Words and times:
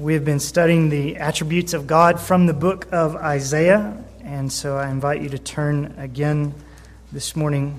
We 0.00 0.14
have 0.14 0.24
been 0.24 0.40
studying 0.40 0.88
the 0.88 1.18
attributes 1.18 1.74
of 1.74 1.86
God 1.86 2.18
from 2.18 2.46
the 2.46 2.54
book 2.54 2.88
of 2.90 3.16
Isaiah, 3.16 4.02
and 4.24 4.50
so 4.50 4.78
I 4.78 4.88
invite 4.88 5.20
you 5.20 5.28
to 5.28 5.38
turn 5.38 5.94
again 5.98 6.54
this 7.12 7.36
morning 7.36 7.78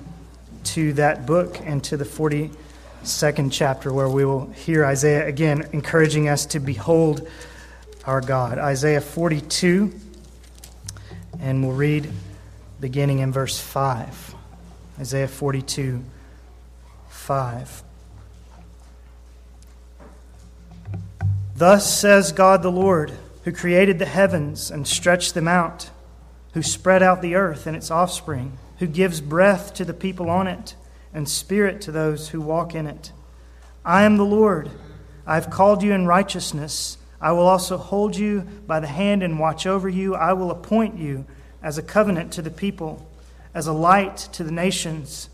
to 0.66 0.92
that 0.92 1.26
book 1.26 1.58
and 1.64 1.82
to 1.82 1.96
the 1.96 2.04
42nd 2.04 3.50
chapter 3.50 3.92
where 3.92 4.08
we 4.08 4.24
will 4.24 4.46
hear 4.50 4.84
Isaiah 4.84 5.26
again 5.26 5.68
encouraging 5.72 6.28
us 6.28 6.46
to 6.46 6.60
behold 6.60 7.28
our 8.06 8.20
God. 8.20 8.56
Isaiah 8.56 9.00
42, 9.00 9.92
and 11.40 11.66
we'll 11.66 11.74
read 11.74 12.08
beginning 12.78 13.18
in 13.18 13.32
verse 13.32 13.58
5. 13.58 14.36
Isaiah 15.00 15.26
42, 15.26 16.04
5. 17.08 17.82
Thus 21.62 21.96
says 21.96 22.32
God 22.32 22.64
the 22.64 22.72
Lord, 22.72 23.12
who 23.44 23.52
created 23.52 24.00
the 24.00 24.04
heavens 24.04 24.68
and 24.68 24.84
stretched 24.84 25.34
them 25.34 25.46
out, 25.46 25.90
who 26.54 26.60
spread 26.60 27.04
out 27.04 27.22
the 27.22 27.36
earth 27.36 27.68
and 27.68 27.76
its 27.76 27.88
offspring, 27.88 28.58
who 28.78 28.88
gives 28.88 29.20
breath 29.20 29.72
to 29.74 29.84
the 29.84 29.94
people 29.94 30.28
on 30.28 30.48
it 30.48 30.74
and 31.14 31.28
spirit 31.28 31.80
to 31.82 31.92
those 31.92 32.30
who 32.30 32.40
walk 32.40 32.74
in 32.74 32.88
it. 32.88 33.12
I 33.84 34.02
am 34.02 34.16
the 34.16 34.24
Lord. 34.24 34.72
I 35.24 35.36
have 35.36 35.50
called 35.50 35.84
you 35.84 35.92
in 35.92 36.04
righteousness. 36.04 36.98
I 37.20 37.30
will 37.30 37.46
also 37.46 37.78
hold 37.78 38.16
you 38.16 38.40
by 38.66 38.80
the 38.80 38.88
hand 38.88 39.22
and 39.22 39.38
watch 39.38 39.64
over 39.64 39.88
you. 39.88 40.16
I 40.16 40.32
will 40.32 40.50
appoint 40.50 40.98
you 40.98 41.26
as 41.62 41.78
a 41.78 41.82
covenant 41.84 42.32
to 42.32 42.42
the 42.42 42.50
people, 42.50 43.08
as 43.54 43.68
a 43.68 43.72
light 43.72 44.16
to 44.32 44.42
the 44.42 44.50
nations, 44.50 45.28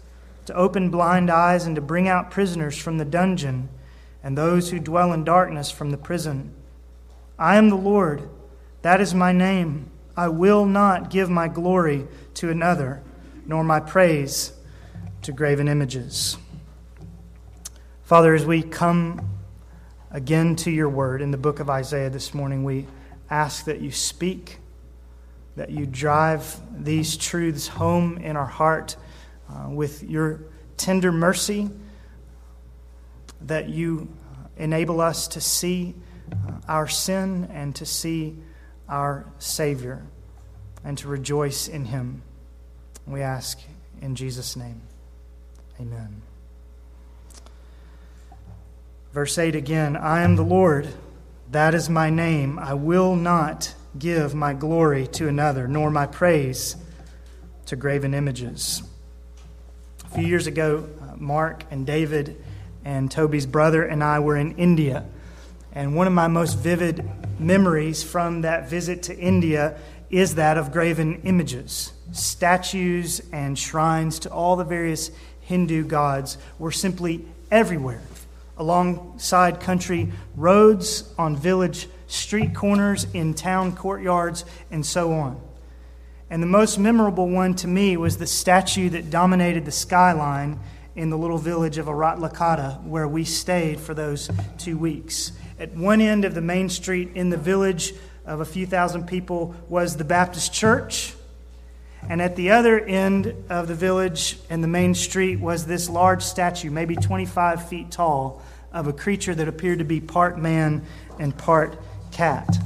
to 0.45 0.53
open 0.53 0.91
blind 0.91 1.31
eyes 1.31 1.65
and 1.65 1.75
to 1.77 1.81
bring 1.81 2.07
out 2.07 2.31
prisoners 2.31 2.77
from 2.77 2.99
the 2.99 3.07
dungeon 3.07 3.71
and 4.23 4.37
those 4.37 4.71
who 4.71 4.79
dwell 4.79 5.13
in 5.13 5.25
darkness 5.25 5.71
from 5.71 5.91
the 5.91 5.97
prison. 5.97 6.53
I 7.39 7.57
am 7.57 7.69
the 7.69 7.77
Lord, 7.77 8.29
that 8.83 9.01
is 9.01 9.15
my 9.15 9.33
name. 9.33 9.91
I 10.17 10.29
will 10.29 10.65
not 10.65 11.11
give 11.11 11.31
my 11.31 11.47
glory 11.47 12.09
to 12.35 12.51
another, 12.51 13.03
nor 13.47 13.63
my 13.63 13.81
praise 13.81 14.53
to 15.23 15.33
graven 15.33 15.69
images. 15.69 16.37
Father, 18.03 18.35
as 18.35 18.45
we 18.45 18.63
come 18.63 19.29
again 20.11 20.57
to 20.57 20.71
your 20.71 20.89
word 20.89 21.23
in 21.23 21.31
the 21.31 21.37
book 21.37 21.61
of 21.61 21.71
Isaiah 21.71 22.11
this 22.11 22.35
morning, 22.35 22.65
we 22.65 22.87
ask 23.31 23.67
that 23.67 23.81
you 23.81 23.93
speak, 23.93 24.59
that 25.57 25.71
you 25.71 25.87
drive 25.87 26.61
these 26.83 27.17
truths 27.17 27.69
home 27.69 28.19
in 28.19 28.37
our 28.37 28.47
heart 28.47 28.97
uh, 29.51 29.69
with 29.69 30.03
your 30.03 30.41
tender 30.77 31.13
mercy 31.13 31.71
that 33.43 33.69
you 33.69 34.09
enable 34.57 35.01
us 35.01 35.29
to 35.29 35.41
see 35.41 35.95
uh, 36.33 36.53
our 36.69 36.89
sin 36.89 37.49
and 37.53 37.75
to 37.77 37.87
see 37.87 38.37
our 38.89 39.25
Savior 39.39 40.03
and 40.85 40.99
to 40.99 41.09
rejoice 41.09 41.69
in 41.69 41.85
Him. 41.85 42.23
We 43.07 43.23
ask 43.23 43.61
in 44.01 44.15
Jesus' 44.15 44.57
name. 44.57 44.81
Amen. 45.81 46.23
Verse 49.13 49.39
8 49.39 49.55
again 49.55 49.97
I 49.97 50.23
am 50.23 50.37
the 50.37 50.43
Lord, 50.43 50.89
that 51.51 51.75
is 51.75 51.89
my 51.89 52.11
name. 52.11 52.59
I 52.59 52.75
will 52.75 53.17
not 53.17 53.75
give 53.99 54.35
my 54.35 54.53
glory 54.53 55.07
to 55.09 55.29
another, 55.29 55.67
nor 55.67 55.91
my 55.91 56.07
praise 56.07 56.77
to 57.67 57.77
graven 57.77 58.15
images. 58.15 58.83
A 60.05 60.15
few 60.15 60.27
years 60.27 60.47
ago, 60.47 60.89
uh, 61.03 61.17
Mark 61.17 61.65
and 61.71 61.87
David 61.87 62.43
and 62.89 63.11
Toby's 63.11 63.45
brother 63.45 63.85
and 63.85 64.03
I 64.03 64.19
were 64.19 64.39
in 64.39 64.57
India. 64.57 65.05
And 65.73 65.95
one 65.95 66.07
of 66.07 66.13
my 66.15 66.27
most 66.27 66.55
vivid 66.55 67.05
memories 67.39 68.03
from 68.03 68.41
that 68.41 68.71
visit 68.71 69.03
to 69.05 69.19
India 69.19 69.79
is 70.09 70.37
that 70.37 70.57
of 70.57 70.73
graven 70.73 71.21
images. 71.25 71.93
Statues 72.13 73.21
and 73.31 73.59
shrines 73.59 74.19
to 74.21 74.31
all 74.31 74.57
the 74.57 74.65
various 74.65 75.11
Hindu 75.43 75.85
gods 75.85 76.39
were 76.59 76.73
simply 76.73 77.27
everywhere, 77.51 78.01
alongside 78.57 79.61
country 79.61 80.11
roads, 80.35 81.13
on 81.19 81.37
village 81.37 81.89
street 82.07 82.55
corners, 82.55 83.07
in 83.13 83.35
town 83.35 83.77
courtyards, 83.77 84.47
and 84.71 84.85
so 84.85 85.13
on. 85.13 85.39
And 86.31 86.43
the 86.43 86.47
most 86.47 86.79
memorable 86.79 87.29
one 87.29 87.55
to 87.57 87.69
me 87.69 87.99
was 87.99 88.17
the 88.17 88.27
statue 88.27 88.89
that 88.91 89.11
dominated 89.11 89.67
the 89.67 89.73
skyline 89.73 90.59
in 90.99 91.11
the 91.11 91.17
little 91.17 91.39
village 91.39 91.79
of 91.79 91.87
Aratlakata, 91.87 92.83
where 92.83 93.07
we 93.07 93.25
stayed 93.25 93.79
for 93.79 93.95
those 93.95 94.29
two 94.59 94.77
weeks. 94.77 95.31
At 95.61 95.73
one 95.77 96.01
end 96.01 96.25
of 96.25 96.35
the 96.35 96.41
main 96.41 96.69
street 96.69 97.11
in 97.15 97.31
the 97.31 97.37
village 97.37 97.95
of 98.27 98.41
a 98.41 98.45
few 98.45 98.67
thousand 98.67 99.07
people 99.07 99.55
was 99.69 99.97
the 99.97 100.03
Baptist 100.03 100.53
church. 100.53 101.15
And 102.09 102.21
at 102.21 102.35
the 102.35 102.51
other 102.51 102.81
end 102.81 103.33
of 103.49 103.69
the 103.69 103.77
village 103.77 104.39
and 104.51 104.63
the 104.63 104.69
main 104.69 104.93
street 104.93 105.39
was 105.39 105.67
this 105.67 105.89
large 105.89 106.25
statue, 106.25 106.69
maybe 106.69 106.97
25 106.97 107.69
feet 107.69 107.93
tall, 107.93 108.43
of 108.73 108.89
a 108.89 108.93
creature 108.93 109.37
that 109.37 109.47
appeared 109.47 109.79
to 109.79 109.85
be 109.85 110.01
part 110.01 110.37
man 110.37 110.85
and 111.21 111.37
part 111.39 111.79
cat. 112.11 112.59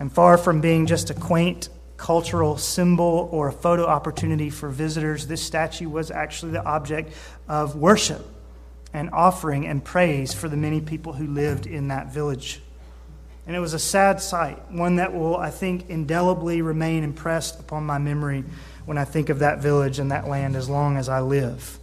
And 0.00 0.12
far 0.12 0.38
from 0.38 0.60
being 0.60 0.86
just 0.86 1.10
a 1.10 1.14
quaint 1.14 1.68
cultural 1.96 2.56
symbol 2.56 3.28
or 3.32 3.48
a 3.48 3.52
photo 3.52 3.86
opportunity 3.86 4.50
for 4.50 4.68
visitors, 4.68 5.26
this 5.26 5.42
statue 5.42 5.88
was 5.88 6.10
actually 6.10 6.52
the 6.52 6.64
object 6.64 7.12
of 7.48 7.76
worship 7.76 8.24
and 8.92 9.10
offering 9.12 9.66
and 9.66 9.84
praise 9.84 10.32
for 10.32 10.48
the 10.48 10.56
many 10.56 10.80
people 10.80 11.12
who 11.12 11.26
lived 11.26 11.66
in 11.66 11.88
that 11.88 12.12
village. 12.12 12.60
And 13.46 13.54
it 13.54 13.60
was 13.60 13.74
a 13.74 13.78
sad 13.78 14.20
sight, 14.20 14.70
one 14.70 14.96
that 14.96 15.12
will, 15.12 15.36
I 15.36 15.50
think, 15.50 15.90
indelibly 15.90 16.62
remain 16.62 17.04
impressed 17.04 17.60
upon 17.60 17.84
my 17.84 17.98
memory 17.98 18.44
when 18.86 18.96
I 18.96 19.04
think 19.04 19.28
of 19.28 19.40
that 19.40 19.58
village 19.58 19.98
and 19.98 20.10
that 20.10 20.28
land 20.28 20.56
as 20.56 20.68
long 20.68 20.96
as 20.96 21.08
I 21.08 21.20
live. 21.20 21.78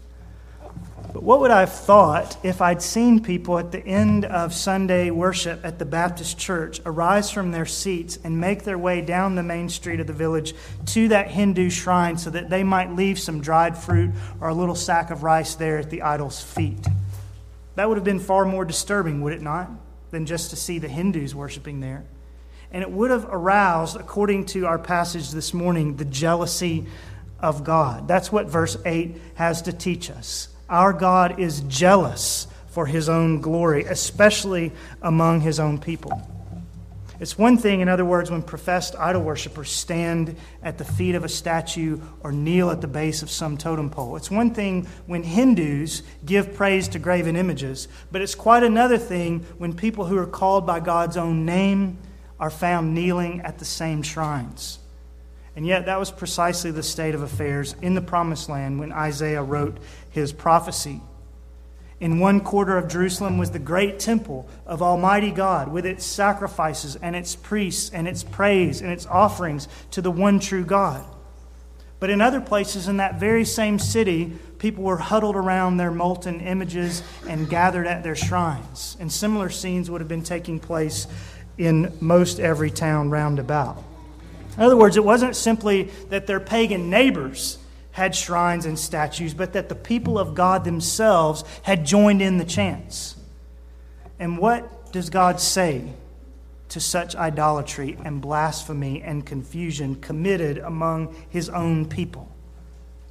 But 1.14 1.24
what 1.24 1.42
would 1.42 1.52
I 1.52 1.60
have 1.60 1.74
thought 1.74 2.38
if 2.42 2.62
I'd 2.62 2.82
seen 2.82 3.22
people 3.22 3.60
at 3.60 3.74
the 3.74 3.86
end 3.86 4.24
of 4.24 4.54
Sunday 4.54 5.12
worship 5.12 5.66
at 5.66 5.78
the 5.78 5.86
Baptist 5.86 6.38
church 6.38 6.80
arise 6.86 7.30
from 7.30 7.52
their 7.52 7.66
seats 7.66 8.18
and 8.24 8.40
make 8.40 8.64
their 8.64 8.78
way 8.78 9.02
down 9.02 9.36
the 9.36 9.44
main 9.44 9.68
street 9.68 10.00
of 10.00 10.08
the 10.08 10.14
village 10.14 10.54
to 10.88 11.10
that 11.10 11.30
Hindu 11.30 11.70
shrine 11.70 12.18
so 12.18 12.30
that 12.30 12.50
they 12.50 12.64
might 12.64 12.96
leave 12.96 13.20
some 13.20 13.42
dried 13.42 13.78
fruit 13.78 14.12
or 14.40 14.48
a 14.48 14.54
little 14.54 14.76
sack 14.76 15.12
of 15.12 15.24
rice 15.24 15.56
there 15.56 15.78
at 15.80 15.90
the 15.90 16.02
idol's 16.02 16.42
feet? 16.42 16.88
That 17.76 17.90
would 17.90 17.98
have 17.98 18.06
been 18.06 18.20
far 18.20 18.46
more 18.46 18.64
disturbing, 18.64 19.22
would 19.22 19.34
it 19.34 19.42
not, 19.42 19.70
than 20.12 20.26
just 20.26 20.52
to 20.52 20.56
see 20.56 20.80
the 20.80 20.88
Hindus 20.88 21.36
worshiping 21.36 21.82
there? 21.82 22.06
And 22.72 22.84
it 22.84 22.92
would 22.92 23.12
have 23.12 23.28
aroused, 23.30 23.98
according 23.98 24.46
to 24.48 24.66
our 24.66 24.80
passage 24.80 25.32
this 25.32 25.54
morning, 25.54 25.98
the 25.98 26.06
jealousy 26.06 26.88
of 27.38 27.66
God. 27.66 28.08
That's 28.08 28.32
what 28.32 28.48
verse 28.48 28.78
8 28.86 29.18
has 29.36 29.64
to 29.64 29.74
teach 29.74 30.10
us. 30.10 30.48
Our 30.72 30.94
God 30.94 31.38
is 31.38 31.60
jealous 31.68 32.48
for 32.70 32.86
his 32.86 33.10
own 33.10 33.42
glory, 33.42 33.84
especially 33.84 34.72
among 35.02 35.42
his 35.42 35.60
own 35.60 35.78
people. 35.78 36.22
It's 37.20 37.38
one 37.38 37.58
thing, 37.58 37.82
in 37.82 37.90
other 37.90 38.06
words, 38.06 38.32
when 38.32 38.42
professed 38.42 38.96
idol 38.98 39.22
worshippers 39.22 39.70
stand 39.70 40.36
at 40.64 40.78
the 40.78 40.86
feet 40.86 41.14
of 41.14 41.26
a 41.26 41.30
statue 41.30 42.00
or 42.22 42.32
kneel 42.32 42.72
at 42.72 42.80
the 42.80 42.88
base 42.88 43.22
of 43.22 43.30
some 43.30 43.58
totem 43.58 43.90
pole. 43.90 44.16
It's 44.16 44.32
one 44.32 44.56
thing 44.56 44.88
when 45.06 45.24
Hindus 45.24 46.04
give 46.26 46.56
praise 46.56 46.88
to 46.88 47.00
graven 47.00 47.36
images, 47.36 47.90
but 48.12 48.22
it's 48.22 48.34
quite 48.34 48.64
another 48.64 48.98
thing 48.98 49.46
when 49.58 49.74
people 49.74 50.06
who 50.06 50.18
are 50.18 50.26
called 50.26 50.66
by 50.66 50.80
God's 50.80 51.18
own 51.18 51.46
name 51.46 51.98
are 52.40 52.50
found 52.50 52.96
kneeling 52.96 53.42
at 53.42 53.60
the 53.60 53.66
same 53.66 54.02
shrines. 54.02 54.80
And 55.56 55.68
yet, 55.68 55.86
that 55.86 56.00
was 56.00 56.12
precisely 56.12 56.72
the 56.72 56.84
state 56.84 57.14
of 57.14 57.22
affairs 57.22 57.76
in 57.82 57.94
the 57.94 58.02
Promised 58.02 58.50
Land 58.50 58.80
when 58.80 58.92
Isaiah 58.92 59.44
wrote 59.44 59.78
his 60.10 60.32
prophecy. 60.32 61.02
In 62.00 62.20
one 62.20 62.40
quarter 62.40 62.78
of 62.78 62.88
Jerusalem 62.88 63.38
was 63.38 63.52
the 63.52 63.60
great 63.60 64.00
temple 64.00 64.50
of 64.66 64.82
Almighty 64.82 65.30
God 65.30 65.72
with 65.72 65.86
its 65.86 66.04
sacrifices 66.04 66.96
and 66.96 67.16
its 67.16 67.36
priests 67.36 67.92
and 67.94 68.08
its 68.08 68.24
praise 68.24 68.82
and 68.82 68.92
its 68.92 69.06
offerings 69.06 69.68
to 69.92 70.02
the 70.02 70.10
one 70.10 70.40
true 70.40 70.66
God. 70.66 71.06
But 72.00 72.10
in 72.10 72.20
other 72.20 72.42
places 72.42 72.88
in 72.88 72.98
that 72.98 73.20
very 73.20 73.46
same 73.46 73.78
city, 73.78 74.34
people 74.58 74.84
were 74.84 74.98
huddled 74.98 75.36
around 75.36 75.78
their 75.78 75.92
molten 75.92 76.42
images 76.42 77.04
and 77.30 77.48
gathered 77.48 77.86
at 77.86 78.02
their 78.02 78.16
shrines. 78.16 78.98
And 79.00 79.12
similar 79.12 79.52
scenes 79.52 79.92
would 79.92 80.02
have 80.02 80.08
been 80.08 80.24
taking 80.24 80.60
place 80.60 81.06
in 81.60 81.96
most 82.02 82.40
every 82.40 82.72
town 82.72 83.12
round 83.12 83.38
about. 83.38 83.84
In 84.58 84.64
other 84.64 84.78
words, 84.78 84.98
it 84.98 85.04
wasn't 85.04 85.36
simply 85.36 85.84
that 86.10 86.28
their 86.28 86.40
pagan 86.40 86.90
neighbors 86.90 87.58
had 87.92 88.16
shrines 88.16 88.66
and 88.66 88.78
statues, 88.78 89.34
but 89.34 89.54
that 89.54 89.70
the 89.70 89.76
people 89.76 90.18
of 90.18 90.34
God 90.36 90.64
themselves 90.64 91.44
had 91.64 91.86
joined 91.86 92.22
in 92.22 92.38
the 92.38 92.46
chants. 92.46 93.16
And 94.20 94.38
what 94.38 94.92
does 94.92 95.10
God 95.10 95.40
say 95.40 95.94
to 96.70 96.80
such 96.80 97.16
idolatry 97.16 97.98
and 98.04 98.22
blasphemy 98.22 99.02
and 99.02 99.26
confusion 99.26 99.96
committed 99.96 100.58
among 100.58 101.16
his 101.30 101.50
own 101.50 101.86
people? 101.86 102.30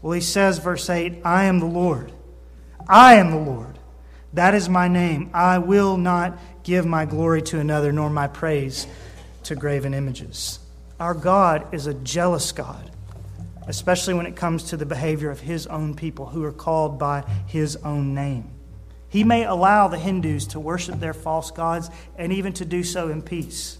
Well, 0.03 0.13
he 0.13 0.21
says, 0.21 0.59
verse 0.59 0.89
8, 0.89 1.21
I 1.25 1.45
am 1.45 1.59
the 1.59 1.67
Lord. 1.67 2.13
I 2.89 3.17
am 3.17 3.31
the 3.31 3.39
Lord. 3.39 3.79
That 4.33 4.55
is 4.55 4.69
my 4.69 4.89
name. 4.89 5.31
I 5.35 5.59
will 5.59 5.97
not 5.97 6.39
give 6.63 6.87
my 6.87 7.05
glory 7.05 7.43
to 7.43 7.59
another, 7.59 7.93
nor 7.93 8.09
my 8.09 8.29
praise 8.29 8.87
to 9.45 9.57
graven 9.57 9.93
images. 9.93 10.59
Our 11.01 11.15
God 11.15 11.73
is 11.73 11.87
a 11.87 11.95
jealous 11.95 12.53
God, 12.53 12.91
especially 13.67 14.13
when 14.13 14.27
it 14.27 14.37
comes 14.37 14.65
to 14.65 14.77
the 14.77 14.85
behavior 14.85 15.31
of 15.31 15.41
His 15.41 15.67
own 15.67 15.95
people 15.95 16.27
who 16.27 16.45
are 16.45 16.53
called 16.53 16.99
by 16.99 17.25
His 17.47 17.77
own 17.77 18.15
name. 18.15 18.51
He 19.09 19.25
may 19.25 19.45
allow 19.45 19.89
the 19.89 19.99
Hindus 19.99 20.49
to 20.49 20.61
worship 20.61 21.01
their 21.01 21.15
false 21.15 21.51
gods 21.51 21.89
and 22.19 22.35
even 22.35 22.53
to 22.53 22.67
do 22.67 22.85
so 22.85 23.09
in 23.09 23.23
peace. 23.23 23.79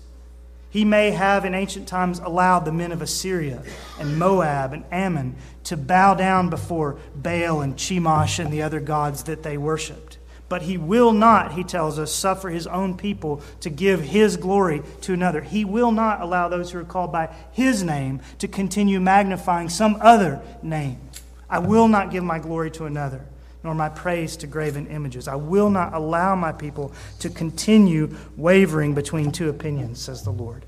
He 0.71 0.87
may 0.87 1.11
have 1.11 1.45
in 1.45 1.55
ancient 1.55 1.87
times 1.87 2.21
allowed 2.21 2.61
the 2.61 2.73
men 2.73 2.91
of 2.91 3.03
Assyria 3.03 3.63
and 3.99 4.19
Moab 4.19 4.73
and 4.73 4.85
Ammon 4.91 5.37
to 5.65 5.77
bow 5.77 6.15
down 6.15 6.49
before 6.49 6.99
Baal 7.15 7.61
and 7.61 7.77
Chemosh 7.77 8.39
and 8.39 8.51
the 8.51 8.63
other 8.63 8.81
gods 8.81 9.25
that 9.25 9.43
they 9.43 9.59
worshiped. 9.59 10.10
But 10.51 10.63
he 10.63 10.77
will 10.77 11.13
not, 11.13 11.53
he 11.53 11.63
tells 11.63 11.97
us, 11.97 12.13
suffer 12.13 12.51
his 12.51 12.67
own 12.67 12.97
people 12.97 13.41
to 13.61 13.71
give 13.71 14.03
his 14.03 14.37
glory 14.37 14.83
to 15.03 15.15
another. 15.15 15.41
He 15.41 15.65
will 15.65 15.93
not 15.93 16.21
allow 16.21 16.49
those 16.49 16.73
who 16.73 16.81
are 16.81 16.85
called 16.85 17.13
by 17.13 17.33
his 17.53 17.85
name 17.85 18.21
to 18.41 18.49
continue 18.49 19.01
magnifying 19.01 19.69
some 19.69 19.97
other 20.01 20.43
name. 20.61 21.01
I 21.49 21.61
will 21.61 21.87
not 21.87 22.11
give 22.11 22.25
my 22.25 22.41
glory 22.41 22.71
to 22.73 22.85
another 22.85 23.25
nor 23.63 23.75
my 23.75 23.89
praise 23.91 24.37
to 24.39 24.47
graven 24.47 24.87
images. 24.87 25.29
I 25.29 25.35
will 25.35 25.71
not 25.71 25.93
allow 25.93 26.35
my 26.35 26.51
people 26.51 26.93
to 27.19 27.29
continue 27.29 28.17
wavering 28.37 28.95
between 28.95 29.33
two 29.33 29.51
opinions, 29.51 30.01
says 30.01 30.23
the 30.23 30.31
Lord. 30.31 30.65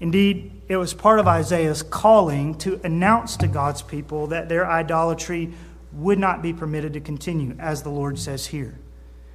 Indeed, 0.00 0.52
it 0.68 0.76
was 0.76 0.94
part 0.94 1.18
of 1.18 1.26
Isaiah's 1.26 1.82
calling 1.82 2.56
to 2.58 2.80
announce 2.84 3.38
to 3.38 3.48
God's 3.48 3.82
people 3.82 4.28
that 4.28 4.48
their 4.48 4.66
idolatry 4.66 5.52
would 5.92 6.18
not 6.18 6.42
be 6.42 6.52
permitted 6.52 6.92
to 6.92 7.00
continue, 7.00 7.56
as 7.58 7.82
the 7.82 7.88
Lord 7.88 8.18
says 8.18 8.46
here. 8.46 8.78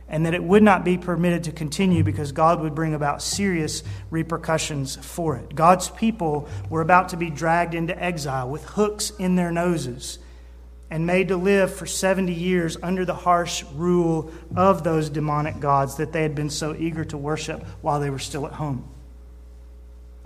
And 0.10 0.26
that 0.26 0.34
it 0.34 0.44
would 0.44 0.64
not 0.64 0.84
be 0.84 0.98
permitted 0.98 1.44
to 1.44 1.52
continue 1.52 2.04
because 2.04 2.32
God 2.32 2.62
would 2.62 2.74
bring 2.74 2.96
about 2.96 3.22
serious 3.22 3.84
repercussions 4.10 4.96
for 4.96 5.36
it. 5.38 5.54
God's 5.54 5.90
people 5.90 6.50
were 6.70 6.82
about 6.82 7.10
to 7.10 7.18
be 7.18 7.30
dragged 7.30 7.76
into 7.76 7.98
exile 8.02 8.50
with 8.50 8.66
hooks 8.66 9.12
in 9.12 9.36
their 9.36 9.52
noses 9.52 10.18
and 10.90 11.06
made 11.06 11.28
to 11.28 11.38
live 11.38 11.74
for 11.74 11.86
70 11.86 12.34
years 12.34 12.78
under 12.82 13.06
the 13.06 13.14
harsh 13.14 13.64
rule 13.76 14.32
of 14.56 14.84
those 14.84 15.10
demonic 15.10 15.60
gods 15.60 15.98
that 15.98 16.12
they 16.12 16.24
had 16.24 16.34
been 16.34 16.50
so 16.50 16.76
eager 16.76 17.06
to 17.06 17.18
worship 17.18 17.64
while 17.82 18.00
they 18.00 18.10
were 18.10 18.20
still 18.20 18.48
at 18.48 18.54
home. 18.54 18.90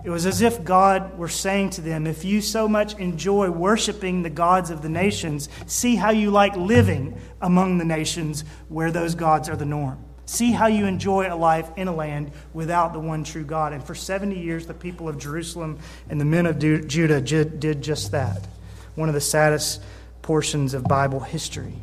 It 0.04 0.10
was 0.10 0.26
as 0.26 0.42
if 0.42 0.62
God 0.62 1.16
were 1.16 1.30
saying 1.30 1.70
to 1.70 1.80
them, 1.80 2.06
If 2.06 2.26
you 2.26 2.42
so 2.42 2.68
much 2.68 2.94
enjoy 2.98 3.48
worshiping 3.48 4.22
the 4.22 4.30
gods 4.30 4.68
of 4.68 4.82
the 4.82 4.90
nations, 4.90 5.48
see 5.66 5.96
how 5.96 6.10
you 6.10 6.30
like 6.30 6.54
living 6.56 7.18
among 7.40 7.78
the 7.78 7.86
nations 7.86 8.44
where 8.68 8.90
those 8.90 9.14
gods 9.14 9.48
are 9.48 9.56
the 9.56 9.64
norm. 9.64 9.98
See 10.26 10.52
how 10.52 10.66
you 10.66 10.84
enjoy 10.84 11.32
a 11.32 11.36
life 11.36 11.70
in 11.76 11.88
a 11.88 11.94
land 11.94 12.32
without 12.52 12.92
the 12.92 13.00
one 13.00 13.24
true 13.24 13.44
God. 13.44 13.72
And 13.72 13.82
for 13.82 13.94
70 13.94 14.38
years, 14.38 14.66
the 14.66 14.74
people 14.74 15.08
of 15.08 15.18
Jerusalem 15.18 15.78
and 16.10 16.20
the 16.20 16.26
men 16.26 16.44
of 16.44 16.58
Judah 16.58 17.20
did 17.22 17.82
just 17.82 18.12
that. 18.12 18.46
One 18.96 19.08
of 19.08 19.14
the 19.14 19.22
saddest 19.22 19.82
portions 20.20 20.74
of 20.74 20.84
Bible 20.84 21.20
history. 21.20 21.74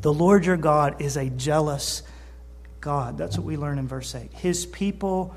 The 0.00 0.12
Lord 0.12 0.46
your 0.46 0.56
God 0.56 1.00
is 1.00 1.16
a 1.16 1.28
jealous 1.28 2.02
God. 2.80 3.18
That's 3.18 3.36
what 3.36 3.46
we 3.46 3.56
learn 3.56 3.78
in 3.78 3.86
verse 3.86 4.14
8. 4.14 4.32
His 4.32 4.66
people 4.66 5.34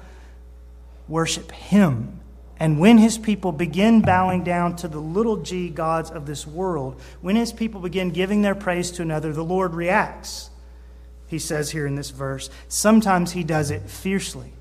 worship 1.08 1.52
him. 1.52 2.20
And 2.58 2.80
when 2.80 2.98
his 2.98 3.18
people 3.18 3.52
begin 3.52 4.02
bowing 4.02 4.44
down 4.44 4.78
to 4.78 4.88
the 4.88 5.00
little 5.00 5.38
g 5.38 5.70
gods 5.70 6.10
of 6.10 6.26
this 6.26 6.48
world, 6.48 7.02
when 7.22 7.36
his 7.36 7.52
people 7.52 7.82
begin 7.82 8.12
giving 8.12 8.42
their 8.42 8.56
praise 8.56 8.92
to 8.92 9.02
another, 9.02 9.34
the 9.34 9.44
Lord 9.44 9.74
reacts. 9.74 10.50
He 11.28 11.40
says 11.40 11.72
here 11.72 11.86
in 11.86 11.96
this 11.96 12.12
verse. 12.12 12.50
Sometimes 12.68 13.34
he 13.34 13.44
does 13.44 13.72
it 13.72 13.90
fiercely. 13.90 14.54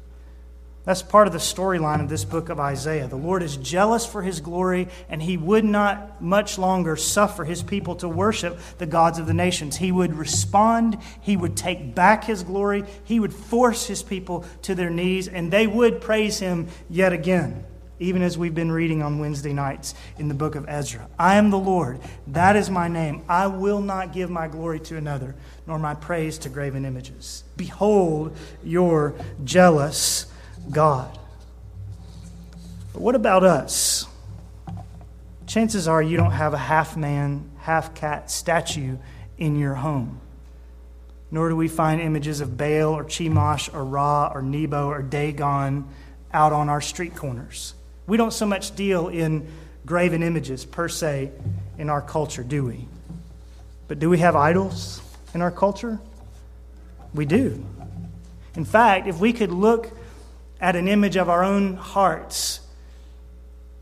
That's 0.84 1.00
part 1.00 1.26
of 1.26 1.32
the 1.32 1.38
storyline 1.38 2.02
of 2.02 2.10
this 2.10 2.24
book 2.24 2.50
of 2.50 2.60
Isaiah. 2.60 3.08
The 3.08 3.16
Lord 3.16 3.42
is 3.42 3.56
jealous 3.56 4.04
for 4.04 4.20
his 4.20 4.40
glory, 4.40 4.88
and 5.08 5.22
he 5.22 5.38
would 5.38 5.64
not 5.64 6.20
much 6.20 6.58
longer 6.58 6.94
suffer 6.94 7.44
his 7.44 7.62
people 7.62 7.96
to 7.96 8.08
worship 8.08 8.58
the 8.76 8.84
gods 8.84 9.18
of 9.18 9.26
the 9.26 9.32
nations. 9.32 9.76
He 9.76 9.90
would 9.90 10.14
respond, 10.14 10.98
he 11.22 11.38
would 11.38 11.56
take 11.56 11.94
back 11.94 12.24
his 12.24 12.42
glory, 12.42 12.84
he 13.04 13.18
would 13.18 13.32
force 13.32 13.86
his 13.86 14.02
people 14.02 14.44
to 14.62 14.74
their 14.74 14.90
knees, 14.90 15.26
and 15.26 15.50
they 15.50 15.66
would 15.66 16.02
praise 16.02 16.38
him 16.38 16.68
yet 16.90 17.14
again, 17.14 17.64
even 17.98 18.20
as 18.20 18.36
we've 18.36 18.54
been 18.54 18.70
reading 18.70 19.00
on 19.00 19.18
Wednesday 19.18 19.54
nights 19.54 19.94
in 20.18 20.28
the 20.28 20.34
book 20.34 20.54
of 20.54 20.68
Ezra. 20.68 21.08
I 21.18 21.36
am 21.36 21.48
the 21.48 21.58
Lord, 21.58 21.98
that 22.26 22.56
is 22.56 22.68
my 22.68 22.88
name. 22.88 23.24
I 23.26 23.46
will 23.46 23.80
not 23.80 24.12
give 24.12 24.28
my 24.28 24.48
glory 24.48 24.80
to 24.80 24.98
another, 24.98 25.34
nor 25.66 25.78
my 25.78 25.94
praise 25.94 26.36
to 26.38 26.50
graven 26.50 26.84
images. 26.84 27.42
Behold 27.56 28.36
your 28.62 29.14
jealous 29.44 30.26
God. 30.70 31.18
But 32.92 33.02
what 33.02 33.14
about 33.14 33.44
us? 33.44 34.06
Chances 35.46 35.86
are 35.88 36.02
you 36.02 36.16
don't 36.16 36.30
have 36.30 36.54
a 36.54 36.58
half 36.58 36.96
man, 36.96 37.50
half 37.58 37.94
cat 37.94 38.30
statue 38.30 38.96
in 39.38 39.56
your 39.56 39.74
home. 39.74 40.20
Nor 41.30 41.48
do 41.48 41.56
we 41.56 41.68
find 41.68 42.00
images 42.00 42.40
of 42.40 42.56
Baal 42.56 42.94
or 42.94 43.04
Chemosh 43.04 43.72
or 43.74 43.84
Ra 43.84 44.30
or 44.32 44.42
Nebo 44.42 44.88
or 44.88 45.02
Dagon 45.02 45.88
out 46.32 46.52
on 46.52 46.68
our 46.68 46.80
street 46.80 47.14
corners. 47.14 47.74
We 48.06 48.16
don't 48.16 48.32
so 48.32 48.46
much 48.46 48.76
deal 48.76 49.08
in 49.08 49.48
graven 49.86 50.22
images 50.22 50.64
per 50.64 50.88
se 50.88 51.32
in 51.78 51.90
our 51.90 52.02
culture, 52.02 52.42
do 52.42 52.64
we? 52.64 52.86
But 53.88 53.98
do 53.98 54.08
we 54.08 54.18
have 54.18 54.36
idols 54.36 55.00
in 55.34 55.42
our 55.42 55.50
culture? 55.50 55.98
We 57.12 57.26
do. 57.26 57.64
In 58.56 58.64
fact, 58.64 59.06
if 59.06 59.18
we 59.18 59.32
could 59.32 59.52
look 59.52 59.90
at 60.64 60.76
an 60.76 60.88
image 60.88 61.16
of 61.16 61.28
our 61.28 61.44
own 61.44 61.74
hearts 61.74 62.58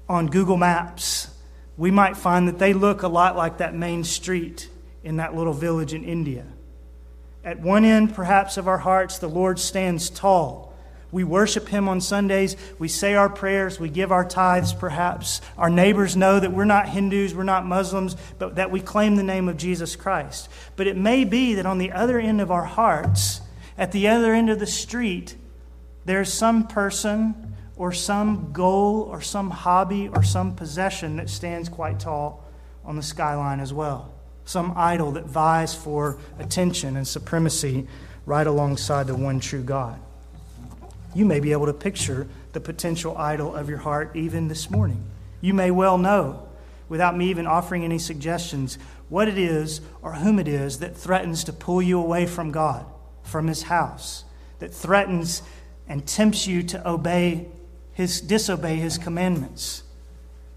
on 0.08 0.26
Google 0.26 0.56
Maps, 0.56 1.28
we 1.76 1.92
might 1.92 2.16
find 2.16 2.48
that 2.48 2.58
they 2.58 2.72
look 2.72 3.02
a 3.02 3.08
lot 3.08 3.36
like 3.36 3.58
that 3.58 3.72
main 3.72 4.02
street 4.02 4.68
in 5.04 5.18
that 5.18 5.32
little 5.32 5.52
village 5.52 5.94
in 5.94 6.02
India. 6.02 6.44
At 7.44 7.60
one 7.60 7.84
end, 7.84 8.16
perhaps, 8.16 8.56
of 8.56 8.66
our 8.66 8.78
hearts, 8.78 9.18
the 9.18 9.28
Lord 9.28 9.60
stands 9.60 10.10
tall. 10.10 10.74
We 11.12 11.22
worship 11.22 11.68
Him 11.68 11.88
on 11.88 12.00
Sundays. 12.00 12.56
We 12.80 12.88
say 12.88 13.14
our 13.14 13.28
prayers. 13.28 13.78
We 13.78 13.88
give 13.88 14.10
our 14.10 14.24
tithes, 14.24 14.72
perhaps. 14.72 15.40
Our 15.56 15.70
neighbors 15.70 16.16
know 16.16 16.40
that 16.40 16.52
we're 16.52 16.64
not 16.64 16.88
Hindus, 16.88 17.32
we're 17.32 17.44
not 17.44 17.64
Muslims, 17.64 18.16
but 18.40 18.56
that 18.56 18.72
we 18.72 18.80
claim 18.80 19.14
the 19.14 19.22
name 19.22 19.48
of 19.48 19.56
Jesus 19.56 19.94
Christ. 19.94 20.48
But 20.74 20.88
it 20.88 20.96
may 20.96 21.22
be 21.22 21.54
that 21.54 21.66
on 21.66 21.78
the 21.78 21.92
other 21.92 22.18
end 22.18 22.40
of 22.40 22.50
our 22.50 22.64
hearts, 22.64 23.40
at 23.78 23.92
the 23.92 24.08
other 24.08 24.34
end 24.34 24.50
of 24.50 24.58
the 24.58 24.66
street, 24.66 25.36
there's 26.04 26.32
some 26.32 26.66
person 26.66 27.54
or 27.76 27.92
some 27.92 28.52
goal 28.52 29.02
or 29.02 29.20
some 29.20 29.50
hobby 29.50 30.08
or 30.08 30.22
some 30.22 30.54
possession 30.54 31.16
that 31.16 31.30
stands 31.30 31.68
quite 31.68 32.00
tall 32.00 32.44
on 32.84 32.96
the 32.96 33.02
skyline 33.02 33.60
as 33.60 33.72
well. 33.72 34.12
Some 34.44 34.72
idol 34.76 35.12
that 35.12 35.26
vies 35.26 35.74
for 35.74 36.18
attention 36.38 36.96
and 36.96 37.06
supremacy 37.06 37.86
right 38.26 38.46
alongside 38.46 39.06
the 39.06 39.14
one 39.14 39.40
true 39.40 39.62
God. 39.62 40.00
You 41.14 41.24
may 41.24 41.40
be 41.40 41.52
able 41.52 41.66
to 41.66 41.72
picture 41.72 42.26
the 42.52 42.60
potential 42.60 43.16
idol 43.16 43.54
of 43.54 43.68
your 43.68 43.78
heart 43.78 44.14
even 44.14 44.48
this 44.48 44.70
morning. 44.70 45.04
You 45.40 45.54
may 45.54 45.70
well 45.70 45.98
know, 45.98 46.48
without 46.88 47.16
me 47.16 47.30
even 47.30 47.46
offering 47.46 47.84
any 47.84 47.98
suggestions, 47.98 48.78
what 49.08 49.28
it 49.28 49.38
is 49.38 49.80
or 50.00 50.14
whom 50.14 50.38
it 50.38 50.48
is 50.48 50.78
that 50.78 50.96
threatens 50.96 51.44
to 51.44 51.52
pull 51.52 51.82
you 51.82 51.98
away 51.98 52.26
from 52.26 52.50
God, 52.50 52.86
from 53.22 53.46
His 53.46 53.62
house, 53.62 54.24
that 54.58 54.72
threatens 54.72 55.42
and 55.88 56.06
tempts 56.06 56.46
you 56.46 56.62
to 56.62 56.88
obey 56.88 57.46
his 57.92 58.20
disobey 58.20 58.76
his 58.76 58.98
commandments. 58.98 59.82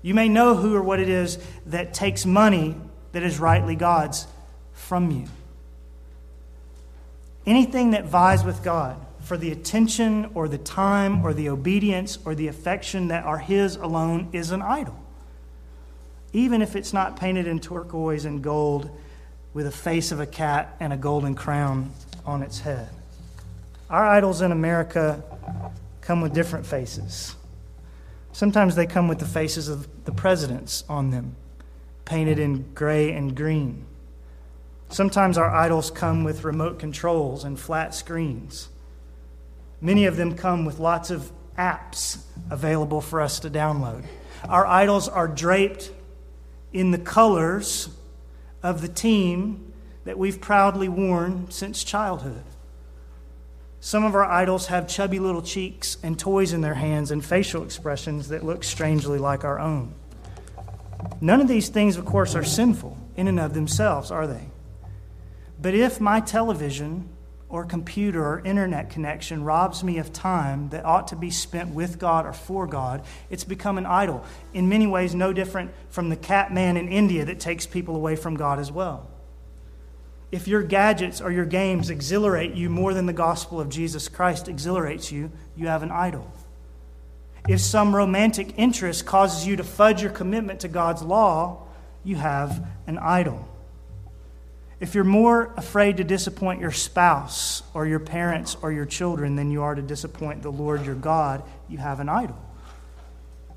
You 0.01 0.13
may 0.13 0.29
know 0.29 0.55
who 0.55 0.75
or 0.75 0.81
what 0.81 0.99
it 0.99 1.09
is 1.09 1.39
that 1.65 1.93
takes 1.93 2.25
money 2.25 2.75
that 3.11 3.23
is 3.23 3.39
rightly 3.39 3.75
God's 3.75 4.27
from 4.73 5.11
you. 5.11 5.27
Anything 7.45 7.91
that 7.91 8.05
vies 8.05 8.43
with 8.43 8.63
God 8.63 8.97
for 9.21 9.37
the 9.37 9.51
attention 9.51 10.29
or 10.33 10.47
the 10.47 10.57
time 10.57 11.25
or 11.25 11.33
the 11.33 11.49
obedience 11.49 12.17
or 12.25 12.35
the 12.35 12.47
affection 12.47 13.07
that 13.07 13.23
are 13.23 13.39
his 13.39 13.75
alone 13.75 14.29
is 14.31 14.51
an 14.51 14.61
idol. 14.61 14.99
Even 16.33 16.61
if 16.61 16.75
it's 16.75 16.93
not 16.93 17.17
painted 17.17 17.47
in 17.47 17.59
turquoise 17.59 18.25
and 18.25 18.43
gold 18.43 18.89
with 19.53 19.65
a 19.65 19.71
face 19.71 20.11
of 20.11 20.19
a 20.19 20.25
cat 20.25 20.75
and 20.79 20.91
a 20.91 20.97
golden 20.97 21.33
crown 21.33 21.91
on 22.25 22.43
its 22.43 22.59
head. 22.59 22.89
Our 23.89 24.05
idols 24.05 24.41
in 24.41 24.51
America 24.51 25.23
come 26.01 26.21
with 26.21 26.33
different 26.33 26.65
faces. 26.65 27.35
Sometimes 28.31 28.75
they 28.75 28.85
come 28.85 29.07
with 29.07 29.19
the 29.19 29.25
faces 29.25 29.69
of 29.69 29.87
the 30.05 30.11
presidents 30.11 30.83
on 30.89 31.11
them, 31.11 31.35
painted 32.03 32.39
in 32.39 32.73
gray 32.73 33.11
and 33.11 33.35
green. 33.35 33.85
Sometimes 34.89 35.37
our 35.37 35.49
idols 35.49 35.91
come 35.91 36.23
with 36.23 36.43
remote 36.43 36.79
controls 36.79 37.43
and 37.43 37.59
flat 37.59 37.93
screens. 37.93 38.69
Many 39.81 40.05
of 40.05 40.17
them 40.17 40.35
come 40.35 40.65
with 40.65 40.79
lots 40.79 41.11
of 41.11 41.31
apps 41.57 42.23
available 42.49 43.01
for 43.01 43.21
us 43.21 43.39
to 43.41 43.49
download. 43.49 44.03
Our 44.49 44.65
idols 44.65 45.07
are 45.07 45.27
draped 45.27 45.91
in 46.73 46.91
the 46.91 46.97
colors 46.97 47.89
of 48.61 48.81
the 48.81 48.87
team 48.87 49.73
that 50.05 50.17
we've 50.17 50.41
proudly 50.41 50.89
worn 50.89 51.49
since 51.49 51.83
childhood. 51.83 52.43
Some 53.85 54.03
of 54.03 54.15
our 54.15 54.25
idols 54.25 54.65
have 54.65 54.87
chubby 54.87 55.19
little 55.19 55.43
cheeks 55.43 55.97
and 56.01 56.17
toys 56.17 56.53
in 56.53 56.61
their 56.61 56.73
hands 56.73 57.11
and 57.11 57.23
facial 57.23 57.61
expressions 57.61 58.29
that 58.29 58.43
look 58.43 58.63
strangely 58.63 59.19
like 59.19 59.43
our 59.43 59.59
own. 59.59 59.93
None 61.21 61.39
of 61.39 61.47
these 61.47 61.69
things, 61.69 61.95
of 61.95 62.03
course, 62.03 62.33
are 62.33 62.43
sinful 62.43 62.97
in 63.15 63.27
and 63.27 63.39
of 63.39 63.53
themselves, 63.53 64.09
are 64.09 64.25
they? 64.25 64.49
But 65.61 65.75
if 65.75 66.01
my 66.01 66.19
television 66.19 67.09
or 67.47 67.63
computer 67.63 68.25
or 68.25 68.39
internet 68.39 68.89
connection 68.89 69.43
robs 69.43 69.83
me 69.83 69.99
of 69.99 70.11
time 70.11 70.69
that 70.69 70.83
ought 70.83 71.09
to 71.09 71.15
be 71.15 71.29
spent 71.29 71.69
with 71.69 71.99
God 71.99 72.25
or 72.25 72.33
for 72.33 72.65
God, 72.65 73.05
it's 73.29 73.43
become 73.43 73.77
an 73.77 73.85
idol. 73.85 74.25
In 74.51 74.67
many 74.67 74.87
ways, 74.87 75.13
no 75.13 75.31
different 75.31 75.69
from 75.91 76.09
the 76.09 76.15
cat 76.15 76.51
man 76.51 76.75
in 76.75 76.87
India 76.87 77.23
that 77.25 77.39
takes 77.39 77.67
people 77.67 77.95
away 77.95 78.15
from 78.15 78.35
God 78.35 78.57
as 78.57 78.71
well. 78.71 79.11
If 80.35 80.49
your 80.49 80.63
gadgets 80.63 81.21
or 81.21 81.31
your 81.31 81.45
games 81.45 81.89
exhilarate 81.89 82.55
you 82.55 82.69
more 82.69 82.93
than 82.93 83.05
the 83.05 83.13
gospel 83.13 83.61
of 83.61 83.69
Jesus 83.69 84.09
Christ 84.09 84.49
exhilarates 84.49 85.09
you, 85.09 85.31
you 85.55 85.67
have 85.67 85.81
an 85.81 85.91
idol. 85.91 86.29
If 87.47 87.61
some 87.61 87.95
romantic 87.95 88.49
interest 88.57 89.05
causes 89.05 89.47
you 89.47 89.55
to 89.55 89.63
fudge 89.63 90.01
your 90.01 90.11
commitment 90.11 90.59
to 90.59 90.67
God's 90.67 91.01
law, 91.01 91.63
you 92.03 92.17
have 92.17 92.67
an 92.85 92.97
idol. 92.97 93.47
If 94.81 94.93
you're 94.93 95.05
more 95.05 95.53
afraid 95.55 95.95
to 95.97 96.03
disappoint 96.03 96.59
your 96.59 96.71
spouse 96.71 97.63
or 97.73 97.87
your 97.87 98.01
parents 98.01 98.57
or 98.61 98.73
your 98.73 98.85
children 98.85 99.37
than 99.37 99.51
you 99.51 99.61
are 99.61 99.73
to 99.73 99.81
disappoint 99.81 100.41
the 100.41 100.51
Lord 100.51 100.85
your 100.85 100.95
God, 100.95 101.43
you 101.69 101.77
have 101.77 102.01
an 102.01 102.09
idol. 102.09 102.44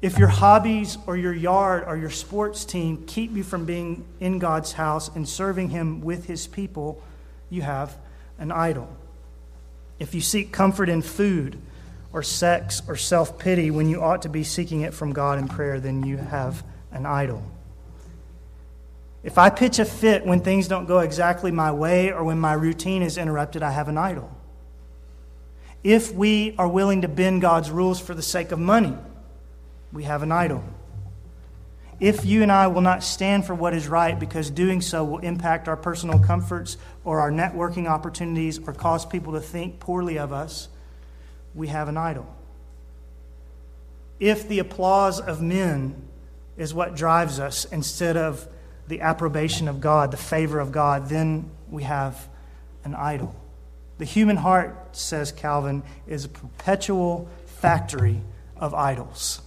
If 0.00 0.16
your 0.16 0.28
hobbies 0.28 0.96
or 1.06 1.16
your 1.16 1.32
yard 1.32 1.84
or 1.86 1.96
your 1.96 2.10
sports 2.10 2.64
team 2.64 3.04
keep 3.06 3.34
you 3.34 3.42
from 3.42 3.64
being 3.64 4.04
in 4.20 4.38
God's 4.38 4.72
house 4.72 5.08
and 5.14 5.28
serving 5.28 5.70
Him 5.70 6.02
with 6.02 6.26
His 6.26 6.46
people, 6.46 7.02
you 7.50 7.62
have 7.62 7.96
an 8.38 8.52
idol. 8.52 8.88
If 9.98 10.14
you 10.14 10.20
seek 10.20 10.52
comfort 10.52 10.88
in 10.88 11.02
food 11.02 11.60
or 12.12 12.22
sex 12.22 12.80
or 12.86 12.94
self 12.94 13.38
pity 13.38 13.72
when 13.72 13.88
you 13.88 14.00
ought 14.00 14.22
to 14.22 14.28
be 14.28 14.44
seeking 14.44 14.82
it 14.82 14.94
from 14.94 15.12
God 15.12 15.38
in 15.38 15.48
prayer, 15.48 15.80
then 15.80 16.04
you 16.04 16.16
have 16.16 16.62
an 16.92 17.04
idol. 17.04 17.42
If 19.24 19.36
I 19.36 19.50
pitch 19.50 19.80
a 19.80 19.84
fit 19.84 20.24
when 20.24 20.40
things 20.40 20.68
don't 20.68 20.86
go 20.86 21.00
exactly 21.00 21.50
my 21.50 21.72
way 21.72 22.12
or 22.12 22.22
when 22.22 22.38
my 22.38 22.52
routine 22.52 23.02
is 23.02 23.18
interrupted, 23.18 23.64
I 23.64 23.72
have 23.72 23.88
an 23.88 23.98
idol. 23.98 24.30
If 25.82 26.14
we 26.14 26.54
are 26.56 26.68
willing 26.68 27.02
to 27.02 27.08
bend 27.08 27.42
God's 27.42 27.70
rules 27.70 28.00
for 28.00 28.14
the 28.14 28.22
sake 28.22 28.52
of 28.52 28.60
money, 28.60 28.96
we 29.92 30.04
have 30.04 30.22
an 30.22 30.32
idol. 30.32 30.62
If 32.00 32.24
you 32.24 32.42
and 32.42 32.52
I 32.52 32.68
will 32.68 32.80
not 32.80 33.02
stand 33.02 33.44
for 33.44 33.54
what 33.54 33.74
is 33.74 33.88
right 33.88 34.18
because 34.18 34.50
doing 34.50 34.80
so 34.80 35.02
will 35.02 35.18
impact 35.18 35.66
our 35.66 35.76
personal 35.76 36.20
comforts 36.20 36.76
or 37.04 37.20
our 37.20 37.30
networking 37.30 37.88
opportunities 37.88 38.58
or 38.58 38.72
cause 38.72 39.04
people 39.04 39.32
to 39.32 39.40
think 39.40 39.80
poorly 39.80 40.16
of 40.16 40.32
us, 40.32 40.68
we 41.54 41.68
have 41.68 41.88
an 41.88 41.96
idol. 41.96 42.32
If 44.20 44.48
the 44.48 44.60
applause 44.60 45.20
of 45.20 45.42
men 45.42 46.00
is 46.56 46.72
what 46.72 46.94
drives 46.94 47.40
us 47.40 47.64
instead 47.64 48.16
of 48.16 48.46
the 48.86 49.00
approbation 49.00 49.66
of 49.68 49.80
God, 49.80 50.12
the 50.12 50.16
favor 50.16 50.60
of 50.60 50.70
God, 50.70 51.08
then 51.08 51.50
we 51.68 51.82
have 51.82 52.28
an 52.84 52.94
idol. 52.94 53.34
The 53.98 54.04
human 54.04 54.36
heart, 54.36 54.96
says 54.96 55.32
Calvin, 55.32 55.82
is 56.06 56.24
a 56.24 56.28
perpetual 56.28 57.28
factory 57.46 58.20
of 58.56 58.72
idols. 58.72 59.40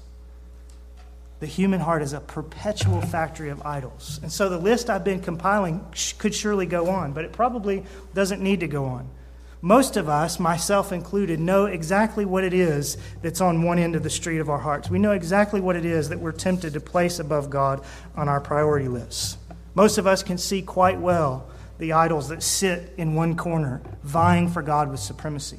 The 1.41 1.47
human 1.47 1.79
heart 1.79 2.03
is 2.03 2.13
a 2.13 2.19
perpetual 2.19 3.01
factory 3.01 3.49
of 3.49 3.65
idols. 3.65 4.19
And 4.21 4.31
so 4.31 4.47
the 4.47 4.59
list 4.59 4.91
I've 4.91 5.03
been 5.03 5.19
compiling 5.19 5.83
could 6.19 6.35
surely 6.35 6.67
go 6.67 6.87
on, 6.91 7.13
but 7.13 7.25
it 7.25 7.31
probably 7.31 7.83
doesn't 8.13 8.43
need 8.43 8.59
to 8.59 8.67
go 8.67 8.85
on. 8.85 9.09
Most 9.59 9.97
of 9.97 10.07
us, 10.07 10.39
myself 10.39 10.91
included, 10.91 11.39
know 11.39 11.65
exactly 11.65 12.25
what 12.25 12.43
it 12.43 12.53
is 12.53 12.95
that's 13.23 13.41
on 13.41 13.63
one 13.63 13.79
end 13.79 13.95
of 13.95 14.03
the 14.03 14.09
street 14.09 14.37
of 14.37 14.51
our 14.51 14.59
hearts. 14.59 14.91
We 14.91 14.99
know 14.99 15.13
exactly 15.13 15.61
what 15.61 15.75
it 15.75 15.83
is 15.83 16.09
that 16.09 16.19
we're 16.19 16.31
tempted 16.31 16.73
to 16.73 16.79
place 16.79 17.17
above 17.17 17.49
God 17.49 17.83
on 18.15 18.29
our 18.29 18.39
priority 18.39 18.87
lists. 18.87 19.37
Most 19.73 19.97
of 19.97 20.05
us 20.05 20.21
can 20.21 20.37
see 20.37 20.61
quite 20.61 20.99
well 20.99 21.49
the 21.79 21.93
idols 21.93 22.29
that 22.29 22.43
sit 22.43 22.93
in 22.97 23.15
one 23.15 23.35
corner, 23.35 23.81
vying 24.03 24.47
for 24.47 24.61
God 24.61 24.91
with 24.91 24.99
supremacy. 24.99 25.57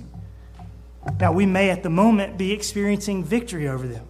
Now, 1.18 1.32
we 1.32 1.44
may 1.44 1.70
at 1.70 1.82
the 1.82 1.90
moment 1.90 2.38
be 2.38 2.52
experiencing 2.52 3.24
victory 3.24 3.66
over 3.66 3.88
them. 3.88 4.06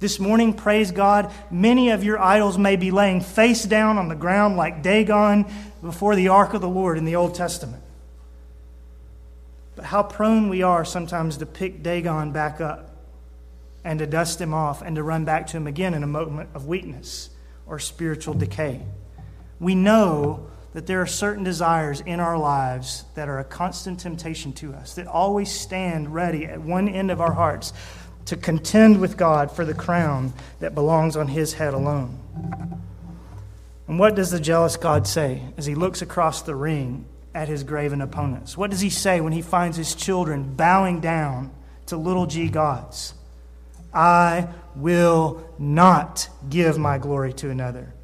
This 0.00 0.20
morning, 0.20 0.52
praise 0.52 0.92
God, 0.92 1.32
many 1.50 1.90
of 1.90 2.04
your 2.04 2.20
idols 2.20 2.56
may 2.56 2.76
be 2.76 2.92
laying 2.92 3.20
face 3.20 3.64
down 3.64 3.98
on 3.98 4.08
the 4.08 4.14
ground 4.14 4.56
like 4.56 4.82
Dagon 4.82 5.44
before 5.82 6.14
the 6.14 6.28
ark 6.28 6.54
of 6.54 6.60
the 6.60 6.68
Lord 6.68 6.98
in 6.98 7.04
the 7.04 7.16
Old 7.16 7.34
Testament. 7.34 7.82
But 9.74 9.86
how 9.86 10.04
prone 10.04 10.48
we 10.48 10.62
are 10.62 10.84
sometimes 10.84 11.38
to 11.38 11.46
pick 11.46 11.82
Dagon 11.82 12.30
back 12.30 12.60
up 12.60 12.96
and 13.82 13.98
to 13.98 14.06
dust 14.06 14.40
him 14.40 14.54
off 14.54 14.82
and 14.82 14.94
to 14.94 15.02
run 15.02 15.24
back 15.24 15.48
to 15.48 15.56
him 15.56 15.66
again 15.66 15.94
in 15.94 16.04
a 16.04 16.08
moment 16.08 16.50
of 16.54 16.66
weakness 16.66 17.30
or 17.66 17.80
spiritual 17.80 18.34
decay. 18.34 18.82
We 19.58 19.74
know 19.74 20.46
that 20.74 20.86
there 20.86 21.00
are 21.00 21.06
certain 21.06 21.42
desires 21.42 22.00
in 22.02 22.20
our 22.20 22.38
lives 22.38 23.04
that 23.14 23.28
are 23.28 23.38
a 23.40 23.44
constant 23.44 23.98
temptation 23.98 24.52
to 24.52 24.74
us, 24.74 24.94
that 24.94 25.06
always 25.06 25.50
stand 25.50 26.14
ready 26.14 26.44
at 26.44 26.60
one 26.60 26.88
end 26.88 27.10
of 27.10 27.20
our 27.20 27.32
hearts 27.32 27.72
to 28.28 28.36
contend 28.36 29.00
with 29.00 29.16
God 29.16 29.50
for 29.50 29.64
the 29.64 29.72
crown 29.72 30.34
that 30.60 30.74
belongs 30.74 31.16
on 31.16 31.28
his 31.28 31.54
head 31.54 31.72
alone. 31.72 32.18
And 33.86 33.98
what 33.98 34.14
does 34.14 34.30
the 34.30 34.38
jealous 34.38 34.76
God 34.76 35.06
say 35.06 35.42
as 35.56 35.64
he 35.64 35.74
looks 35.74 36.02
across 36.02 36.42
the 36.42 36.54
ring 36.54 37.06
at 37.34 37.48
his 37.48 37.64
graven 37.64 38.02
opponents? 38.02 38.54
What 38.54 38.70
does 38.70 38.82
he 38.82 38.90
say 38.90 39.22
when 39.22 39.32
he 39.32 39.40
finds 39.40 39.78
his 39.78 39.94
children 39.94 40.54
bowing 40.54 41.00
down 41.00 41.50
to 41.86 41.96
little 41.96 42.26
g 42.26 42.50
gods? 42.50 43.14
I 43.94 44.48
will 44.76 45.48
not 45.58 46.28
give 46.50 46.76
my 46.76 46.98
glory 46.98 47.32
to 47.32 47.48
another, 47.48 47.94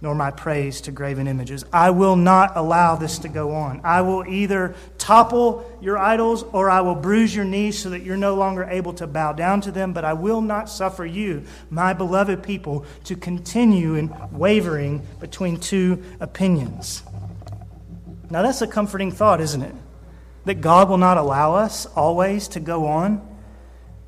nor 0.00 0.14
my 0.14 0.30
praise 0.30 0.80
to 0.82 0.92
graven 0.92 1.26
images. 1.26 1.64
I 1.72 1.90
will 1.90 2.14
not 2.14 2.56
allow 2.56 2.94
this 2.94 3.18
to 3.20 3.28
go 3.28 3.52
on. 3.52 3.80
I 3.82 4.02
will 4.02 4.24
either 4.26 4.76
topple 4.96 5.68
your 5.80 5.98
idols 5.98 6.44
or 6.52 6.70
I 6.70 6.82
will 6.82 6.94
bruise 6.94 7.34
your 7.34 7.44
knees 7.44 7.78
so 7.78 7.90
that 7.90 8.02
you're 8.02 8.16
no 8.16 8.36
longer 8.36 8.64
able 8.64 8.92
to 8.94 9.08
bow 9.08 9.32
down 9.32 9.60
to 9.62 9.72
them, 9.72 9.92
but 9.92 10.04
I 10.04 10.12
will 10.12 10.40
not 10.40 10.70
suffer 10.70 11.04
you, 11.04 11.42
my 11.68 11.94
beloved 11.94 12.44
people, 12.44 12.86
to 13.04 13.16
continue 13.16 13.96
in 13.96 14.14
wavering 14.30 15.04
between 15.18 15.58
two 15.58 16.04
opinions. 16.20 17.02
Now, 18.30 18.42
that's 18.42 18.62
a 18.62 18.66
comforting 18.66 19.10
thought, 19.10 19.40
isn't 19.40 19.62
it? 19.62 19.74
That 20.44 20.60
God 20.60 20.88
will 20.88 20.98
not 20.98 21.18
allow 21.18 21.56
us 21.56 21.86
always 21.86 22.46
to 22.48 22.60
go 22.60 22.86
on 22.86 23.26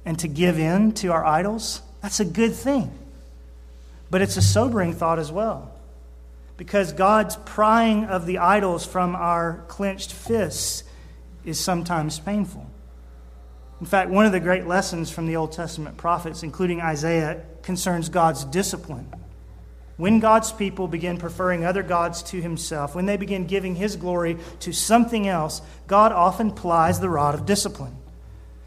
and 0.04 0.18
to 0.20 0.28
give 0.28 0.59
in 0.59 0.92
to 0.92 1.09
our 1.09 1.25
idols. 1.25 1.82
That's 2.00 2.20
a 2.20 2.25
good 2.25 2.54
thing. 2.54 2.92
But 4.11 4.23
it's 4.23 4.37
a 4.37 4.42
sobering 4.42 4.92
thought 4.92 5.18
as 5.18 5.32
well. 5.32 5.73
Because 6.61 6.93
God's 6.93 7.37
prying 7.37 8.05
of 8.05 8.26
the 8.26 8.37
idols 8.37 8.85
from 8.85 9.17
our 9.17 9.64
clenched 9.69 10.12
fists 10.12 10.85
is 11.43 11.59
sometimes 11.59 12.21
painful. 12.21 12.71
In 13.81 13.87
fact, 13.87 14.11
one 14.11 14.26
of 14.26 14.33
the 14.33 14.40
great 14.40 14.67
lessons 14.67 15.11
from 15.11 15.26
the 15.26 15.37
Old 15.37 15.52
Testament 15.52 15.97
prophets, 15.97 16.43
including 16.43 16.83
Isaiah, 16.83 17.40
concerns 17.62 18.11
God's 18.11 18.45
discipline 18.45 19.11
when 20.00 20.19
God's 20.19 20.50
people 20.50 20.88
begin 20.88 21.19
preferring 21.19 21.67
other 21.67 21.83
gods 21.83 22.23
to 22.25 22.40
himself, 22.40 22.95
when 22.95 23.05
they 23.05 23.19
begin 23.19 23.47
giving 23.47 23.75
his 23.75 23.97
glory 23.97 24.38
to 24.61 24.73
something 24.73 25.29
else, 25.29 25.61
God 25.87 26.11
often 26.11 26.52
plies 26.52 27.00
the 27.00 27.11
rod 27.11 27.35
of 27.35 27.45
discipline. 27.45 27.95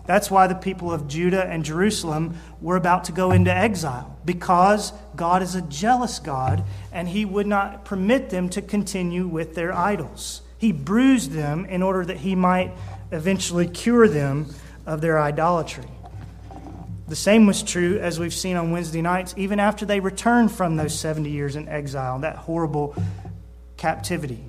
That's 0.05 0.29
why 0.29 0.47
the 0.47 0.55
people 0.55 0.91
of 0.91 1.07
Judah 1.07 1.45
and 1.45 1.63
Jerusalem 1.63 2.37
were 2.61 2.75
about 2.75 3.05
to 3.05 3.11
go 3.11 3.31
into 3.31 3.53
exile, 3.53 4.17
because 4.25 4.91
God 5.15 5.41
is 5.41 5.55
a 5.55 5.61
jealous 5.61 6.19
God 6.19 6.65
and 6.91 7.07
he 7.07 7.23
would 7.23 7.47
not 7.47 7.85
permit 7.85 8.29
them 8.29 8.49
to 8.49 8.61
continue 8.61 9.27
with 9.27 9.55
their 9.55 9.73
idols. 9.73 10.41
He 10.57 10.71
bruised 10.71 11.31
them 11.31 11.65
in 11.65 11.81
order 11.81 12.05
that 12.05 12.17
he 12.17 12.35
might 12.35 12.73
eventually 13.11 13.67
cure 13.67 14.07
them 14.07 14.47
of 14.85 15.01
their 15.01 15.21
idolatry. 15.21 15.87
The 17.07 17.15
same 17.15 17.45
was 17.45 17.63
true, 17.63 17.99
as 17.99 18.19
we've 18.19 18.33
seen 18.33 18.55
on 18.55 18.71
Wednesday 18.71 19.01
nights, 19.01 19.33
even 19.37 19.59
after 19.59 19.85
they 19.85 19.99
returned 19.99 20.51
from 20.51 20.77
those 20.77 20.97
70 20.97 21.29
years 21.29 21.55
in 21.55 21.67
exile, 21.67 22.19
that 22.19 22.37
horrible 22.37 22.95
captivity. 23.77 24.43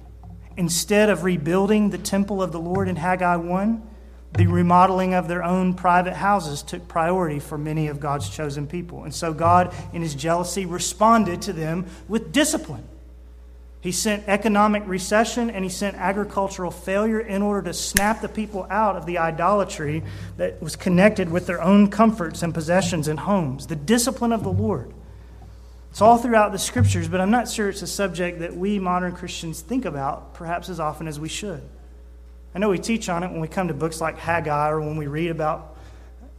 Instead 0.56 1.10
of 1.10 1.24
rebuilding 1.24 1.90
the 1.90 1.98
temple 1.98 2.40
of 2.42 2.52
the 2.52 2.60
Lord 2.60 2.88
in 2.88 2.94
Haggai 2.94 3.36
1, 3.36 3.82
the 4.34 4.46
remodeling 4.48 5.14
of 5.14 5.28
their 5.28 5.44
own 5.44 5.74
private 5.74 6.14
houses 6.14 6.62
took 6.62 6.88
priority 6.88 7.38
for 7.38 7.56
many 7.56 7.86
of 7.86 8.00
God's 8.00 8.28
chosen 8.28 8.66
people. 8.66 9.04
And 9.04 9.14
so 9.14 9.32
God, 9.32 9.72
in 9.92 10.02
his 10.02 10.14
jealousy, 10.14 10.66
responded 10.66 11.42
to 11.42 11.52
them 11.52 11.86
with 12.08 12.32
discipline. 12.32 12.84
He 13.80 13.92
sent 13.92 14.26
economic 14.26 14.82
recession 14.86 15.50
and 15.50 15.62
he 15.62 15.70
sent 15.70 15.96
agricultural 15.96 16.70
failure 16.70 17.20
in 17.20 17.42
order 17.42 17.62
to 17.62 17.74
snap 17.74 18.22
the 18.22 18.28
people 18.28 18.66
out 18.70 18.96
of 18.96 19.06
the 19.06 19.18
idolatry 19.18 20.02
that 20.36 20.60
was 20.60 20.74
connected 20.74 21.30
with 21.30 21.46
their 21.46 21.62
own 21.62 21.90
comforts 21.90 22.42
and 22.42 22.52
possessions 22.52 23.08
and 23.08 23.20
homes. 23.20 23.66
The 23.66 23.76
discipline 23.76 24.32
of 24.32 24.42
the 24.42 24.50
Lord. 24.50 24.92
It's 25.90 26.00
all 26.00 26.18
throughout 26.18 26.50
the 26.50 26.58
scriptures, 26.58 27.06
but 27.06 27.20
I'm 27.20 27.30
not 27.30 27.48
sure 27.48 27.68
it's 27.68 27.82
a 27.82 27.86
subject 27.86 28.40
that 28.40 28.56
we 28.56 28.80
modern 28.80 29.12
Christians 29.12 29.60
think 29.60 29.84
about 29.84 30.34
perhaps 30.34 30.68
as 30.68 30.80
often 30.80 31.06
as 31.06 31.20
we 31.20 31.28
should. 31.28 31.62
I 32.54 32.60
know 32.60 32.68
we 32.68 32.78
teach 32.78 33.08
on 33.08 33.24
it 33.24 33.32
when 33.32 33.40
we 33.40 33.48
come 33.48 33.66
to 33.66 33.74
books 33.74 34.00
like 34.00 34.16
Haggai 34.16 34.70
or 34.70 34.80
when 34.80 34.96
we 34.96 35.08
read 35.08 35.30
about 35.30 35.76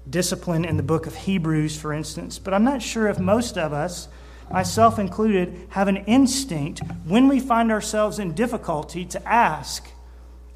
discipline 0.10 0.64
in 0.64 0.78
the 0.78 0.84
book 0.84 1.08
of 1.08 1.16
Hebrews, 1.16 1.78
for 1.78 1.92
instance, 1.92 2.40
but 2.40 2.54
I'm 2.54 2.64
not 2.64 2.82
sure 2.82 3.08
if 3.08 3.20
most 3.20 3.58
of 3.58 3.74
us, 3.74 4.08
myself 4.50 4.98
included, 4.98 5.68
have 5.70 5.90
an 5.90 5.98
instinct 5.98 6.82
when 7.06 7.28
we 7.28 7.42
find 7.42 7.70
ourselves 7.70 8.18
in 8.18 8.34
difficulty 8.34 9.04
to 9.06 9.28
ask, 9.28 9.90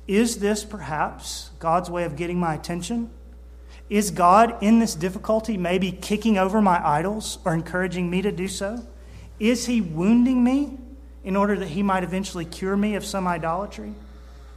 is 0.07 0.37
this 0.37 0.63
perhaps 0.63 1.49
God's 1.59 1.89
way 1.89 2.05
of 2.05 2.15
getting 2.15 2.39
my 2.39 2.53
attention? 2.53 3.09
Is 3.89 4.11
God 4.11 4.55
in 4.63 4.79
this 4.79 4.95
difficulty 4.95 5.57
maybe 5.57 5.91
kicking 5.91 6.37
over 6.37 6.61
my 6.61 6.79
idols 6.87 7.39
or 7.43 7.53
encouraging 7.53 8.09
me 8.09 8.21
to 8.21 8.31
do 8.31 8.47
so? 8.47 8.85
Is 9.39 9.65
He 9.65 9.81
wounding 9.81 10.43
me 10.43 10.77
in 11.23 11.35
order 11.35 11.57
that 11.57 11.69
He 11.69 11.83
might 11.83 12.03
eventually 12.03 12.45
cure 12.45 12.77
me 12.77 12.95
of 12.95 13.03
some 13.03 13.27
idolatry? 13.27 13.93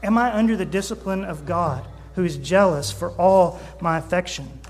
Am 0.03 0.19
I 0.19 0.35
under 0.35 0.57
the 0.57 0.65
discipline 0.65 1.25
of 1.25 1.47
God 1.47 1.85
who 2.15 2.25
is 2.25 2.37
jealous 2.37 2.91
for 2.91 3.11
all 3.13 3.61
my 3.81 3.99
affection? 3.99 4.61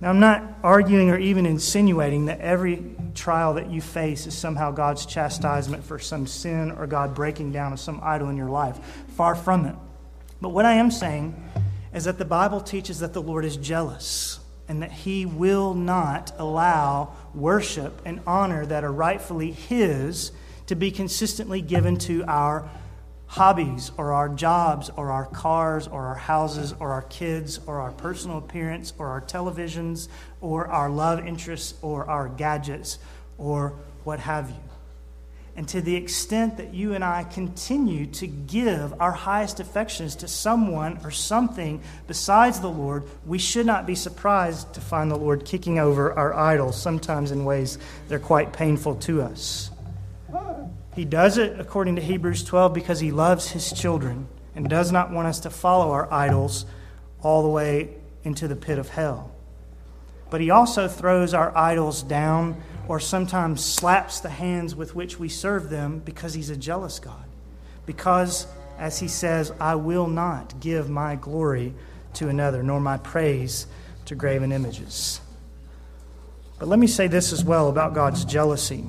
Now, 0.00 0.10
I'm 0.10 0.20
not 0.20 0.42
arguing 0.62 1.10
or 1.10 1.18
even 1.18 1.46
insinuating 1.46 2.26
that 2.26 2.40
every 2.40 2.84
trial 3.14 3.54
that 3.54 3.70
you 3.70 3.80
face 3.80 4.26
is 4.26 4.36
somehow 4.36 4.70
God's 4.70 5.06
chastisement 5.06 5.84
for 5.84 5.98
some 5.98 6.26
sin 6.26 6.72
or 6.72 6.86
God 6.86 7.14
breaking 7.14 7.52
down 7.52 7.72
of 7.72 7.80
some 7.80 8.00
idol 8.02 8.28
in 8.28 8.36
your 8.36 8.50
life. 8.50 8.78
Far 9.16 9.34
from 9.34 9.66
it. 9.66 9.74
But 10.40 10.50
what 10.50 10.66
I 10.66 10.74
am 10.74 10.90
saying 10.90 11.42
is 11.94 12.04
that 12.04 12.18
the 12.18 12.24
Bible 12.24 12.60
teaches 12.60 12.98
that 12.98 13.12
the 13.14 13.22
Lord 13.22 13.44
is 13.44 13.56
jealous 13.56 14.40
and 14.68 14.82
that 14.82 14.92
he 14.92 15.24
will 15.24 15.74
not 15.74 16.32
allow 16.38 17.14
worship 17.34 18.02
and 18.04 18.20
honor 18.26 18.66
that 18.66 18.84
are 18.84 18.92
rightfully 18.92 19.52
his 19.52 20.32
to 20.66 20.74
be 20.74 20.90
consistently 20.90 21.62
given 21.62 21.96
to 21.98 22.24
our 22.24 22.68
hobbies 23.26 23.90
or 23.96 24.12
our 24.12 24.28
jobs 24.28 24.90
or 24.96 25.10
our 25.10 25.26
cars 25.26 25.88
or 25.88 26.06
our 26.06 26.14
houses 26.14 26.74
or 26.78 26.92
our 26.92 27.02
kids 27.02 27.58
or 27.66 27.80
our 27.80 27.92
personal 27.92 28.38
appearance 28.38 28.92
or 28.98 29.08
our 29.08 29.20
televisions 29.20 30.08
or 30.40 30.68
our 30.68 30.90
love 30.90 31.26
interests 31.26 31.74
or 31.82 32.08
our 32.08 32.28
gadgets 32.28 32.98
or 33.38 33.74
what 34.04 34.20
have 34.20 34.50
you. 34.50 34.56
And 35.56 35.68
to 35.68 35.80
the 35.80 35.94
extent 35.94 36.56
that 36.56 36.74
you 36.74 36.94
and 36.94 37.04
I 37.04 37.22
continue 37.22 38.06
to 38.06 38.26
give 38.26 39.00
our 39.00 39.12
highest 39.12 39.60
affections 39.60 40.16
to 40.16 40.28
someone 40.28 40.98
or 41.04 41.12
something 41.12 41.80
besides 42.08 42.58
the 42.58 42.70
Lord, 42.70 43.04
we 43.24 43.38
should 43.38 43.64
not 43.64 43.86
be 43.86 43.94
surprised 43.94 44.74
to 44.74 44.80
find 44.80 45.10
the 45.10 45.16
Lord 45.16 45.44
kicking 45.44 45.78
over 45.78 46.12
our 46.12 46.34
idols, 46.34 46.80
sometimes 46.80 47.30
in 47.30 47.44
ways 47.44 47.78
that 48.08 48.16
are 48.16 48.18
quite 48.18 48.52
painful 48.52 48.96
to 48.96 49.22
us. 49.22 49.70
He 50.94 51.04
does 51.04 51.38
it, 51.38 51.58
according 51.58 51.96
to 51.96 52.02
Hebrews 52.02 52.44
12, 52.44 52.72
because 52.72 53.00
he 53.00 53.10
loves 53.10 53.50
his 53.50 53.72
children 53.72 54.28
and 54.54 54.68
does 54.68 54.92
not 54.92 55.10
want 55.10 55.26
us 55.26 55.40
to 55.40 55.50
follow 55.50 55.90
our 55.90 56.12
idols 56.12 56.66
all 57.20 57.42
the 57.42 57.48
way 57.48 57.96
into 58.22 58.46
the 58.46 58.56
pit 58.56 58.78
of 58.78 58.90
hell. 58.90 59.34
But 60.30 60.40
he 60.40 60.50
also 60.50 60.88
throws 60.88 61.34
our 61.34 61.56
idols 61.56 62.02
down 62.02 62.62
or 62.86 63.00
sometimes 63.00 63.64
slaps 63.64 64.20
the 64.20 64.28
hands 64.28 64.74
with 64.74 64.94
which 64.94 65.18
we 65.18 65.28
serve 65.28 65.70
them 65.70 66.00
because 66.00 66.34
he's 66.34 66.50
a 66.50 66.56
jealous 66.56 66.98
God. 66.98 67.24
Because, 67.86 68.46
as 68.78 68.98
he 68.98 69.08
says, 69.08 69.52
I 69.60 69.74
will 69.74 70.06
not 70.06 70.60
give 70.60 70.88
my 70.88 71.16
glory 71.16 71.74
to 72.14 72.28
another, 72.28 72.62
nor 72.62 72.80
my 72.80 72.98
praise 72.98 73.66
to 74.06 74.14
graven 74.14 74.52
images. 74.52 75.20
But 76.58 76.68
let 76.68 76.78
me 76.78 76.86
say 76.86 77.08
this 77.08 77.32
as 77.32 77.44
well 77.44 77.68
about 77.68 77.94
God's 77.94 78.24
jealousy. 78.24 78.84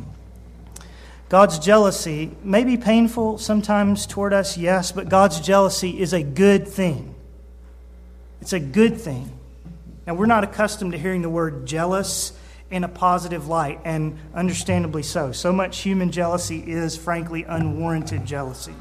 God's 1.28 1.58
jealousy 1.58 2.32
may 2.44 2.64
be 2.64 2.78
painful 2.78 3.40
sometimes 3.40 4.06
toward 4.06 4.32
us, 4.32 4.58
yes, 4.58 4.92
but 4.92 5.10
God's 5.10 5.40
jealousy 5.40 6.00
is 6.00 6.14
a 6.14 6.22
good 6.22 6.68
thing. 6.68 7.16
It's 8.42 8.54
a 8.54 8.60
good 8.60 9.02
thing. 9.02 9.32
Now, 10.06 10.14
we're 10.14 10.28
not 10.28 10.44
accustomed 10.44 10.92
to 10.92 11.00
hearing 11.00 11.24
the 11.24 11.30
word 11.30 11.66
jealous 11.66 12.32
in 12.70 12.84
a 12.84 12.88
positive 12.88 13.48
light, 13.48 13.80
and 13.86 14.18
understandably 14.34 15.04
so. 15.04 15.32
So 15.32 15.52
much 15.52 15.80
human 15.80 16.12
jealousy 16.12 16.60
is, 16.60 16.98
frankly, 16.98 17.44
unwarranted 17.44 18.26
jealousy. 18.26 18.74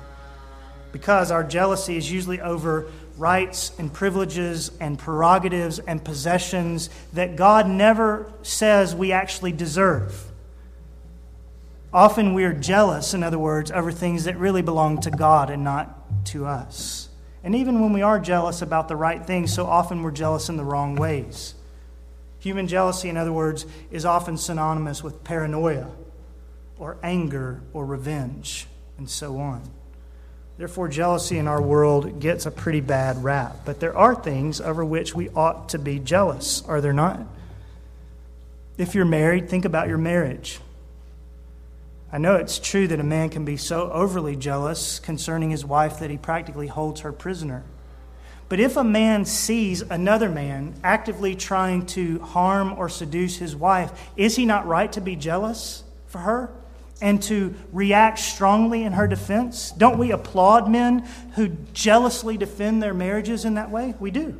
Because 0.92 1.30
our 1.30 1.44
jealousy 1.44 1.96
is 1.96 2.10
usually 2.10 2.40
over 2.40 2.90
rights 3.16 3.72
and 3.78 3.92
privileges 3.92 4.70
and 4.80 4.98
prerogatives 4.98 5.78
and 5.78 6.04
possessions 6.04 6.90
that 7.12 7.36
God 7.36 7.68
never 7.68 8.30
says 8.42 8.94
we 8.94 9.12
actually 9.12 9.52
deserve. 9.52 10.30
Often 11.94 12.34
we 12.34 12.42
are 12.42 12.52
jealous, 12.52 13.14
in 13.14 13.22
other 13.22 13.38
words, 13.38 13.70
over 13.70 13.92
things 13.92 14.24
that 14.24 14.36
really 14.36 14.62
belong 14.62 15.00
to 15.02 15.12
God 15.12 15.48
and 15.48 15.62
not 15.62 16.26
to 16.26 16.44
us. 16.44 17.08
And 17.44 17.54
even 17.54 17.80
when 17.80 17.92
we 17.92 18.02
are 18.02 18.18
jealous 18.18 18.62
about 18.62 18.88
the 18.88 18.96
right 18.96 19.24
things, 19.24 19.54
so 19.54 19.66
often 19.66 20.02
we're 20.02 20.10
jealous 20.10 20.48
in 20.48 20.56
the 20.56 20.64
wrong 20.64 20.96
ways. 20.96 21.54
Human 22.40 22.66
jealousy, 22.66 23.08
in 23.08 23.16
other 23.16 23.32
words, 23.32 23.64
is 23.92 24.04
often 24.04 24.36
synonymous 24.36 25.04
with 25.04 25.22
paranoia 25.22 25.88
or 26.80 26.96
anger 27.00 27.62
or 27.72 27.86
revenge 27.86 28.66
and 28.98 29.08
so 29.08 29.38
on. 29.38 29.62
Therefore, 30.58 30.88
jealousy 30.88 31.38
in 31.38 31.46
our 31.46 31.62
world 31.62 32.18
gets 32.18 32.44
a 32.44 32.50
pretty 32.50 32.80
bad 32.80 33.22
rap. 33.22 33.58
But 33.64 33.78
there 33.78 33.96
are 33.96 34.16
things 34.16 34.60
over 34.60 34.84
which 34.84 35.14
we 35.14 35.28
ought 35.30 35.68
to 35.68 35.78
be 35.78 36.00
jealous, 36.00 36.62
are 36.66 36.80
there 36.80 36.92
not? 36.92 37.20
If 38.78 38.96
you're 38.96 39.04
married, 39.04 39.48
think 39.48 39.64
about 39.64 39.86
your 39.86 39.98
marriage. 39.98 40.58
I 42.14 42.18
know 42.18 42.36
it's 42.36 42.60
true 42.60 42.86
that 42.86 43.00
a 43.00 43.02
man 43.02 43.28
can 43.28 43.44
be 43.44 43.56
so 43.56 43.90
overly 43.90 44.36
jealous 44.36 45.00
concerning 45.00 45.50
his 45.50 45.64
wife 45.64 45.98
that 45.98 46.10
he 46.10 46.16
practically 46.16 46.68
holds 46.68 47.00
her 47.00 47.10
prisoner. 47.10 47.64
But 48.48 48.60
if 48.60 48.76
a 48.76 48.84
man 48.84 49.24
sees 49.24 49.82
another 49.82 50.28
man 50.28 50.76
actively 50.84 51.34
trying 51.34 51.86
to 51.86 52.20
harm 52.20 52.72
or 52.78 52.88
seduce 52.88 53.38
his 53.38 53.56
wife, 53.56 53.90
is 54.16 54.36
he 54.36 54.46
not 54.46 54.64
right 54.64 54.92
to 54.92 55.00
be 55.00 55.16
jealous 55.16 55.82
for 56.06 56.18
her 56.18 56.50
and 57.02 57.20
to 57.24 57.56
react 57.72 58.20
strongly 58.20 58.84
in 58.84 58.92
her 58.92 59.08
defense? 59.08 59.72
Don't 59.72 59.98
we 59.98 60.12
applaud 60.12 60.70
men 60.70 61.00
who 61.34 61.48
jealously 61.72 62.36
defend 62.36 62.80
their 62.80 62.94
marriages 62.94 63.44
in 63.44 63.54
that 63.54 63.72
way? 63.72 63.96
We 63.98 64.12
do. 64.12 64.38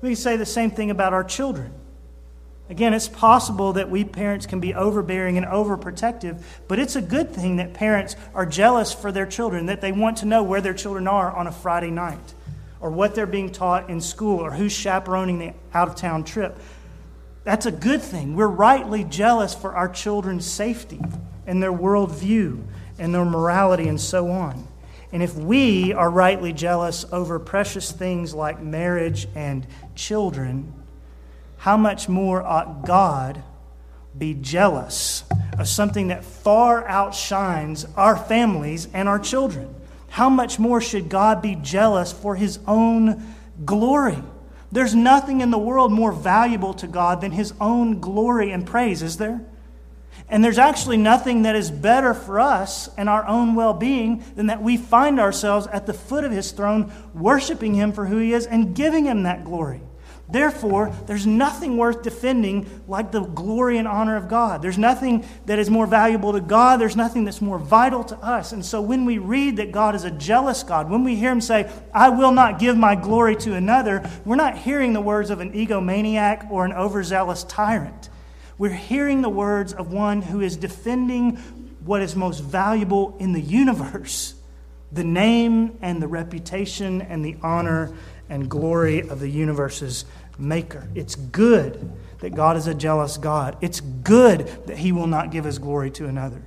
We 0.00 0.10
can 0.10 0.16
say 0.16 0.36
the 0.36 0.46
same 0.46 0.70
thing 0.70 0.92
about 0.92 1.12
our 1.12 1.24
children. 1.24 1.72
Again, 2.72 2.94
it's 2.94 3.06
possible 3.06 3.74
that 3.74 3.90
we 3.90 4.02
parents 4.02 4.46
can 4.46 4.58
be 4.58 4.72
overbearing 4.72 5.36
and 5.36 5.44
overprotective, 5.44 6.42
but 6.68 6.78
it's 6.78 6.96
a 6.96 7.02
good 7.02 7.30
thing 7.30 7.56
that 7.56 7.74
parents 7.74 8.16
are 8.34 8.46
jealous 8.46 8.94
for 8.94 9.12
their 9.12 9.26
children, 9.26 9.66
that 9.66 9.82
they 9.82 9.92
want 9.92 10.16
to 10.16 10.24
know 10.24 10.42
where 10.42 10.62
their 10.62 10.72
children 10.72 11.06
are 11.06 11.30
on 11.30 11.46
a 11.46 11.52
Friday 11.52 11.90
night 11.90 12.32
or 12.80 12.90
what 12.90 13.14
they're 13.14 13.26
being 13.26 13.52
taught 13.52 13.90
in 13.90 14.00
school 14.00 14.38
or 14.38 14.52
who's 14.52 14.72
chaperoning 14.72 15.38
the 15.38 15.52
out 15.74 15.86
of 15.86 15.96
town 15.96 16.24
trip. 16.24 16.58
That's 17.44 17.66
a 17.66 17.70
good 17.70 18.00
thing. 18.00 18.36
We're 18.36 18.46
rightly 18.46 19.04
jealous 19.04 19.54
for 19.54 19.76
our 19.76 19.90
children's 19.90 20.46
safety 20.46 21.02
and 21.46 21.62
their 21.62 21.74
worldview 21.74 22.64
and 22.98 23.14
their 23.14 23.26
morality 23.26 23.86
and 23.86 24.00
so 24.00 24.30
on. 24.30 24.66
And 25.12 25.22
if 25.22 25.34
we 25.34 25.92
are 25.92 26.08
rightly 26.08 26.54
jealous 26.54 27.04
over 27.12 27.38
precious 27.38 27.92
things 27.92 28.32
like 28.32 28.62
marriage 28.62 29.28
and 29.34 29.66
children, 29.94 30.72
how 31.62 31.76
much 31.76 32.08
more 32.08 32.42
ought 32.42 32.84
God 32.84 33.42
be 34.16 34.34
jealous 34.34 35.24
of 35.58 35.66
something 35.66 36.08
that 36.08 36.24
far 36.24 36.86
outshines 36.86 37.86
our 37.96 38.16
families 38.16 38.88
and 38.92 39.08
our 39.08 39.18
children? 39.18 39.74
how 40.12 40.28
much 40.28 40.58
more 40.58 40.78
should 40.78 41.08
God 41.08 41.40
be 41.40 41.54
jealous 41.54 42.12
for 42.12 42.36
his 42.36 42.58
own 42.66 43.34
glory? 43.64 44.18
There's 44.70 44.94
nothing 44.94 45.40
in 45.40 45.50
the 45.50 45.58
world 45.58 45.90
more 45.90 46.12
valuable 46.12 46.74
to 46.74 46.86
God 46.86 47.22
than 47.22 47.32
his 47.32 47.54
own 47.58 47.98
glory 47.98 48.50
and 48.50 48.66
praise, 48.66 49.00
is 49.00 49.16
there? 49.16 49.40
And 50.28 50.44
there's 50.44 50.58
actually 50.58 50.98
nothing 50.98 51.42
that 51.42 51.56
is 51.56 51.70
better 51.70 52.12
for 52.12 52.40
us 52.40 52.90
and 52.98 53.08
our 53.08 53.26
own 53.26 53.54
well 53.54 53.72
being 53.72 54.22
than 54.36 54.48
that 54.48 54.62
we 54.62 54.76
find 54.76 55.18
ourselves 55.18 55.66
at 55.68 55.86
the 55.86 55.94
foot 55.94 56.24
of 56.24 56.32
his 56.32 56.52
throne, 56.52 56.92
worshiping 57.14 57.72
him 57.72 57.90
for 57.92 58.04
who 58.04 58.18
he 58.18 58.34
is 58.34 58.44
and 58.44 58.76
giving 58.76 59.06
him 59.06 59.22
that 59.22 59.46
glory. 59.46 59.80
Therefore, 60.32 60.94
there's 61.06 61.26
nothing 61.26 61.76
worth 61.76 62.02
defending 62.02 62.82
like 62.88 63.12
the 63.12 63.20
glory 63.20 63.76
and 63.76 63.86
honor 63.86 64.16
of 64.16 64.28
God. 64.28 64.62
There's 64.62 64.78
nothing 64.78 65.26
that 65.44 65.58
is 65.58 65.68
more 65.68 65.86
valuable 65.86 66.32
to 66.32 66.40
God. 66.40 66.80
There's 66.80 66.96
nothing 66.96 67.24
that's 67.24 67.42
more 67.42 67.58
vital 67.58 68.02
to 68.04 68.16
us. 68.16 68.52
And 68.52 68.64
so 68.64 68.80
when 68.80 69.04
we 69.04 69.18
read 69.18 69.58
that 69.58 69.72
God 69.72 69.94
is 69.94 70.04
a 70.04 70.10
jealous 70.10 70.62
God, 70.62 70.90
when 70.90 71.04
we 71.04 71.16
hear 71.16 71.30
him 71.30 71.42
say, 71.42 71.70
I 71.92 72.08
will 72.08 72.32
not 72.32 72.58
give 72.58 72.78
my 72.78 72.94
glory 72.94 73.36
to 73.36 73.54
another, 73.54 74.08
we're 74.24 74.36
not 74.36 74.56
hearing 74.56 74.94
the 74.94 75.02
words 75.02 75.28
of 75.28 75.40
an 75.40 75.52
egomaniac 75.52 76.50
or 76.50 76.64
an 76.64 76.72
overzealous 76.72 77.44
tyrant. 77.44 78.08
We're 78.56 78.70
hearing 78.70 79.20
the 79.20 79.28
words 79.28 79.74
of 79.74 79.92
one 79.92 80.22
who 80.22 80.40
is 80.40 80.56
defending 80.56 81.36
what 81.84 82.00
is 82.00 82.16
most 82.16 82.40
valuable 82.40 83.16
in 83.18 83.32
the 83.32 83.40
universe 83.40 84.34
the 84.92 85.04
name 85.04 85.78
and 85.80 86.02
the 86.02 86.08
reputation 86.08 87.00
and 87.02 87.24
the 87.24 87.36
honor 87.42 87.94
and 88.28 88.48
glory 88.48 89.00
of 89.00 89.20
the 89.20 89.28
universe's 89.28 90.04
maker. 90.38 90.88
It's 90.94 91.14
good 91.14 91.90
that 92.20 92.34
God 92.34 92.56
is 92.56 92.66
a 92.66 92.74
jealous 92.74 93.16
God. 93.16 93.56
It's 93.60 93.80
good 93.80 94.46
that 94.66 94.78
he 94.78 94.92
will 94.92 95.06
not 95.06 95.30
give 95.30 95.44
his 95.44 95.58
glory 95.58 95.90
to 95.92 96.06
another. 96.06 96.42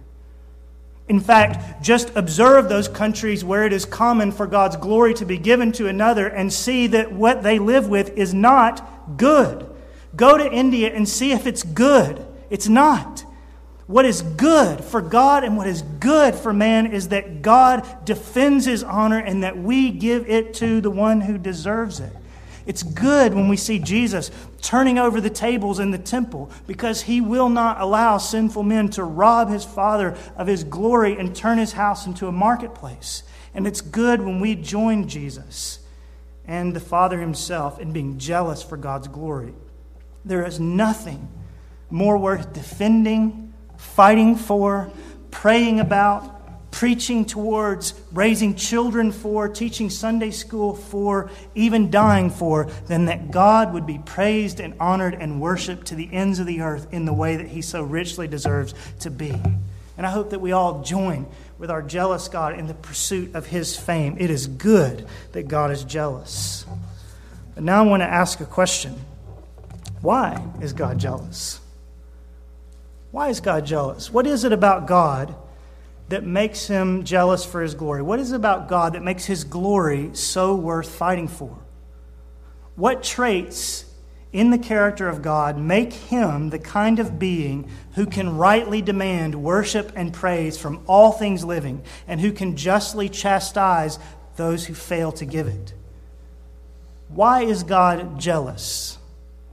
In 1.08 1.20
fact, 1.20 1.84
just 1.84 2.16
observe 2.16 2.68
those 2.68 2.88
countries 2.88 3.44
where 3.44 3.66
it 3.66 3.74
is 3.74 3.86
common 3.86 4.32
for 4.32 4.48
God's 4.48 4.76
glory 4.78 5.14
to 5.16 5.26
be 5.26 5.38
given 5.38 5.72
to 5.74 5.88
another 5.88 6.28
and 6.28 6.52
see 6.52 6.88
that 6.88 7.12
what 7.12 7.44
they 7.44 7.60
live 7.60 7.88
with 7.88 8.18
is 8.18 8.34
not 8.34 9.18
good. 9.18 9.70
Go 10.16 10.38
to 10.38 10.52
India 10.52 10.92
and 10.94 11.08
see 11.08 11.32
if 11.32 11.46
it's 11.46 11.62
good. 11.62 12.26
It's 12.50 12.68
not. 12.68 13.24
What 13.86 14.06
is 14.06 14.24
good 14.24 14.84
for 14.84 15.00
God 15.00 15.44
and 15.44 15.58
what 15.58 15.68
is 15.68 15.84
good 15.84 16.34
for 16.34 16.52
man 16.52 16.88
is 16.88 17.10
that 17.10 17.44
God 17.44 17.86
defends 18.04 18.66
his 18.66 18.84
honor 18.84 19.20
and 19.20 19.44
that 19.44 19.58
we 19.58 19.92
give 19.92 20.28
it 20.28 20.56
to 20.56 20.82
the 20.82 20.90
one 20.90 21.22
who 21.22 21.38
deserves 21.38 22.00
it. 22.00 22.12
It's 22.66 22.84
good 22.84 23.34
when 23.34 23.48
we 23.48 23.58
see 23.58 23.80
Jesus 23.80 24.32
turning 24.62 24.98
over 24.98 25.22
the 25.22 25.30
tables 25.30 25.80
in 25.80 25.92
the 25.92 25.98
temple 25.98 26.50
because 26.66 27.04
he 27.04 27.22
will 27.22 27.50
not 27.50 27.80
allow 27.80 28.18
sinful 28.18 28.64
men 28.64 28.90
to 28.90 29.04
rob 29.04 29.50
his 29.50 29.64
Father 29.64 30.18
of 30.36 30.48
his 30.48 30.64
glory 30.64 31.18
and 31.18 31.36
turn 31.36 31.60
his 31.60 31.74
house 31.74 32.08
into 32.08 32.28
a 32.28 32.32
marketplace. 32.32 33.24
And 33.54 33.68
it's 33.68 33.82
good 33.82 34.22
when 34.22 34.40
we 34.40 34.56
join 34.56 35.08
Jesus 35.08 35.80
and 36.48 36.76
the 36.76 36.80
Father 36.80 37.20
himself 37.20 37.80
in 37.80 37.92
being 37.92 38.18
jealous 38.18 38.64
for 38.64 38.78
God's 38.78 39.08
glory. 39.08 39.54
There 40.24 40.46
is 40.46 40.60
nothing 40.60 41.28
more 41.90 42.18
worth 42.18 42.52
defending, 42.52 43.54
fighting 43.78 44.36
for, 44.36 44.92
praying 45.30 45.80
about, 45.80 46.35
preaching 46.76 47.24
towards, 47.24 47.94
raising 48.12 48.54
children 48.54 49.10
for, 49.10 49.48
teaching 49.48 49.90
Sunday 49.90 50.30
school 50.30 50.76
for, 50.76 51.32
even 51.56 51.90
dying 51.90 52.30
for, 52.30 52.66
than 52.88 53.06
that 53.06 53.32
God 53.32 53.74
would 53.74 53.86
be 53.86 53.98
praised 54.00 54.60
and 54.60 54.74
honored 54.78 55.14
and 55.14 55.40
worshiped 55.40 55.88
to 55.88 55.96
the 55.96 56.12
ends 56.12 56.38
of 56.40 56.48
the 56.48 56.60
earth 56.60 56.88
in 56.92 57.06
the 57.06 57.14
way 57.14 57.38
that 57.38 57.48
He 57.48 57.62
so 57.62 57.82
richly 57.82 58.28
deserves 58.28 58.74
to 59.00 59.10
be. 59.10 59.32
And 59.98 60.06
I 60.06 60.10
hope 60.10 60.32
that 60.32 60.42
we 60.42 60.52
all 60.52 60.82
join 60.82 61.28
with 61.58 61.72
our 61.72 61.82
jealous 61.82 62.28
God 62.28 62.60
in 62.60 62.68
the 62.68 62.74
pursuit 62.74 63.36
of 63.36 63.46
His 63.46 63.78
fame. 63.78 64.18
It 64.20 64.30
is 64.30 64.46
good 64.46 65.08
that 65.32 65.48
God 65.48 65.72
is 65.72 65.86
jealous. 65.86 66.66
But 67.54 67.64
now 67.64 67.86
I 67.86 67.88
want 67.88 68.02
to 68.02 68.08
ask 68.08 68.42
a 68.42 68.46
question 68.46 69.00
Why 70.02 70.46
is 70.60 70.74
God 70.74 71.00
jealous? 71.00 71.62
Why 73.12 73.30
is 73.30 73.40
God 73.40 73.66
jealous? 73.66 74.12
What 74.12 74.28
is 74.28 74.44
it 74.44 74.52
about 74.52 74.88
God? 74.88 75.36
That 76.10 76.24
makes 76.24 76.68
him 76.68 77.04
jealous 77.04 77.46
for 77.46 77.62
his 77.62 77.76
glory? 77.76 78.02
What 78.02 78.20
is 78.20 78.32
it 78.32 78.36
about 78.36 78.68
God 78.68 78.94
that 78.94 79.04
makes 79.04 79.26
his 79.26 79.44
glory 79.44 80.12
so 80.14 80.56
worth 80.56 80.90
fighting 80.90 81.28
for? 81.28 81.58
What 82.76 83.04
traits 83.04 83.86
in 84.34 84.52
the 84.52 84.58
character 84.58 85.08
of 85.08 85.22
God 85.22 85.58
make 85.58 85.94
him 85.94 86.50
the 86.50 86.60
kind 86.60 87.00
of 87.00 87.18
being 87.18 87.70
who 87.94 88.06
can 88.06 88.36
rightly 88.36 88.82
demand 88.82 89.34
worship 89.34 89.94
and 89.96 90.14
praise 90.14 90.58
from 90.58 90.84
all 90.88 91.14
things 91.14 91.44
living 91.46 91.82
and 92.08 92.20
who 92.20 92.34
can 92.34 92.58
justly 92.58 93.08
chastise 93.08 93.98
those 94.36 94.66
who 94.66 94.74
fail 94.74 95.12
to 95.14 95.26
give 95.26 95.48
it? 95.48 95.74
Why 97.08 97.44
is 97.44 97.64
God 97.64 98.20
jealous? 98.20 98.98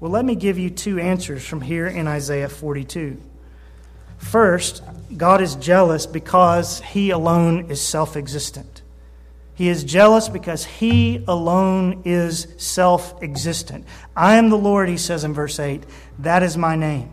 Well, 0.01 0.11
let 0.11 0.25
me 0.25 0.35
give 0.35 0.59
you 0.59 0.69
two 0.69 0.99
answers 0.99 1.47
from 1.47 1.61
here 1.61 1.87
in 1.87 2.09
Isaiah 2.09 2.49
42. 2.49 3.21
First, 4.23 4.83
God 5.15 5.43
is 5.43 5.57
jealous 5.57 6.07
because 6.07 6.81
he 6.81 7.11
alone 7.11 7.71
is 7.71 7.81
self 7.81 8.17
existent. 8.17 8.81
He 9.55 9.69
is 9.69 9.85
jealous 9.85 10.29
because 10.29 10.65
he 10.65 11.23
alone 11.29 12.03
is 12.05 12.47
self 12.57 13.23
existent. 13.23 13.85
I 14.17 14.37
am 14.37 14.49
the 14.49 14.57
Lord, 14.57 14.89
he 14.89 14.97
says 14.97 15.25
in 15.25 15.35
verse 15.35 15.59
8. 15.59 15.85
That 16.21 16.43
is 16.43 16.57
my 16.57 16.77
name. 16.77 17.11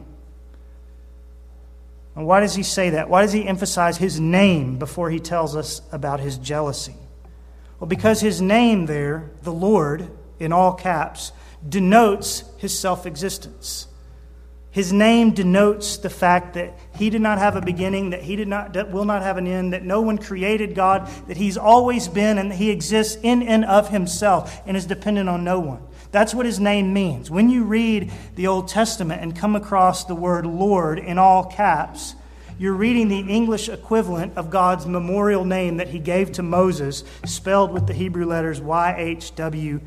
And 2.16 2.26
why 2.26 2.40
does 2.40 2.56
he 2.56 2.64
say 2.64 2.92
that? 2.92 3.10
Why 3.10 3.24
does 3.24 3.34
he 3.34 3.46
emphasize 3.46 3.98
his 3.98 4.20
name 4.20 4.78
before 4.78 5.10
he 5.10 5.20
tells 5.20 5.56
us 5.56 5.82
about 5.92 6.20
his 6.20 6.38
jealousy? 6.38 6.96
Well, 7.80 7.88
because 7.88 8.22
his 8.22 8.40
name 8.42 8.86
there, 8.86 9.32
the 9.42 9.52
Lord, 9.52 10.10
in 10.40 10.54
all 10.54 10.74
caps, 10.74 11.32
denotes 11.68 12.44
his 12.58 12.78
self 12.78 13.06
existence. 13.06 13.88
His 14.80 14.94
name 14.94 15.32
denotes 15.32 15.98
the 15.98 16.10
fact 16.10 16.54
that 16.54 16.72
he 16.96 17.10
did 17.10 17.20
not 17.20 17.38
have 17.38 17.58
a 17.58 17.62
beginning, 17.62 18.12
that 18.12 18.22
he 18.22 18.38
did 18.38 18.48
not, 18.48 18.72
that 18.76 18.92
will 18.92 19.04
not 19.04 19.24
have 19.24 19.36
an 19.36 19.46
end, 19.46 19.74
that 19.74 19.84
no 19.84 20.00
one 20.00 20.18
created 20.18 20.74
God, 20.74 21.10
that 21.28 21.36
he's 21.36 21.58
always 21.58 22.08
been, 22.08 22.38
and 22.38 22.50
that 22.50 22.56
he 22.56 22.70
exists 22.70 23.18
in 23.22 23.44
and 23.44 23.66
of 23.66 23.90
himself 23.90 24.62
and 24.66 24.78
is 24.78 24.86
dependent 24.86 25.28
on 25.28 25.44
no 25.44 25.60
one. 25.60 25.86
That's 26.14 26.34
what 26.34 26.46
his 26.46 26.62
name 26.62 26.94
means. 26.94 27.30
When 27.30 27.50
you 27.50 27.66
read 27.66 28.10
the 28.36 28.48
Old 28.48 28.70
Testament 28.70 29.22
and 29.22 29.36
come 29.36 29.54
across 29.54 30.06
the 30.06 30.16
word 30.16 30.46
Lord 30.46 30.98
in 30.98 31.18
all 31.18 31.44
caps, 31.44 32.16
you're 32.58 32.72
reading 32.72 33.10
the 33.10 33.20
English 33.20 33.68
equivalent 33.68 34.38
of 34.38 34.50
God's 34.50 34.86
memorial 34.86 35.44
name 35.44 35.76
that 35.76 35.90
he 35.90 36.00
gave 36.00 36.32
to 36.32 36.42
Moses, 36.42 37.04
spelled 37.26 37.74
with 37.74 37.86
the 37.86 37.94
Hebrew 37.94 38.28
letters 38.28 38.62
YHWH, 38.62 39.82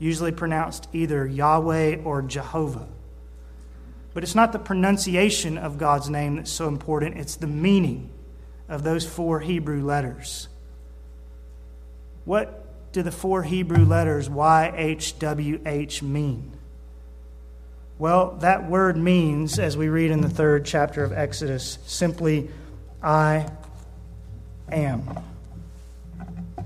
usually 0.00 0.32
pronounced 0.32 0.88
either 0.92 1.24
Yahweh 1.24 1.98
or 2.02 2.22
Jehovah. 2.22 2.88
But 4.12 4.22
it's 4.22 4.34
not 4.34 4.52
the 4.52 4.58
pronunciation 4.58 5.56
of 5.56 5.78
God's 5.78 6.10
name 6.10 6.36
that's 6.36 6.50
so 6.50 6.68
important, 6.68 7.18
it's 7.18 7.36
the 7.36 7.46
meaning 7.46 8.10
of 8.68 8.82
those 8.82 9.06
four 9.06 9.40
Hebrew 9.40 9.84
letters. 9.84 10.48
What 12.24 12.92
do 12.92 13.02
the 13.02 13.12
four 13.12 13.42
Hebrew 13.42 13.84
letters 13.84 14.28
YHWH 14.28 16.02
mean? 16.02 16.52
Well, 17.98 18.36
that 18.40 18.68
word 18.68 18.96
means, 18.96 19.58
as 19.58 19.76
we 19.76 19.88
read 19.88 20.10
in 20.10 20.22
the 20.22 20.28
third 20.28 20.64
chapter 20.64 21.04
of 21.04 21.12
Exodus, 21.12 21.78
simply, 21.84 22.48
I 23.02 23.46
am. 24.72 25.18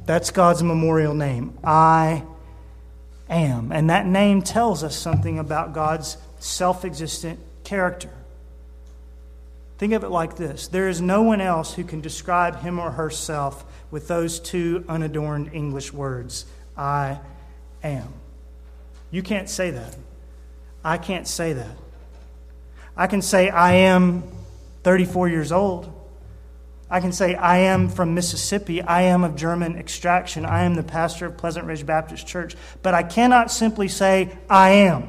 That's 0.06 0.30
God's 0.30 0.62
memorial 0.62 1.14
name. 1.14 1.58
I 1.64 2.22
am. 3.28 3.72
And 3.72 3.90
that 3.90 4.06
name 4.06 4.42
tells 4.42 4.84
us 4.84 4.96
something 4.96 5.38
about 5.38 5.72
God's 5.72 6.16
self 6.44 6.84
existent 6.84 7.40
character. 7.64 8.10
Think 9.78 9.94
of 9.94 10.04
it 10.04 10.10
like 10.10 10.36
this 10.36 10.68
there 10.68 10.88
is 10.88 11.00
no 11.00 11.22
one 11.22 11.40
else 11.40 11.74
who 11.74 11.84
can 11.84 12.00
describe 12.00 12.60
him 12.60 12.78
or 12.78 12.92
herself 12.92 13.64
with 13.90 14.08
those 14.08 14.40
two 14.40 14.84
unadorned 14.88 15.52
English 15.52 15.92
words 15.92 16.44
I 16.76 17.18
am. 17.82 18.12
You 19.10 19.22
can't 19.22 19.48
say 19.48 19.70
that. 19.70 19.96
I 20.84 20.98
can't 20.98 21.26
say 21.26 21.54
that. 21.54 21.76
I 22.96 23.06
can 23.06 23.22
say 23.22 23.48
I 23.48 23.72
am 23.72 24.22
34 24.82 25.28
years 25.28 25.50
old. 25.50 25.90
I 26.90 27.00
can 27.00 27.12
say 27.12 27.34
I 27.34 27.58
am 27.58 27.88
from 27.88 28.14
Mississippi. 28.14 28.82
I 28.82 29.02
am 29.02 29.24
of 29.24 29.34
German 29.34 29.76
extraction. 29.76 30.44
I 30.44 30.64
am 30.64 30.74
the 30.74 30.82
pastor 30.82 31.26
of 31.26 31.38
Pleasant 31.38 31.66
Ridge 31.66 31.86
Baptist 31.86 32.26
Church. 32.26 32.54
But 32.82 32.92
I 32.92 33.02
cannot 33.02 33.50
simply 33.50 33.88
say 33.88 34.36
I 34.50 34.70
am, 34.70 35.08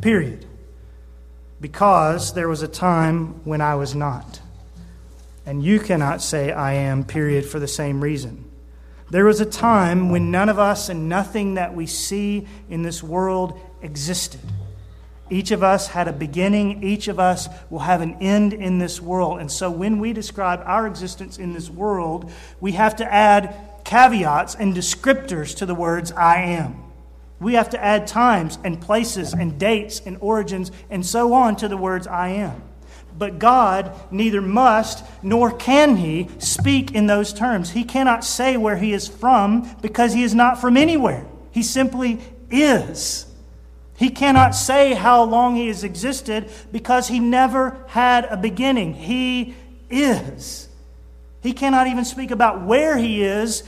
period 0.00 0.46
because 1.62 2.34
there 2.34 2.48
was 2.48 2.60
a 2.60 2.68
time 2.68 3.44
when 3.44 3.60
I 3.60 3.76
was 3.76 3.94
not. 3.94 4.40
And 5.46 5.62
you 5.62 5.78
cannot 5.78 6.20
say 6.20 6.52
I 6.52 6.74
am, 6.74 7.04
period, 7.04 7.46
for 7.46 7.58
the 7.60 7.68
same 7.68 8.02
reason. 8.02 8.44
There 9.10 9.24
was 9.24 9.40
a 9.40 9.46
time 9.46 10.10
when 10.10 10.30
none 10.30 10.48
of 10.48 10.58
us 10.58 10.88
and 10.88 11.08
nothing 11.08 11.54
that 11.54 11.74
we 11.74 11.86
see 11.86 12.48
in 12.68 12.82
this 12.82 13.02
world 13.02 13.58
existed. 13.80 14.40
Each 15.30 15.50
of 15.52 15.62
us 15.62 15.86
had 15.86 16.08
a 16.08 16.12
beginning, 16.12 16.82
each 16.82 17.08
of 17.08 17.20
us 17.20 17.48
will 17.70 17.78
have 17.80 18.00
an 18.00 18.16
end 18.20 18.52
in 18.52 18.78
this 18.78 19.00
world. 19.00 19.38
And 19.38 19.50
so 19.50 19.70
when 19.70 20.00
we 20.00 20.12
describe 20.12 20.62
our 20.66 20.86
existence 20.86 21.38
in 21.38 21.52
this 21.52 21.70
world, 21.70 22.30
we 22.60 22.72
have 22.72 22.96
to 22.96 23.12
add 23.12 23.54
caveats 23.84 24.56
and 24.56 24.74
descriptors 24.74 25.56
to 25.58 25.66
the 25.66 25.74
words 25.74 26.10
I 26.12 26.42
am. 26.42 26.81
We 27.42 27.54
have 27.54 27.70
to 27.70 27.84
add 27.84 28.06
times 28.06 28.58
and 28.62 28.80
places 28.80 29.34
and 29.34 29.58
dates 29.58 30.00
and 30.06 30.16
origins 30.20 30.70
and 30.90 31.04
so 31.04 31.32
on 31.32 31.56
to 31.56 31.68
the 31.68 31.76
words 31.76 32.06
I 32.06 32.28
am. 32.28 32.62
But 33.18 33.40
God 33.40 33.92
neither 34.12 34.40
must 34.40 35.04
nor 35.22 35.50
can 35.50 35.96
He 35.96 36.28
speak 36.38 36.92
in 36.92 37.08
those 37.08 37.32
terms. 37.32 37.70
He 37.70 37.82
cannot 37.82 38.24
say 38.24 38.56
where 38.56 38.76
He 38.76 38.92
is 38.92 39.08
from 39.08 39.68
because 39.82 40.14
He 40.14 40.22
is 40.22 40.34
not 40.34 40.60
from 40.60 40.76
anywhere. 40.76 41.26
He 41.50 41.64
simply 41.64 42.20
is. 42.50 43.26
He 43.96 44.08
cannot 44.08 44.54
say 44.54 44.94
how 44.94 45.24
long 45.24 45.56
He 45.56 45.66
has 45.66 45.84
existed 45.84 46.48
because 46.70 47.08
He 47.08 47.18
never 47.18 47.84
had 47.88 48.24
a 48.26 48.36
beginning. 48.36 48.94
He 48.94 49.54
is. 49.90 50.68
He 51.42 51.52
cannot 51.52 51.88
even 51.88 52.04
speak 52.04 52.30
about 52.30 52.62
where 52.62 52.96
He 52.96 53.22
is 53.22 53.64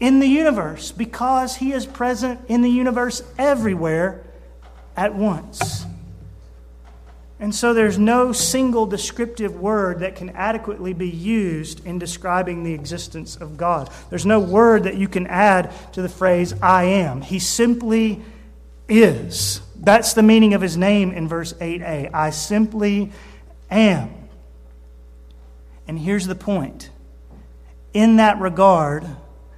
in 0.00 0.18
the 0.18 0.26
universe 0.26 0.90
because 0.90 1.56
he 1.56 1.72
is 1.72 1.86
present 1.86 2.40
in 2.48 2.62
the 2.62 2.70
universe 2.70 3.22
everywhere 3.38 4.24
at 4.96 5.14
once. 5.14 5.84
And 7.38 7.54
so 7.54 7.72
there's 7.72 7.98
no 7.98 8.32
single 8.32 8.84
descriptive 8.84 9.58
word 9.58 10.00
that 10.00 10.14
can 10.14 10.30
adequately 10.30 10.92
be 10.92 11.08
used 11.08 11.86
in 11.86 11.98
describing 11.98 12.64
the 12.64 12.74
existence 12.74 13.36
of 13.36 13.56
God. 13.56 13.88
There's 14.10 14.26
no 14.26 14.40
word 14.40 14.84
that 14.84 14.96
you 14.96 15.08
can 15.08 15.26
add 15.26 15.72
to 15.94 16.02
the 16.02 16.08
phrase 16.08 16.52
I 16.60 16.84
am. 16.84 17.22
He 17.22 17.38
simply 17.38 18.22
is. 18.90 19.62
That's 19.74 20.12
the 20.12 20.22
meaning 20.22 20.52
of 20.52 20.60
his 20.60 20.76
name 20.76 21.12
in 21.12 21.28
verse 21.28 21.54
8a. 21.54 22.12
I 22.12 22.28
simply 22.28 23.10
am. 23.70 24.10
And 25.88 25.98
here's 25.98 26.26
the 26.26 26.34
point 26.34 26.90
in 27.94 28.16
that 28.16 28.38
regard, 28.38 29.06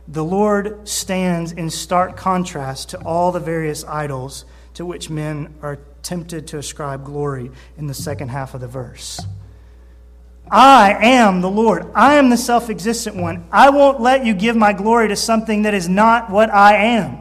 the 0.09 0.25
Lord 0.25 0.89
stands 0.89 1.53
in 1.53 1.71
stark 1.71 2.17
contrast 2.17 2.91
to 2.91 2.99
all 3.05 3.33
the 3.33 3.41
various 3.41 3.85
idols 3.85 4.45
to 4.75 4.85
which 4.85 5.11
men 5.11 5.55
are 5.63 5.79
tempted 6.03 6.49
to 6.49 6.59
ascribe 6.59 7.05
glory 7.05 7.51
in 7.77 7.87
the 7.87 7.95
second 7.95 8.29
half 8.29 8.55
of 8.55 8.61
the 8.61 8.69
verse. 8.69 9.21
I 10.51 10.97
am 11.01 11.41
the 11.41 11.51
Lord. 11.51 11.91
I 11.95 12.17
am 12.17 12.29
the 12.29 12.37
self 12.37 12.69
existent 12.69 13.17
one. 13.17 13.47
I 13.51 13.71
won't 13.71 14.01
let 14.01 14.27
you 14.27 14.35
give 14.35 14.57
my 14.57 14.73
glory 14.73 15.09
to 15.09 15.17
something 15.17 15.63
that 15.63 15.75
is 15.75 15.89
not 15.89 16.31
what 16.31 16.51
I 16.51 16.77
am. 16.77 17.19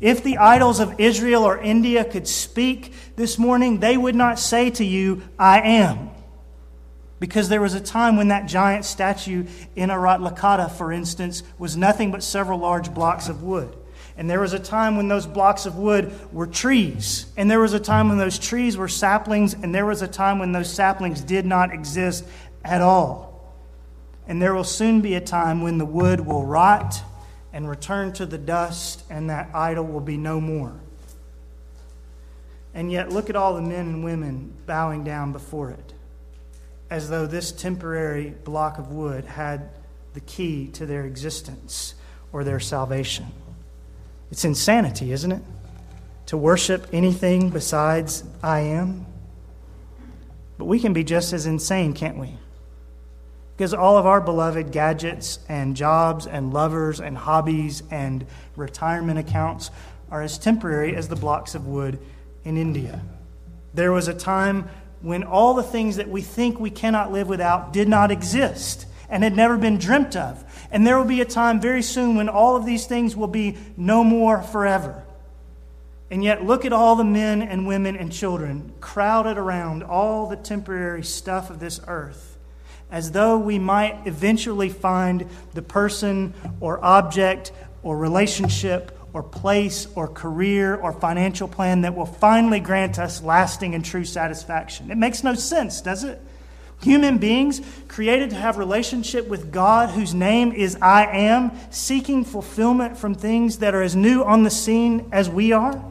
If 0.00 0.22
the 0.22 0.38
idols 0.38 0.78
of 0.78 1.00
Israel 1.00 1.42
or 1.42 1.58
India 1.58 2.04
could 2.04 2.28
speak 2.28 2.94
this 3.16 3.38
morning, 3.38 3.80
they 3.80 3.96
would 3.96 4.14
not 4.14 4.38
say 4.38 4.70
to 4.70 4.84
you, 4.84 5.22
I 5.38 5.60
am. 5.60 6.10
Because 7.20 7.48
there 7.48 7.60
was 7.60 7.74
a 7.74 7.80
time 7.80 8.16
when 8.16 8.28
that 8.28 8.46
giant 8.46 8.84
statue 8.84 9.46
in 9.74 9.90
Arat 9.90 10.20
Lakata, 10.20 10.70
for 10.70 10.92
instance, 10.92 11.42
was 11.58 11.76
nothing 11.76 12.10
but 12.10 12.22
several 12.22 12.60
large 12.60 12.94
blocks 12.94 13.28
of 13.28 13.42
wood. 13.42 13.76
And 14.16 14.28
there 14.28 14.40
was 14.40 14.52
a 14.52 14.58
time 14.58 14.96
when 14.96 15.08
those 15.08 15.26
blocks 15.26 15.66
of 15.66 15.76
wood 15.76 16.12
were 16.32 16.46
trees. 16.46 17.26
And 17.36 17.50
there 17.50 17.60
was 17.60 17.72
a 17.72 17.80
time 17.80 18.08
when 18.08 18.18
those 18.18 18.38
trees 18.38 18.76
were 18.76 18.88
saplings. 18.88 19.54
And 19.54 19.74
there 19.74 19.86
was 19.86 20.02
a 20.02 20.08
time 20.08 20.38
when 20.38 20.52
those 20.52 20.72
saplings 20.72 21.20
did 21.20 21.46
not 21.46 21.72
exist 21.72 22.24
at 22.64 22.80
all. 22.80 23.54
And 24.26 24.42
there 24.42 24.54
will 24.54 24.64
soon 24.64 25.00
be 25.00 25.14
a 25.14 25.20
time 25.20 25.62
when 25.62 25.78
the 25.78 25.86
wood 25.86 26.20
will 26.20 26.44
rot 26.44 27.00
and 27.52 27.68
return 27.68 28.12
to 28.12 28.26
the 28.26 28.38
dust, 28.38 29.02
and 29.08 29.30
that 29.30 29.48
idol 29.54 29.86
will 29.86 30.00
be 30.00 30.18
no 30.18 30.40
more. 30.40 30.78
And 32.74 32.92
yet, 32.92 33.10
look 33.10 33.30
at 33.30 33.36
all 33.36 33.54
the 33.54 33.62
men 33.62 33.86
and 33.86 34.04
women 34.04 34.52
bowing 34.66 35.02
down 35.02 35.32
before 35.32 35.70
it 35.70 35.94
as 36.90 37.10
though 37.10 37.26
this 37.26 37.52
temporary 37.52 38.34
block 38.44 38.78
of 38.78 38.92
wood 38.92 39.24
had 39.24 39.70
the 40.14 40.20
key 40.20 40.68
to 40.68 40.86
their 40.86 41.04
existence 41.04 41.94
or 42.32 42.44
their 42.44 42.60
salvation. 42.60 43.26
It's 44.30 44.44
insanity, 44.44 45.12
isn't 45.12 45.32
it? 45.32 45.42
To 46.26 46.36
worship 46.36 46.86
anything 46.92 47.50
besides 47.50 48.24
I 48.42 48.60
am. 48.60 49.06
But 50.58 50.66
we 50.66 50.80
can 50.80 50.92
be 50.92 51.04
just 51.04 51.32
as 51.32 51.46
insane, 51.46 51.92
can't 51.94 52.18
we? 52.18 52.36
Because 53.56 53.74
all 53.74 53.96
of 53.96 54.06
our 54.06 54.20
beloved 54.20 54.70
gadgets 54.72 55.38
and 55.48 55.76
jobs 55.76 56.26
and 56.26 56.52
lovers 56.52 57.00
and 57.00 57.16
hobbies 57.16 57.82
and 57.90 58.26
retirement 58.56 59.18
accounts 59.18 59.70
are 60.10 60.22
as 60.22 60.38
temporary 60.38 60.94
as 60.94 61.08
the 61.08 61.16
blocks 61.16 61.54
of 61.54 61.66
wood 61.66 61.98
in 62.44 62.56
India. 62.56 63.00
There 63.74 63.92
was 63.92 64.08
a 64.08 64.14
time 64.14 64.68
when 65.00 65.22
all 65.22 65.54
the 65.54 65.62
things 65.62 65.96
that 65.96 66.08
we 66.08 66.22
think 66.22 66.58
we 66.58 66.70
cannot 66.70 67.12
live 67.12 67.28
without 67.28 67.72
did 67.72 67.88
not 67.88 68.10
exist 68.10 68.86
and 69.08 69.22
had 69.22 69.36
never 69.36 69.56
been 69.56 69.78
dreamt 69.78 70.16
of. 70.16 70.44
And 70.70 70.86
there 70.86 70.98
will 70.98 71.04
be 71.04 71.20
a 71.20 71.26
time 71.26 71.60
very 71.60 71.82
soon 71.82 72.16
when 72.16 72.28
all 72.28 72.56
of 72.56 72.66
these 72.66 72.86
things 72.86 73.16
will 73.16 73.28
be 73.28 73.56
no 73.76 74.04
more 74.04 74.42
forever. 74.42 75.02
And 76.10 76.24
yet, 76.24 76.44
look 76.44 76.64
at 76.64 76.72
all 76.72 76.96
the 76.96 77.04
men 77.04 77.42
and 77.42 77.66
women 77.66 77.96
and 77.96 78.10
children 78.10 78.72
crowded 78.80 79.36
around 79.36 79.82
all 79.82 80.26
the 80.26 80.36
temporary 80.36 81.04
stuff 81.04 81.50
of 81.50 81.60
this 81.60 81.80
earth, 81.86 82.38
as 82.90 83.12
though 83.12 83.38
we 83.38 83.58
might 83.58 84.06
eventually 84.06 84.70
find 84.70 85.26
the 85.52 85.60
person 85.62 86.32
or 86.60 86.82
object 86.82 87.52
or 87.82 87.96
relationship 87.98 88.97
or 89.12 89.22
place 89.22 89.86
or 89.94 90.08
career 90.08 90.76
or 90.76 90.92
financial 90.92 91.48
plan 91.48 91.80
that 91.82 91.94
will 91.94 92.06
finally 92.06 92.60
grant 92.60 92.98
us 92.98 93.22
lasting 93.22 93.74
and 93.74 93.84
true 93.84 94.04
satisfaction. 94.04 94.90
It 94.90 94.98
makes 94.98 95.24
no 95.24 95.34
sense, 95.34 95.80
does 95.80 96.04
it? 96.04 96.20
Human 96.82 97.18
beings 97.18 97.60
created 97.88 98.30
to 98.30 98.36
have 98.36 98.56
relationship 98.56 99.26
with 99.26 99.50
God 99.50 99.90
whose 99.90 100.14
name 100.14 100.52
is 100.52 100.76
I 100.80 101.06
am, 101.06 101.50
seeking 101.70 102.24
fulfillment 102.24 102.96
from 102.96 103.14
things 103.14 103.58
that 103.58 103.74
are 103.74 103.82
as 103.82 103.96
new 103.96 104.22
on 104.22 104.44
the 104.44 104.50
scene 104.50 105.08
as 105.10 105.28
we 105.28 105.52
are. 105.52 105.82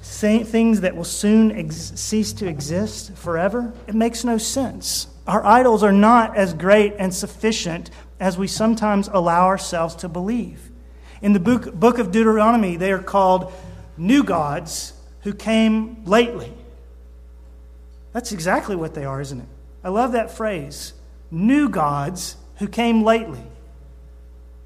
Things 0.00 0.80
that 0.80 0.96
will 0.96 1.04
soon 1.04 1.52
ex- 1.52 1.92
cease 1.94 2.32
to 2.32 2.48
exist 2.48 3.12
forever. 3.14 3.72
It 3.86 3.94
makes 3.94 4.24
no 4.24 4.36
sense. 4.36 5.06
Our 5.28 5.44
idols 5.44 5.84
are 5.84 5.92
not 5.92 6.36
as 6.36 6.54
great 6.54 6.94
and 6.98 7.14
sufficient 7.14 7.90
as 8.20 8.36
we 8.36 8.46
sometimes 8.46 9.08
allow 9.08 9.46
ourselves 9.46 9.94
to 9.96 10.08
believe. 10.08 10.70
In 11.22 11.32
the 11.32 11.40
book, 11.40 11.74
book 11.74 11.98
of 11.98 12.10
Deuteronomy, 12.10 12.76
they 12.76 12.92
are 12.92 13.02
called 13.02 13.52
new 13.96 14.22
gods 14.22 14.92
who 15.22 15.32
came 15.34 16.04
lately. 16.04 16.52
That's 18.12 18.32
exactly 18.32 18.76
what 18.76 18.94
they 18.94 19.04
are, 19.04 19.20
isn't 19.20 19.40
it? 19.40 19.48
I 19.82 19.90
love 19.90 20.12
that 20.12 20.30
phrase 20.30 20.92
new 21.30 21.68
gods 21.68 22.36
who 22.56 22.68
came 22.68 23.02
lately. 23.02 23.42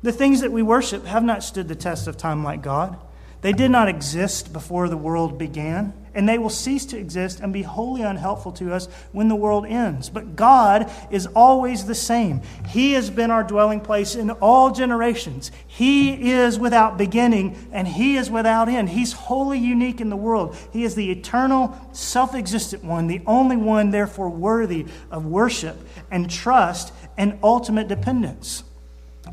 The 0.02 0.12
things 0.12 0.40
that 0.40 0.52
we 0.52 0.62
worship 0.62 1.06
have 1.06 1.22
not 1.22 1.42
stood 1.42 1.68
the 1.68 1.74
test 1.74 2.06
of 2.06 2.16
time 2.16 2.44
like 2.44 2.62
God. 2.62 2.98
They 3.40 3.52
did 3.52 3.70
not 3.70 3.88
exist 3.88 4.52
before 4.52 4.88
the 4.88 4.96
world 4.96 5.38
began 5.38 5.92
and 6.14 6.28
they 6.28 6.38
will 6.38 6.50
cease 6.50 6.84
to 6.86 6.98
exist 6.98 7.40
and 7.40 7.52
be 7.52 7.62
wholly 7.62 8.02
unhelpful 8.02 8.52
to 8.52 8.72
us 8.72 8.86
when 9.12 9.28
the 9.28 9.36
world 9.36 9.66
ends. 9.66 10.08
But 10.08 10.36
God 10.36 10.90
is 11.10 11.26
always 11.28 11.86
the 11.86 11.94
same. 11.94 12.42
He 12.68 12.92
has 12.92 13.10
been 13.10 13.30
our 13.30 13.42
dwelling 13.42 13.80
place 13.80 14.14
in 14.14 14.30
all 14.30 14.70
generations. 14.70 15.50
He 15.66 16.32
is 16.32 16.58
without 16.58 16.98
beginning 16.98 17.68
and 17.72 17.88
He 17.88 18.16
is 18.16 18.30
without 18.30 18.68
end. 18.68 18.90
He's 18.90 19.12
wholly 19.12 19.58
unique 19.58 20.00
in 20.00 20.10
the 20.10 20.16
world. 20.16 20.56
He 20.72 20.84
is 20.84 20.94
the 20.94 21.10
eternal, 21.10 21.78
self 21.92 22.34
existent 22.34 22.84
one, 22.84 23.06
the 23.06 23.22
only 23.26 23.56
one, 23.56 23.90
therefore, 23.90 24.28
worthy 24.28 24.86
of 25.10 25.26
worship 25.26 25.76
and 26.10 26.30
trust 26.30 26.92
and 27.16 27.38
ultimate 27.42 27.88
dependence. 27.88 28.64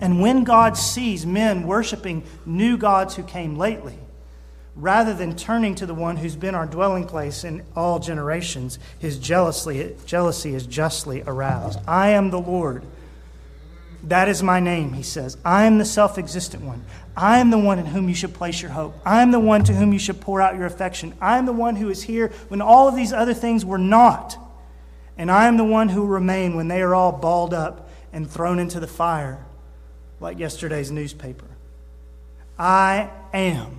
And 0.02 0.22
when 0.22 0.44
God 0.44 0.78
sees 0.78 1.26
men 1.26 1.68
worshiping 1.68 2.24
new 2.46 2.78
gods 2.78 3.16
who 3.16 3.24
came 3.24 3.58
lately, 3.58 3.98
rather 4.76 5.14
than 5.14 5.36
turning 5.36 5.76
to 5.76 5.86
the 5.86 5.94
one 5.94 6.18
who's 6.18 6.36
been 6.36 6.56
our 6.56 6.66
dwelling 6.66 7.06
place 7.06 7.44
in 7.44 7.64
all 7.76 8.00
generations, 8.00 8.80
his 8.98 9.18
jealousy, 9.18 9.96
jealousy 10.06 10.54
is 10.56 10.66
justly 10.66 11.24
aroused. 11.26 11.80
I 11.88 12.10
am 12.10 12.30
the 12.30 12.40
Lord. 12.40 12.84
That 14.04 14.30
is 14.30 14.42
my 14.42 14.60
name, 14.60 14.94
he 14.94 15.04
says. 15.04 15.38
I 15.44 15.66
am 15.66 15.78
the 15.78 15.86
self 15.86 16.18
existent 16.18 16.64
one. 16.64 16.86
I 17.18 17.40
am 17.40 17.50
the 17.50 17.58
one 17.58 17.80
in 17.80 17.86
whom 17.86 18.08
you 18.08 18.16
should 18.16 18.34
place 18.34 18.62
your 18.62 18.72
hope. 18.72 18.96
I 19.06 19.22
am 19.22 19.32
the 19.32 19.40
one 19.40 19.64
to 19.66 19.74
whom 19.74 19.92
you 19.92 20.00
should 20.00 20.22
pour 20.22 20.42
out 20.42 20.56
your 20.56 20.66
affection. 20.66 21.14
I 21.20 21.38
am 21.38 21.46
the 21.46 21.54
one 21.54 21.76
who 21.76 21.90
is 21.90 22.04
here 22.04 22.30
when 22.48 22.62
all 22.62 22.88
of 22.88 22.96
these 22.96 23.12
other 23.12 23.34
things 23.34 23.66
were 23.66 23.78
not. 23.78 24.38
And 25.18 25.30
I 25.30 25.48
am 25.48 25.58
the 25.58 25.66
one 25.66 25.90
who 25.90 26.02
will 26.02 26.08
remain 26.08 26.56
when 26.56 26.70
they 26.70 26.82
are 26.82 26.96
all 26.96 27.12
balled 27.12 27.54
up 27.54 27.90
and 28.14 28.30
thrown 28.30 28.58
into 28.58 28.80
the 28.80 28.88
fire, 28.88 29.46
like 30.22 30.40
yesterday's 30.40 30.92
newspaper. 30.92 31.46
I 32.58 33.10
am 33.34 33.79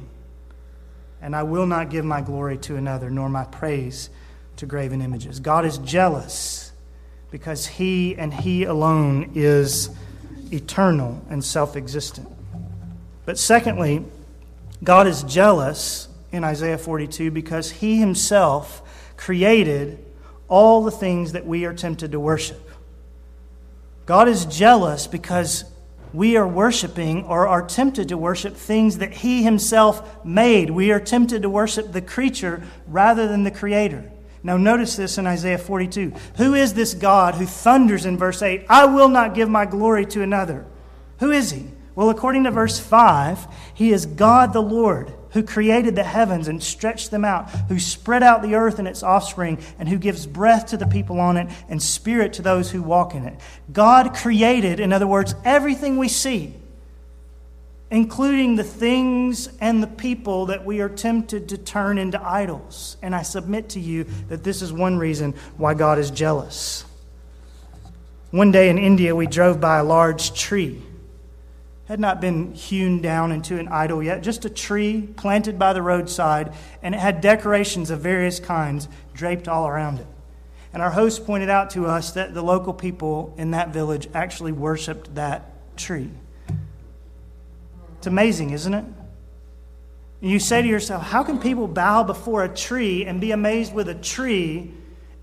and 1.22 1.36
I 1.36 1.42
will 1.42 1.66
not 1.66 1.90
give 1.90 2.04
my 2.04 2.20
glory 2.20 2.58
to 2.58 2.76
another, 2.76 3.10
nor 3.10 3.28
my 3.28 3.44
praise 3.44 4.10
to 4.56 4.66
graven 4.66 5.00
images. 5.02 5.40
God 5.40 5.64
is 5.64 5.78
jealous 5.78 6.72
because 7.30 7.66
He 7.66 8.16
and 8.16 8.32
He 8.32 8.64
alone 8.64 9.32
is 9.34 9.90
eternal 10.52 11.22
and 11.30 11.44
self 11.44 11.76
existent. 11.76 12.28
But 13.24 13.38
secondly, 13.38 14.04
God 14.82 15.06
is 15.06 15.22
jealous 15.22 16.08
in 16.32 16.44
Isaiah 16.44 16.78
42 16.78 17.30
because 17.30 17.70
He 17.70 17.98
Himself 17.98 18.82
created 19.16 20.04
all 20.48 20.82
the 20.82 20.90
things 20.90 21.32
that 21.32 21.46
we 21.46 21.64
are 21.64 21.74
tempted 21.74 22.12
to 22.12 22.20
worship. 22.20 22.68
God 24.06 24.28
is 24.28 24.44
jealous 24.46 25.06
because 25.06 25.64
we 26.12 26.36
are 26.36 26.46
worshiping 26.46 27.24
or 27.24 27.46
are 27.46 27.66
tempted 27.66 28.08
to 28.08 28.18
worship 28.18 28.56
things 28.56 28.98
that 28.98 29.12
He 29.12 29.42
Himself 29.42 30.24
made. 30.24 30.70
We 30.70 30.92
are 30.92 31.00
tempted 31.00 31.42
to 31.42 31.50
worship 31.50 31.92
the 31.92 32.02
creature 32.02 32.62
rather 32.86 33.28
than 33.28 33.44
the 33.44 33.50
Creator. 33.50 34.10
Now, 34.42 34.56
notice 34.56 34.96
this 34.96 35.18
in 35.18 35.26
Isaiah 35.26 35.58
42. 35.58 36.12
Who 36.36 36.54
is 36.54 36.74
this 36.74 36.94
God 36.94 37.34
who 37.34 37.46
thunders 37.46 38.06
in 38.06 38.16
verse 38.16 38.42
8, 38.42 38.64
I 38.68 38.86
will 38.86 39.08
not 39.08 39.34
give 39.34 39.50
my 39.50 39.66
glory 39.66 40.06
to 40.06 40.22
another? 40.22 40.66
Who 41.18 41.30
is 41.30 41.50
He? 41.50 41.66
Well, 41.94 42.08
according 42.08 42.44
to 42.44 42.50
verse 42.50 42.78
5, 42.78 43.46
He 43.74 43.92
is 43.92 44.06
God 44.06 44.52
the 44.52 44.62
Lord 44.62 45.12
who 45.32 45.42
created 45.42 45.94
the 45.94 46.04
heavens 46.04 46.48
and 46.48 46.62
stretched 46.62 47.10
them 47.10 47.24
out, 47.24 47.48
who 47.68 47.78
spread 47.78 48.22
out 48.22 48.42
the 48.42 48.54
earth 48.54 48.78
and 48.78 48.88
its 48.88 49.02
offspring, 49.02 49.58
and 49.78 49.88
who 49.88 49.98
gives 49.98 50.26
breath 50.26 50.66
to 50.66 50.76
the 50.76 50.86
people 50.86 51.20
on 51.20 51.36
it 51.36 51.48
and 51.68 51.82
spirit 51.82 52.32
to 52.34 52.42
those 52.42 52.70
who 52.70 52.82
walk 52.82 53.14
in 53.14 53.24
it. 53.24 53.38
God 53.72 54.14
created, 54.14 54.80
in 54.80 54.92
other 54.92 55.06
words, 55.06 55.34
everything 55.44 55.96
we 55.98 56.08
see, 56.08 56.54
including 57.90 58.56
the 58.56 58.64
things 58.64 59.48
and 59.60 59.82
the 59.82 59.88
people 59.88 60.46
that 60.46 60.64
we 60.64 60.80
are 60.80 60.88
tempted 60.88 61.48
to 61.48 61.58
turn 61.58 61.98
into 61.98 62.20
idols. 62.22 62.96
And 63.02 63.14
I 63.14 63.22
submit 63.22 63.70
to 63.70 63.80
you 63.80 64.04
that 64.28 64.44
this 64.44 64.62
is 64.62 64.72
one 64.72 64.98
reason 64.98 65.34
why 65.56 65.74
God 65.74 65.98
is 65.98 66.10
jealous. 66.10 66.84
One 68.30 68.52
day 68.52 68.68
in 68.68 68.78
India, 68.78 69.16
we 69.16 69.26
drove 69.26 69.60
by 69.60 69.78
a 69.78 69.84
large 69.84 70.34
tree 70.34 70.82
had 71.90 71.98
not 71.98 72.20
been 72.20 72.54
hewn 72.54 73.02
down 73.02 73.32
into 73.32 73.58
an 73.58 73.66
idol 73.66 74.00
yet, 74.00 74.22
just 74.22 74.44
a 74.44 74.48
tree 74.48 75.08
planted 75.16 75.58
by 75.58 75.72
the 75.72 75.82
roadside, 75.82 76.54
and 76.84 76.94
it 76.94 76.98
had 76.98 77.20
decorations 77.20 77.90
of 77.90 77.98
various 77.98 78.38
kinds 78.38 78.86
draped 79.12 79.48
all 79.48 79.66
around 79.66 79.98
it. 79.98 80.06
And 80.72 80.84
our 80.84 80.90
host 80.90 81.26
pointed 81.26 81.50
out 81.50 81.70
to 81.70 81.86
us 81.86 82.12
that 82.12 82.32
the 82.32 82.42
local 82.42 82.72
people 82.72 83.34
in 83.36 83.50
that 83.50 83.70
village 83.70 84.08
actually 84.14 84.52
worshiped 84.52 85.16
that 85.16 85.76
tree. 85.76 86.08
It's 87.98 88.06
amazing, 88.06 88.50
isn't 88.50 88.72
it? 88.72 88.84
And 90.22 90.30
you 90.30 90.38
say 90.38 90.62
to 90.62 90.68
yourself, 90.68 91.02
how 91.02 91.24
can 91.24 91.40
people 91.40 91.66
bow 91.66 92.04
before 92.04 92.44
a 92.44 92.48
tree 92.48 93.04
and 93.04 93.20
be 93.20 93.32
amazed 93.32 93.74
with 93.74 93.88
a 93.88 93.96
tree 93.96 94.72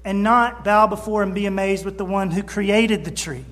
and 0.04 0.22
not 0.22 0.66
bow 0.66 0.88
before 0.88 1.24
and 1.24 1.34
be 1.34 1.46
amazed 1.46 1.86
with 1.86 1.98
the 1.98 2.04
one 2.04 2.30
who 2.30 2.44
created 2.44 3.06
the 3.06 3.12
tree? 3.12 3.46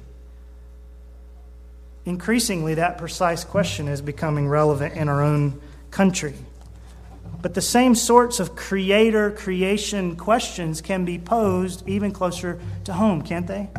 Increasingly, 2.05 2.75
that 2.75 2.97
precise 2.99 3.43
question 3.43 3.87
is 3.87 4.01
becoming 4.01 4.47
relevant 4.47 4.93
in 4.95 5.09
our 5.09 5.21
own 5.21 5.59
country. 5.89 6.35
But 7.41 7.55
the 7.55 7.61
same 7.61 7.95
sorts 7.95 8.39
of 8.39 8.55
creator 8.55 9.31
creation 9.31 10.15
questions 10.15 10.81
can 10.81 11.03
be 11.03 11.17
posed 11.17 11.87
even 11.87 12.11
closer 12.11 12.59
to 12.85 12.93
home, 12.93 13.21
can't 13.23 13.47
they? 13.47 13.69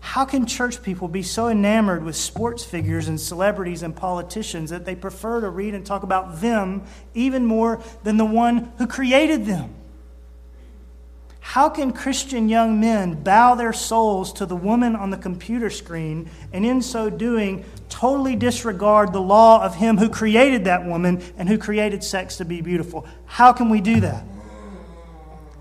How 0.00 0.24
can 0.24 0.46
church 0.46 0.82
people 0.82 1.08
be 1.08 1.22
so 1.22 1.48
enamored 1.48 2.04
with 2.04 2.16
sports 2.16 2.64
figures 2.64 3.08
and 3.08 3.20
celebrities 3.20 3.82
and 3.82 3.94
politicians 3.94 4.70
that 4.70 4.84
they 4.84 4.94
prefer 4.94 5.40
to 5.40 5.50
read 5.50 5.74
and 5.74 5.84
talk 5.84 6.02
about 6.02 6.40
them 6.40 6.84
even 7.12 7.44
more 7.44 7.82
than 8.04 8.16
the 8.16 8.24
one 8.24 8.72
who 8.78 8.86
created 8.86 9.46
them? 9.46 9.74
How 11.46 11.68
can 11.68 11.92
Christian 11.92 12.48
young 12.48 12.80
men 12.80 13.22
bow 13.22 13.54
their 13.54 13.72
souls 13.72 14.32
to 14.34 14.46
the 14.46 14.56
woman 14.56 14.96
on 14.96 15.10
the 15.10 15.16
computer 15.16 15.70
screen 15.70 16.28
and 16.52 16.66
in 16.66 16.82
so 16.82 17.08
doing 17.08 17.64
totally 17.88 18.34
disregard 18.34 19.12
the 19.12 19.22
law 19.22 19.64
of 19.64 19.76
him 19.76 19.96
who 19.96 20.10
created 20.10 20.64
that 20.64 20.84
woman 20.84 21.22
and 21.38 21.48
who 21.48 21.56
created 21.56 22.02
sex 22.02 22.36
to 22.38 22.44
be 22.44 22.60
beautiful? 22.60 23.06
How 23.26 23.52
can 23.52 23.70
we 23.70 23.80
do 23.80 24.00
that? 24.00 24.24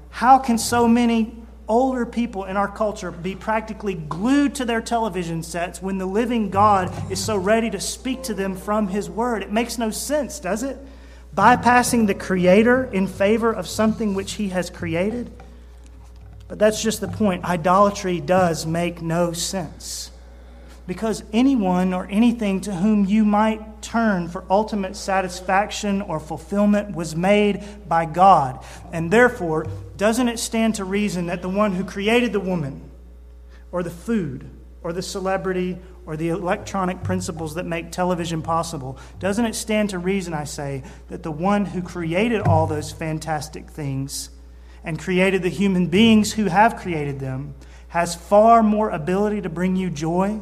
How 0.10 0.40
can 0.40 0.58
so 0.58 0.88
many 0.88 1.38
older 1.68 2.06
people 2.06 2.46
in 2.46 2.58
our 2.58 2.68
culture 2.68 3.12
be 3.12 3.36
practically 3.36 3.94
glued 3.94 4.56
to 4.56 4.66
their 4.66 4.82
television 4.82 5.44
sets 5.44 5.84
when 5.84 6.00
the 6.00 6.08
living 6.08 6.50
God 6.50 6.92
is 7.12 7.24
so 7.24 7.38
ready 7.38 7.70
to 7.70 7.80
speak 7.80 8.24
to 8.24 8.34
them 8.34 8.56
from 8.56 8.88
His 8.88 9.08
Word. 9.08 9.44
It 9.44 9.52
makes 9.52 9.78
no 9.78 9.92
sense, 9.92 10.40
does 10.40 10.64
it? 10.64 10.80
Bypassing 11.36 12.08
the 12.08 12.16
Creator 12.16 12.86
in 12.86 13.08
favor 13.08 13.54
of 13.54 13.68
something 13.68 14.16
which 14.16 14.34
He 14.34 14.50
has 14.50 14.72
created. 14.72 15.32
But 16.48 16.60
that's 16.60 16.82
just 16.82 17.02
the 17.02 17.08
point. 17.08 17.44
Idolatry 17.44 18.20
does 18.22 18.66
make 18.66 19.02
no 19.02 19.34
sense. 19.34 20.12
Because 20.88 21.24
anyone 21.34 21.94
or 21.94 22.08
anything 22.12 22.62
to 22.62 22.76
whom 22.76 23.06
you 23.06 23.26
might 23.26 23.82
turn 23.82 24.28
for 24.28 24.46
ultimate 24.52 24.96
satisfaction 24.96 26.02
or 26.04 26.20
fulfillment 26.20 26.96
was 26.96 27.16
made 27.16 27.64
by 27.90 28.06
God. 28.06 28.64
And 28.94 29.10
therefore, 29.10 29.66
doesn't 29.98 30.28
it 30.28 30.38
stand 30.38 30.76
to 30.76 30.86
reason 30.86 31.26
that 31.28 31.42
the 31.42 31.50
one 31.50 31.74
who 31.74 31.84
created 31.84 32.34
the 32.34 32.40
woman, 32.40 32.92
or 33.72 33.82
the 33.82 33.90
food, 33.90 34.48
or 34.84 34.94
the 34.94 35.02
celebrity, 35.02 35.80
or 36.06 36.16
the 36.16 36.30
electronic 36.30 37.02
principles 37.02 37.56
that 37.56 37.66
make 37.66 37.92
television 37.92 38.44
possible, 38.44 39.00
doesn't 39.18 39.46
it 39.46 39.56
stand 39.56 39.90
to 39.90 39.98
reason, 39.98 40.36
I 40.36 40.44
say, 40.44 40.84
that 41.10 41.24
the 41.24 41.32
one 41.32 41.66
who 41.66 41.82
created 41.82 42.42
all 42.42 42.68
those 42.68 42.92
fantastic 42.92 43.72
things 43.72 44.30
and 44.86 44.98
created 45.00 45.44
the 45.44 45.50
human 45.50 45.88
beings 45.88 46.34
who 46.34 46.46
have 46.46 46.78
created 46.78 47.20
them 47.20 47.56
has 47.90 48.16
far 48.16 48.64
more 48.64 48.90
ability 48.90 49.42
to 49.42 49.50
bring 49.50 49.76
you 49.76 49.90
joy? 49.90 50.42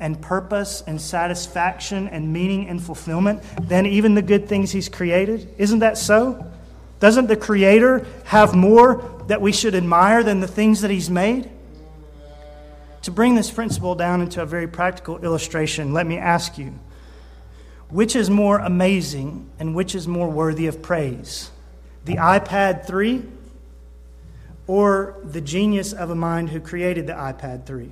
and 0.00 0.20
purpose 0.20 0.82
and 0.86 0.98
satisfaction 1.00 2.08
and 2.08 2.32
meaning 2.32 2.66
and 2.68 2.82
fulfillment 2.82 3.42
than 3.60 3.84
even 3.86 4.14
the 4.14 4.22
good 4.22 4.48
things 4.48 4.72
He's 4.72 4.88
created? 4.88 5.54
Isn't 5.58 5.80
that 5.80 5.98
so? 5.98 6.50
Doesn't 6.98 7.26
the 7.28 7.36
Creator 7.36 8.06
have 8.24 8.54
more 8.54 9.22
that 9.28 9.40
we 9.40 9.52
should 9.52 9.74
admire 9.74 10.22
than 10.22 10.40
the 10.40 10.48
things 10.48 10.80
that 10.80 10.90
He's 10.90 11.10
made? 11.10 11.50
To 13.02 13.10
bring 13.10 13.34
this 13.34 13.50
principle 13.50 13.94
down 13.94 14.20
into 14.20 14.42
a 14.42 14.46
very 14.46 14.66
practical 14.66 15.18
illustration, 15.18 15.92
let 15.92 16.06
me 16.06 16.18
ask 16.18 16.58
you 16.58 16.74
which 17.88 18.14
is 18.14 18.30
more 18.30 18.58
amazing 18.58 19.50
and 19.58 19.74
which 19.74 19.96
is 19.96 20.06
more 20.06 20.28
worthy 20.28 20.66
of 20.66 20.80
praise? 20.80 21.50
The 22.04 22.16
iPad 22.16 22.86
3 22.86 23.24
or 24.70 25.16
the 25.24 25.40
genius 25.40 25.92
of 25.92 26.10
a 26.10 26.14
mind 26.14 26.48
who 26.48 26.60
created 26.60 27.04
the 27.04 27.12
iPad 27.12 27.66
3? 27.66 27.90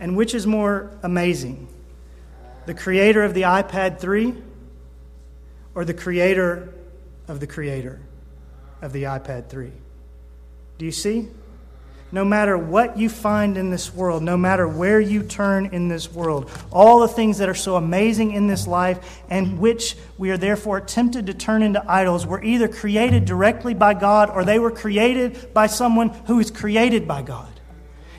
And 0.00 0.16
which 0.16 0.34
is 0.34 0.46
more 0.46 0.90
amazing? 1.02 1.68
The 2.64 2.72
creator 2.72 3.24
of 3.24 3.34
the 3.34 3.42
iPad 3.42 3.98
3 3.98 4.34
or 5.74 5.84
the 5.84 5.92
creator 5.92 6.72
of 7.28 7.40
the 7.40 7.46
creator 7.46 8.00
of 8.80 8.94
the 8.94 9.02
iPad 9.02 9.50
3? 9.50 9.70
Do 10.78 10.86
you 10.86 10.92
see? 10.92 11.28
No 12.12 12.26
matter 12.26 12.58
what 12.58 12.98
you 12.98 13.08
find 13.08 13.56
in 13.56 13.70
this 13.70 13.94
world, 13.94 14.22
no 14.22 14.36
matter 14.36 14.68
where 14.68 15.00
you 15.00 15.22
turn 15.22 15.66
in 15.66 15.88
this 15.88 16.12
world, 16.12 16.50
all 16.70 17.00
the 17.00 17.08
things 17.08 17.38
that 17.38 17.48
are 17.48 17.54
so 17.54 17.76
amazing 17.76 18.32
in 18.32 18.46
this 18.46 18.66
life 18.66 19.22
and 19.30 19.58
which 19.58 19.96
we 20.18 20.30
are 20.30 20.36
therefore 20.36 20.80
tempted 20.80 21.26
to 21.26 21.34
turn 21.34 21.62
into 21.62 21.82
idols 21.90 22.26
were 22.26 22.42
either 22.44 22.68
created 22.68 23.24
directly 23.24 23.72
by 23.72 23.94
God 23.94 24.28
or 24.28 24.44
they 24.44 24.58
were 24.58 24.70
created 24.70 25.54
by 25.54 25.66
someone 25.66 26.10
who 26.26 26.38
is 26.38 26.50
created 26.50 27.08
by 27.08 27.22
God. 27.22 27.51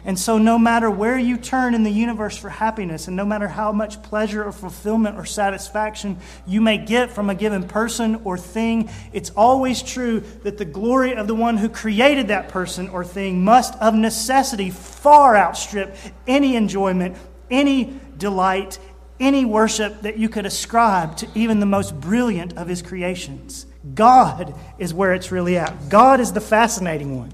And 0.05 0.19
so, 0.19 0.37
no 0.37 0.59
matter 0.59 0.91
where 0.91 1.17
you 1.17 1.37
turn 1.37 1.73
in 1.73 1.83
the 1.83 1.91
universe 1.91 2.35
for 2.37 2.49
happiness, 2.49 3.07
and 3.07 3.15
no 3.15 3.25
matter 3.25 3.47
how 3.47 3.71
much 3.71 4.03
pleasure 4.03 4.43
or 4.43 4.51
fulfillment 4.51 5.17
or 5.17 5.23
satisfaction 5.23 6.17
you 6.45 6.59
may 6.59 6.77
get 6.77 7.11
from 7.11 7.29
a 7.29 7.35
given 7.35 7.65
person 7.65 8.19
or 8.25 8.37
thing, 8.37 8.89
it's 9.13 9.29
always 9.31 9.81
true 9.81 10.19
that 10.43 10.57
the 10.57 10.65
glory 10.65 11.15
of 11.15 11.27
the 11.27 11.35
one 11.35 11.57
who 11.57 11.69
created 11.69 12.27
that 12.27 12.49
person 12.49 12.89
or 12.89 13.05
thing 13.05 13.45
must, 13.45 13.75
of 13.75 13.93
necessity, 13.93 14.69
far 14.69 15.37
outstrip 15.37 15.95
any 16.27 16.57
enjoyment, 16.57 17.15
any 17.49 17.97
delight, 18.17 18.79
any 19.21 19.45
worship 19.45 20.01
that 20.01 20.17
you 20.17 20.27
could 20.27 20.45
ascribe 20.45 21.15
to 21.15 21.27
even 21.33 21.61
the 21.61 21.65
most 21.65 21.97
brilliant 21.99 22.57
of 22.57 22.67
his 22.67 22.81
creations. 22.81 23.65
God 23.95 24.53
is 24.77 24.93
where 24.93 25.13
it's 25.13 25.31
really 25.31 25.57
at. 25.57 25.87
God 25.87 26.19
is 26.19 26.33
the 26.33 26.41
fascinating 26.41 27.17
one. 27.17 27.31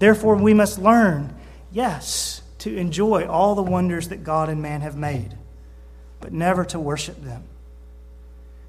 Therefore, 0.00 0.34
we 0.34 0.54
must 0.54 0.78
learn 0.78 1.36
Yes, 1.72 2.42
to 2.58 2.76
enjoy 2.76 3.26
all 3.26 3.54
the 3.54 3.62
wonders 3.62 4.08
that 4.08 4.24
God 4.24 4.48
and 4.48 4.60
man 4.60 4.80
have 4.80 4.96
made, 4.96 5.36
but 6.20 6.32
never 6.32 6.64
to 6.66 6.78
worship 6.78 7.22
them. 7.22 7.44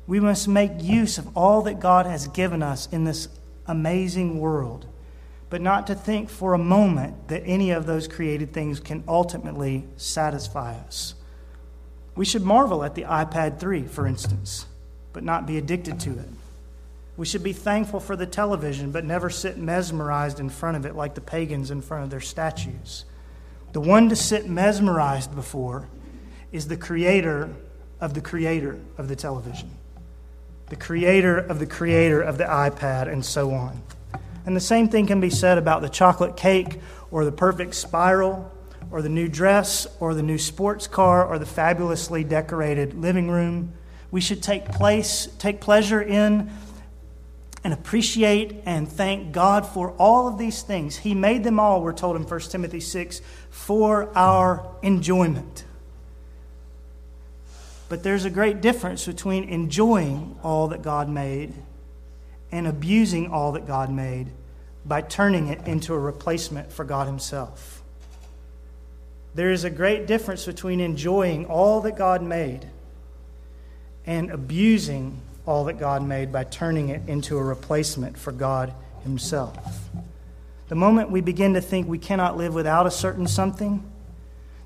We 0.07 0.19
must 0.19 0.47
make 0.47 0.71
use 0.81 1.17
of 1.17 1.35
all 1.35 1.61
that 1.63 1.79
God 1.79 2.05
has 2.05 2.27
given 2.27 2.61
us 2.61 2.87
in 2.91 3.03
this 3.03 3.27
amazing 3.67 4.39
world, 4.39 4.85
but 5.49 5.61
not 5.61 5.87
to 5.87 5.95
think 5.95 6.29
for 6.29 6.53
a 6.53 6.59
moment 6.59 7.27
that 7.27 7.43
any 7.45 7.71
of 7.71 7.85
those 7.85 8.07
created 8.07 8.53
things 8.53 8.79
can 8.79 9.03
ultimately 9.07 9.85
satisfy 9.97 10.75
us. 10.75 11.15
We 12.15 12.25
should 12.25 12.43
marvel 12.43 12.83
at 12.83 12.95
the 12.95 13.03
iPad 13.03 13.59
3, 13.59 13.83
for 13.83 14.05
instance, 14.05 14.65
but 15.13 15.23
not 15.23 15.45
be 15.45 15.57
addicted 15.57 15.99
to 16.01 16.11
it. 16.11 16.29
We 17.17 17.25
should 17.25 17.43
be 17.43 17.53
thankful 17.53 17.99
for 17.99 18.15
the 18.15 18.25
television, 18.25 18.91
but 18.91 19.03
never 19.03 19.29
sit 19.29 19.57
mesmerized 19.57 20.39
in 20.39 20.49
front 20.49 20.77
of 20.77 20.85
it 20.85 20.95
like 20.95 21.13
the 21.13 21.21
pagans 21.21 21.69
in 21.71 21.81
front 21.81 22.03
of 22.03 22.09
their 22.09 22.21
statues. 22.21 23.05
The 23.73 23.81
one 23.81 24.09
to 24.09 24.15
sit 24.15 24.47
mesmerized 24.47 25.35
before 25.35 25.87
is 26.51 26.67
the 26.67 26.77
creator 26.77 27.49
of 27.99 28.13
the 28.13 28.21
creator 28.21 28.79
of 28.97 29.07
the 29.07 29.15
television, 29.15 29.69
the 30.69 30.75
creator 30.75 31.37
of 31.37 31.59
the 31.59 31.65
creator 31.65 32.21
of 32.21 32.37
the 32.37 32.45
iPad, 32.45 33.11
and 33.11 33.23
so 33.23 33.51
on. 33.51 33.81
And 34.45 34.55
the 34.55 34.61
same 34.61 34.89
thing 34.89 35.05
can 35.05 35.21
be 35.21 35.29
said 35.29 35.57
about 35.57 35.81
the 35.81 35.89
chocolate 35.89 36.35
cake 36.35 36.79
or 37.11 37.23
the 37.25 37.31
perfect 37.31 37.75
spiral 37.75 38.51
or 38.89 39.01
the 39.01 39.09
new 39.09 39.27
dress 39.27 39.87
or 39.99 40.13
the 40.13 40.23
new 40.23 40.37
sports 40.37 40.87
car 40.87 41.25
or 41.25 41.37
the 41.37 41.45
fabulously 41.45 42.23
decorated 42.23 42.93
living 42.95 43.29
room. 43.29 43.73
We 44.09 44.19
should 44.19 44.41
take 44.41 44.65
place, 44.65 45.27
take 45.37 45.61
pleasure 45.61 46.01
in 46.01 46.49
and 47.63 47.73
appreciate 47.73 48.63
and 48.65 48.87
thank 48.87 49.31
God 49.31 49.67
for 49.67 49.91
all 49.91 50.27
of 50.27 50.37
these 50.37 50.61
things. 50.61 50.97
He 50.97 51.13
made 51.13 51.43
them 51.43 51.59
all, 51.59 51.81
we're 51.81 51.93
told 51.93 52.15
in 52.15 52.23
1 52.23 52.39
Timothy 52.41 52.79
6, 52.79 53.21
for 53.49 54.15
our 54.17 54.65
enjoyment. 54.81 55.65
But 57.89 58.03
there's 58.03 58.25
a 58.25 58.29
great 58.29 58.61
difference 58.61 59.05
between 59.05 59.49
enjoying 59.49 60.39
all 60.43 60.69
that 60.69 60.81
God 60.81 61.09
made 61.09 61.53
and 62.51 62.65
abusing 62.65 63.29
all 63.29 63.51
that 63.51 63.67
God 63.67 63.91
made 63.91 64.27
by 64.85 65.01
turning 65.01 65.47
it 65.47 65.67
into 65.67 65.93
a 65.93 65.99
replacement 65.99 66.71
for 66.71 66.83
God 66.83 67.07
Himself. 67.07 67.83
There 69.35 69.51
is 69.51 69.63
a 69.63 69.69
great 69.69 70.07
difference 70.07 70.45
between 70.45 70.79
enjoying 70.79 71.45
all 71.45 71.81
that 71.81 71.95
God 71.95 72.21
made 72.21 72.67
and 74.05 74.31
abusing 74.31 75.21
all 75.45 75.65
that 75.65 75.79
God 75.79 76.03
made 76.03 76.31
by 76.31 76.43
turning 76.43 76.89
it 76.89 77.01
into 77.07 77.37
a 77.37 77.43
replacement 77.43 78.17
for 78.17 78.31
God 78.31 78.73
Himself. 79.03 79.89
The 80.67 80.75
moment 80.75 81.11
we 81.11 81.21
begin 81.21 81.55
to 81.55 81.61
think 81.61 81.87
we 81.87 81.97
cannot 81.97 82.37
live 82.37 82.53
without 82.53 82.85
a 82.85 82.91
certain 82.91 83.27
something, 83.27 83.83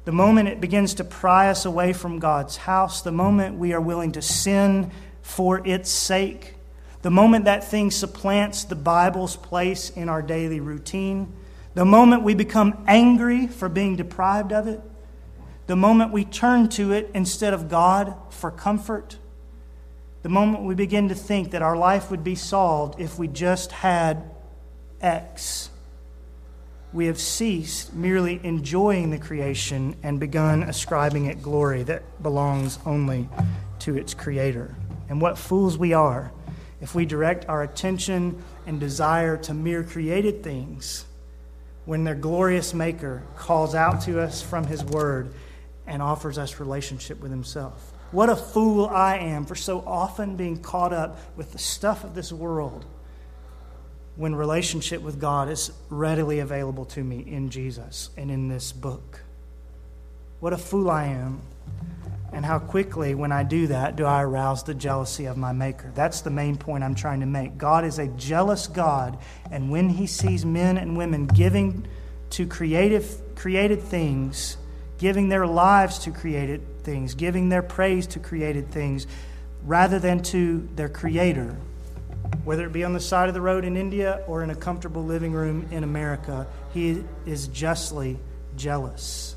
the 0.04 0.12
moment 0.12 0.50
it 0.50 0.62
begins 0.62 0.94
to 0.96 1.04
pry 1.04 1.50
us 1.50 1.66
away 1.66 1.94
from 1.94 2.20
God's 2.20 2.58
house, 2.58 3.02
the 3.02 3.12
moment 3.12 3.58
we 3.58 3.74
are 3.74 3.82
willing 3.82 4.12
to 4.12 4.22
sin 4.22 4.92
for 5.24 5.66
its 5.68 5.90
sake, 5.90 6.54
the 7.02 7.10
moment 7.10 7.46
that 7.46 7.64
thing 7.64 7.90
supplants 7.90 8.66
the 8.66 8.76
Bible's 8.76 9.36
place 9.36 9.90
in 9.90 10.10
our 10.10 10.22
daily 10.22 10.60
routine, 10.60 11.34
the 11.74 11.86
moment 11.86 12.24
we 12.24 12.36
become 12.36 12.84
angry 12.88 13.48
for 13.48 13.68
being 13.68 13.96
deprived 13.96 14.54
of 14.54 14.68
it, 14.68 14.82
the 15.68 15.76
moment 15.76 16.12
we 16.12 16.24
turn 16.24 16.70
to 16.70 16.92
it 16.92 17.10
instead 17.16 17.54
of 17.54 17.70
God 17.70 18.16
for 18.30 18.52
comfort, 18.52 19.18
the 20.26 20.30
moment 20.30 20.64
we 20.64 20.74
begin 20.74 21.10
to 21.10 21.14
think 21.14 21.52
that 21.52 21.62
our 21.62 21.78
life 21.78 22.10
would 22.10 22.24
be 22.24 22.34
solved 22.34 23.00
if 23.00 23.20
we 23.20 23.28
just 23.28 23.72
had 23.72 24.24
X, 25.00 25.70
we 26.92 27.06
have 27.06 27.20
ceased 27.20 27.94
merely 27.94 28.40
enjoying 28.42 29.12
the 29.12 29.20
creation 29.20 29.96
and 30.02 30.20
begun 30.20 30.64
ascribing 30.64 31.28
it 31.28 31.44
glory 31.44 31.84
that 31.84 32.02
belongs 32.24 32.80
only 32.88 33.30
to 33.78 33.96
its 33.98 34.16
creator. 34.16 34.74
And 35.10 35.22
what 35.22 35.38
fools 35.38 35.78
we 35.78 35.94
are 35.94 36.32
if 36.82 36.96
we 36.96 37.06
direct 37.06 37.48
our 37.48 37.62
attention 37.62 38.44
and 38.66 38.80
desire 38.80 39.38
to 39.38 39.54
mere 39.54 39.84
created 39.84 40.42
things 40.42 41.06
when 41.86 42.04
their 42.04 42.16
glorious 42.16 42.74
Maker 42.74 43.22
calls 43.36 43.76
out 43.76 44.02
to 44.06 44.20
us 44.20 44.42
from 44.42 44.66
His 44.66 44.84
Word 44.84 45.36
and 45.86 46.02
offers 46.02 46.40
us 46.40 46.60
relationship 46.60 47.22
with 47.22 47.30
Himself. 47.30 47.92
What 48.16 48.30
a 48.30 48.36
fool 48.38 48.88
I 48.88 49.18
am 49.18 49.46
for 49.46 49.56
so 49.56 49.84
often 49.86 50.38
being 50.38 50.62
caught 50.62 50.94
up 50.94 51.20
with 51.36 51.52
the 51.52 51.58
stuff 51.58 52.06
of 52.06 52.16
this 52.16 52.32
world 52.32 52.86
when 54.16 54.34
relationship 54.34 55.02
with 55.02 55.20
God 55.20 55.50
is 55.50 55.70
readily 55.90 56.40
available 56.40 56.86
to 56.86 57.04
me 57.04 57.26
in 57.28 57.50
Jesus 57.50 58.12
and 58.16 58.32
in 58.32 58.48
this 58.48 58.72
book. 58.72 59.20
What 60.40 60.54
a 60.54 60.58
fool 60.58 60.90
I 60.90 61.08
am 61.08 61.42
and 62.32 62.46
how 62.46 62.58
quickly, 62.58 63.16
when 63.16 63.34
I 63.34 63.44
do 63.44 63.68
that, 63.68 63.98
do 63.98 64.06
I 64.06 64.24
arouse 64.24 64.64
the 64.64 64.74
jealousy 64.74 65.26
of 65.26 65.36
my 65.36 65.52
Maker. 65.52 65.92
That's 65.94 66.22
the 66.22 66.30
main 66.30 66.56
point 66.56 66.86
I'm 66.86 66.96
trying 66.96 67.20
to 67.20 67.26
make. 67.26 67.58
God 67.58 67.84
is 67.84 68.00
a 68.00 68.08
jealous 68.08 68.68
God, 68.68 69.18
and 69.52 69.70
when 69.70 69.90
He 69.90 70.08
sees 70.08 70.46
men 70.46 70.78
and 70.78 70.98
women 70.98 71.28
giving 71.28 71.86
to 72.30 72.48
creative, 72.48 73.36
created 73.36 73.82
things, 73.82 74.56
giving 74.98 75.30
their 75.30 75.46
lives 75.46 76.00
to 76.00 76.12
created 76.12 76.62
things, 76.84 77.16
giving 77.16 77.50
their 77.50 77.62
praise 77.62 78.08
to 78.08 78.20
created 78.20 78.72
things, 78.72 79.08
rather 79.66 80.00
than 80.00 80.22
to 80.22 80.68
their 80.76 80.90
Creator, 80.90 81.56
whether 82.44 82.66
it 82.66 82.72
be 82.72 82.84
on 82.84 82.94
the 82.94 83.00
side 83.00 83.28
of 83.28 83.34
the 83.34 83.42
road 83.42 83.66
in 83.66 83.76
India 83.76 84.24
or 84.28 84.44
in 84.44 84.50
a 84.50 84.56
comfortable 84.56 85.04
living 85.04 85.34
room 85.34 85.68
in 85.72 85.84
America, 85.84 86.48
He 86.74 87.04
is 87.26 87.48
justly 87.48 88.20
jealous. 88.56 89.35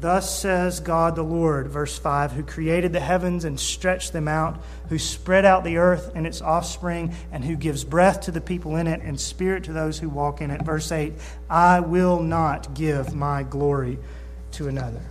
Thus 0.00 0.38
says 0.38 0.78
God 0.78 1.16
the 1.16 1.24
Lord, 1.24 1.66
verse 1.66 1.98
5, 1.98 2.32
who 2.32 2.44
created 2.44 2.92
the 2.92 3.00
heavens 3.00 3.44
and 3.44 3.58
stretched 3.58 4.12
them 4.12 4.28
out, 4.28 4.62
who 4.88 4.98
spread 4.98 5.44
out 5.44 5.64
the 5.64 5.78
earth 5.78 6.12
and 6.14 6.24
its 6.24 6.40
offspring, 6.40 7.12
and 7.32 7.44
who 7.44 7.56
gives 7.56 7.82
breath 7.82 8.20
to 8.22 8.30
the 8.30 8.40
people 8.40 8.76
in 8.76 8.86
it 8.86 9.00
and 9.02 9.18
spirit 9.18 9.64
to 9.64 9.72
those 9.72 9.98
who 9.98 10.08
walk 10.08 10.40
in 10.40 10.52
it. 10.52 10.62
Verse 10.62 10.92
8, 10.92 11.14
I 11.50 11.80
will 11.80 12.20
not 12.20 12.74
give 12.74 13.12
my 13.12 13.42
glory 13.42 13.98
to 14.52 14.68
another, 14.68 15.02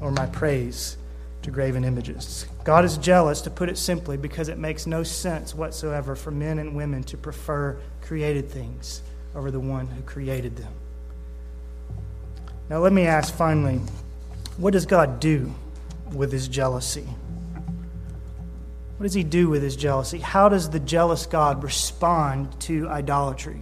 or 0.00 0.12
my 0.12 0.26
praise 0.26 0.96
to 1.42 1.50
graven 1.50 1.84
images. 1.84 2.46
God 2.62 2.84
is 2.84 2.98
jealous, 2.98 3.40
to 3.42 3.50
put 3.50 3.68
it 3.68 3.76
simply, 3.76 4.16
because 4.16 4.48
it 4.48 4.58
makes 4.58 4.86
no 4.86 5.02
sense 5.02 5.52
whatsoever 5.52 6.14
for 6.14 6.30
men 6.30 6.60
and 6.60 6.76
women 6.76 7.02
to 7.04 7.16
prefer 7.16 7.76
created 8.02 8.48
things 8.48 9.02
over 9.34 9.50
the 9.50 9.60
one 9.60 9.88
who 9.88 10.02
created 10.02 10.56
them. 10.56 10.72
Now, 12.68 12.78
let 12.78 12.92
me 12.92 13.06
ask 13.06 13.34
finally 13.34 13.80
what 14.56 14.72
does 14.72 14.86
God 14.86 15.20
do 15.20 15.54
with 16.12 16.32
his 16.32 16.48
jealousy? 16.48 17.06
What 18.96 19.04
does 19.04 19.14
he 19.14 19.24
do 19.24 19.48
with 19.50 19.62
his 19.62 19.76
jealousy? 19.76 20.18
How 20.18 20.48
does 20.48 20.70
the 20.70 20.80
jealous 20.80 21.26
God 21.26 21.62
respond 21.62 22.58
to 22.62 22.88
idolatry? 22.88 23.60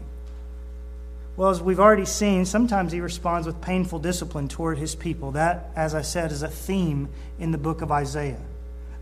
Well, 1.36 1.50
as 1.50 1.60
we've 1.60 1.80
already 1.80 2.04
seen, 2.04 2.44
sometimes 2.44 2.92
he 2.92 3.00
responds 3.00 3.46
with 3.46 3.60
painful 3.60 3.98
discipline 3.98 4.46
toward 4.46 4.78
his 4.78 4.94
people. 4.94 5.32
That, 5.32 5.70
as 5.74 5.92
I 5.92 6.02
said, 6.02 6.30
is 6.30 6.42
a 6.42 6.48
theme 6.48 7.08
in 7.40 7.50
the 7.50 7.58
book 7.58 7.82
of 7.82 7.90
Isaiah. 7.90 8.40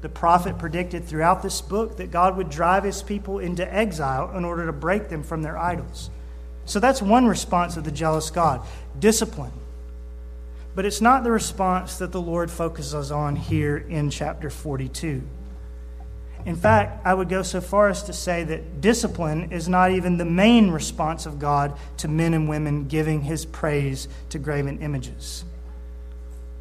The 0.01 0.09
prophet 0.09 0.59
predicted 0.59 1.05
throughout 1.05 1.43
this 1.43 1.61
book 1.61 1.99
that 1.99 2.11
God 2.11 2.39
would 2.39 2.49
drive 2.49 2.85
his 2.85 3.03
people 3.03 3.39
into 3.39 3.73
exile 3.73 4.35
in 4.35 4.47
order 4.47 4.65
to 4.67 4.73
break 4.73 5.11
them 5.11 5.23
from 5.23 5.43
their 5.43 5.59
idols. 5.59 6.09
So 6.65 6.81
that's 6.81 7.03
one 7.03 7.27
response 7.27 7.77
of 7.77 7.85
the 7.85 7.93
jealous 7.93 8.31
God 8.31 8.67
discipline. 8.99 9.53
But 10.75 10.87
it's 10.87 11.01
not 11.01 11.23
the 11.23 11.31
response 11.31 11.99
that 11.99 12.13
the 12.13 12.21
Lord 12.21 12.51
focuses 12.51 13.11
on 13.11 13.37
here 13.37 13.77
in 13.77 14.11
chapter 14.11 14.49
42. 14.49 15.23
In 16.45 16.57
fact, 16.57 17.07
I 17.07 17.15
would 17.15 17.29
go 17.29 17.43
so 17.43 17.61
far 17.61 17.89
as 17.89 18.03
to 18.05 18.13
say 18.13 18.43
that 18.45 18.81
discipline 18.81 19.53
is 19.53 19.69
not 19.69 19.93
even 19.93 20.17
the 20.17 20.25
main 20.25 20.71
response 20.71 21.25
of 21.27 21.39
God 21.39 21.77
to 21.99 22.09
men 22.09 22.35
and 22.35 22.49
women 22.49 22.89
giving 22.89 23.23
his 23.23 23.45
praise 23.45 24.09
to 24.31 24.39
graven 24.39 24.81
images. 24.81 25.45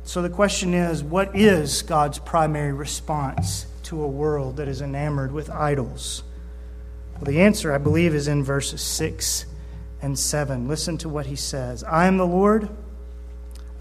So 0.04 0.22
the 0.22 0.30
question 0.30 0.74
is 0.74 1.04
what 1.04 1.36
is 1.36 1.82
God's 1.82 2.20
primary 2.20 2.74
response 2.74 3.66
to 3.84 4.04
a 4.04 4.08
world 4.08 4.58
that 4.58 4.68
is 4.68 4.82
enamored 4.82 5.32
with 5.32 5.50
idols? 5.50 6.24
Well, 7.16 7.24
the 7.24 7.42
answer, 7.42 7.74
I 7.74 7.78
believe, 7.78 8.14
is 8.14 8.28
in 8.28 8.44
verses 8.44 8.82
6 8.82 9.46
and 10.02 10.18
7. 10.18 10.68
Listen 10.68 10.98
to 11.00 11.10
what 11.10 11.28
he 11.28 11.36
says 11.36 11.84
I 11.84 12.06
am 12.06 12.18
the 12.18 12.28
Lord 12.28 12.70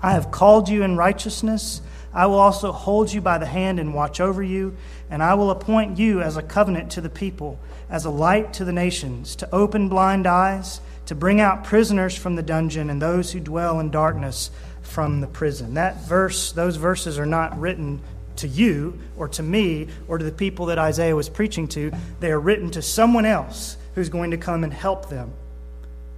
I 0.03 0.12
have 0.12 0.30
called 0.30 0.68
you 0.68 0.82
in 0.82 0.96
righteousness. 0.96 1.82
I 2.12 2.26
will 2.26 2.38
also 2.38 2.72
hold 2.72 3.12
you 3.12 3.20
by 3.20 3.38
the 3.38 3.46
hand 3.46 3.78
and 3.78 3.94
watch 3.94 4.20
over 4.20 4.42
you, 4.42 4.76
and 5.11 5.22
I 5.22 5.34
will 5.34 5.51
appoint 5.51 5.98
you 5.98 6.20
as 6.22 6.36
a 6.36 6.42
covenant 6.42 6.90
to 6.92 7.01
the 7.01 7.11
people, 7.11 7.59
as 7.88 8.05
a 8.05 8.11
light 8.11 8.53
to 8.55 8.64
the 8.64 8.72
nations, 8.72 9.36
to 9.36 9.55
open 9.55 9.88
blind 9.88 10.26
eyes, 10.26 10.80
to 11.07 11.14
bring 11.14 11.40
out 11.40 11.64
prisoners 11.64 12.16
from 12.16 12.36
the 12.36 12.42
dungeon, 12.42 12.90
and 12.90 13.01
those 13.01 13.32
who 13.32 13.40
dwell 13.40 13.78
in 13.78 13.90
darkness 13.90 14.51
from 14.82 15.20
the 15.20 15.26
prison. 15.26 15.74
That 15.74 16.03
verse, 16.03 16.53
those 16.53 16.76
verses 16.76 17.18
are 17.18 17.26
not 17.26 17.59
written 17.61 18.01
to 18.36 18.48
you 18.48 18.98
or 19.16 19.28
to 19.28 19.42
me 19.42 19.88
or 20.09 20.18
to 20.18 20.24
the 20.24 20.32
people 20.32 20.66
that 20.66 20.78
Isaiah 20.78 21.14
was 21.14 21.28
preaching 21.28 21.68
to. 21.68 21.92
They 22.20 22.32
are 22.32 22.40
written 22.40 22.70
to 22.72 22.82
someone 22.82 23.26
else 23.26 23.76
who's 23.94 24.09
going 24.09 24.30
to 24.30 24.36
come 24.36 24.64
and 24.64 24.72
help 24.72 25.11
them 25.11 25.32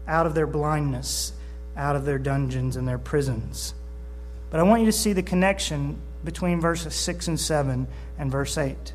out 0.06 0.26
of 0.26 0.34
their 0.34 0.46
blindness 0.46 1.32
out 1.76 1.96
of 1.96 2.04
their 2.04 2.18
dungeons 2.18 2.76
and 2.76 2.86
their 2.86 2.98
prisons. 2.98 3.74
But 4.50 4.60
I 4.60 4.64
want 4.64 4.80
you 4.80 4.86
to 4.86 4.92
see 4.92 5.12
the 5.12 5.22
connection 5.22 5.96
between 6.24 6.60
verses 6.60 6.94
6 6.94 7.28
and 7.28 7.40
7 7.40 7.86
and 8.18 8.30
verse 8.30 8.56
8. 8.58 8.92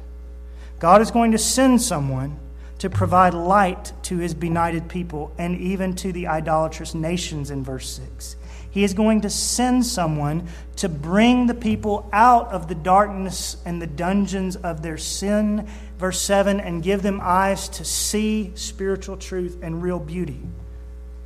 God 0.79 1.01
is 1.01 1.11
going 1.11 1.31
to 1.31 1.37
send 1.37 1.81
someone 1.81 2.39
to 2.79 2.89
provide 2.89 3.33
light 3.33 3.91
to 4.03 4.17
his 4.17 4.33
benighted 4.33 4.87
people 4.87 5.33
and 5.37 5.59
even 5.59 5.95
to 5.95 6.11
the 6.11 6.27
idolatrous 6.27 6.93
nations 6.93 7.49
in 7.49 7.63
verse 7.63 7.89
6. 7.89 8.35
He 8.69 8.83
is 8.83 8.93
going 8.93 9.21
to 9.21 9.29
send 9.29 9.85
someone 9.85 10.47
to 10.75 10.87
bring 10.87 11.47
the 11.47 11.55
people 11.55 12.07
out 12.13 12.51
of 12.51 12.67
the 12.67 12.75
darkness 12.75 13.57
and 13.65 13.81
the 13.81 13.87
dungeons 13.87 14.55
of 14.55 14.83
their 14.83 14.97
sin, 14.97 15.67
verse 15.97 16.21
7, 16.21 16.59
and 16.59 16.83
give 16.83 17.01
them 17.01 17.19
eyes 17.23 17.67
to 17.69 17.83
see 17.83 18.51
spiritual 18.53 19.17
truth 19.17 19.57
and 19.63 19.81
real 19.81 19.99
beauty. 19.99 20.39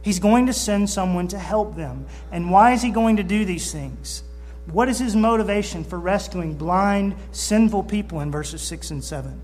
He's 0.02 0.20
going 0.20 0.48
to 0.48 0.54
send 0.54 0.90
someone 0.90 1.28
to 1.30 1.40
help 1.40 1.76
them. 1.76 2.06
And 2.32 2.50
why 2.50 2.72
is 2.72 2.82
he 2.82 2.90
going 2.90 3.18
to 3.18 3.24
do 3.24 3.46
these 3.46 3.72
things? 3.72 4.24
What 4.72 4.90
is 4.90 5.00
his 5.00 5.16
motivation 5.16 5.84
for 5.84 6.00
rescuing 6.00 6.56
blind, 6.56 7.16
sinful 7.32 7.84
people 7.84 8.22
in 8.22 8.32
verses 8.32 8.62
6 8.62 8.92
and 8.92 9.04
7? 9.04 9.40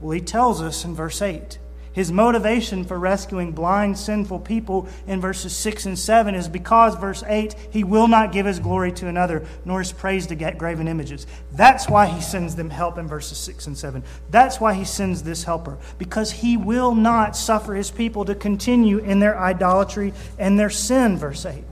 Well, 0.00 0.12
he 0.12 0.20
tells 0.20 0.62
us 0.62 0.84
in 0.84 0.94
verse 0.94 1.20
8. 1.20 1.58
His 1.92 2.12
motivation 2.12 2.84
for 2.84 2.98
rescuing 2.98 3.52
blind, 3.52 3.98
sinful 3.98 4.40
people 4.40 4.88
in 5.06 5.20
verses 5.20 5.54
6 5.56 5.86
and 5.86 5.98
7 5.98 6.34
is 6.34 6.48
because, 6.48 6.94
verse 6.94 7.24
8, 7.26 7.54
he 7.70 7.84
will 7.84 8.08
not 8.08 8.32
give 8.32 8.46
his 8.46 8.58
glory 8.58 8.92
to 8.92 9.08
another, 9.08 9.44
nor 9.64 9.80
his 9.80 9.92
praise 9.92 10.26
to 10.28 10.34
get 10.34 10.58
graven 10.58 10.86
images. 10.86 11.26
That's 11.52 11.88
why 11.88 12.06
he 12.06 12.20
sends 12.20 12.54
them 12.54 12.70
help 12.70 12.98
in 12.98 13.08
verses 13.08 13.38
6 13.38 13.66
and 13.66 13.76
7. 13.76 14.02
That's 14.30 14.60
why 14.60 14.74
he 14.74 14.84
sends 14.84 15.22
this 15.22 15.44
helper, 15.44 15.78
because 15.98 16.30
he 16.30 16.56
will 16.56 16.94
not 16.94 17.36
suffer 17.36 17.74
his 17.74 17.90
people 17.90 18.24
to 18.26 18.34
continue 18.34 18.98
in 18.98 19.18
their 19.18 19.38
idolatry 19.38 20.12
and 20.38 20.58
their 20.58 20.70
sin, 20.70 21.16
verse 21.16 21.44
8. 21.44 21.64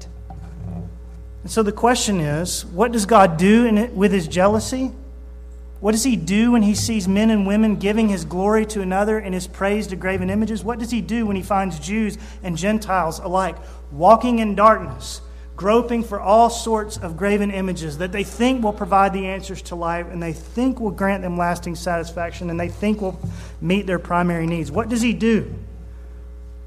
And 1.42 1.50
so 1.52 1.62
the 1.62 1.70
question 1.70 2.18
is 2.18 2.66
what 2.66 2.90
does 2.90 3.06
God 3.06 3.36
do 3.36 3.66
it 3.66 3.92
with 3.92 4.10
his 4.10 4.26
jealousy? 4.26 4.90
What 5.80 5.92
does 5.92 6.04
he 6.04 6.16
do 6.16 6.52
when 6.52 6.62
he 6.62 6.74
sees 6.74 7.06
men 7.06 7.30
and 7.30 7.46
women 7.46 7.76
giving 7.76 8.08
his 8.08 8.24
glory 8.24 8.64
to 8.66 8.80
another 8.80 9.18
and 9.18 9.34
his 9.34 9.46
praise 9.46 9.86
to 9.88 9.96
graven 9.96 10.30
images? 10.30 10.64
What 10.64 10.78
does 10.78 10.90
he 10.90 11.02
do 11.02 11.26
when 11.26 11.36
he 11.36 11.42
finds 11.42 11.78
Jews 11.78 12.16
and 12.42 12.56
Gentiles 12.56 13.18
alike 13.18 13.56
walking 13.92 14.38
in 14.38 14.54
darkness, 14.54 15.20
groping 15.54 16.02
for 16.02 16.18
all 16.18 16.48
sorts 16.48 16.96
of 16.96 17.18
graven 17.18 17.50
images 17.50 17.98
that 17.98 18.10
they 18.10 18.24
think 18.24 18.64
will 18.64 18.72
provide 18.72 19.12
the 19.12 19.26
answers 19.26 19.60
to 19.62 19.74
life 19.74 20.06
and 20.10 20.22
they 20.22 20.32
think 20.32 20.80
will 20.80 20.90
grant 20.90 21.22
them 21.22 21.36
lasting 21.36 21.74
satisfaction 21.74 22.48
and 22.48 22.58
they 22.58 22.68
think 22.68 23.02
will 23.02 23.20
meet 23.60 23.86
their 23.86 23.98
primary 23.98 24.46
needs? 24.46 24.72
What 24.72 24.88
does 24.88 25.02
he 25.02 25.12
do? 25.12 25.54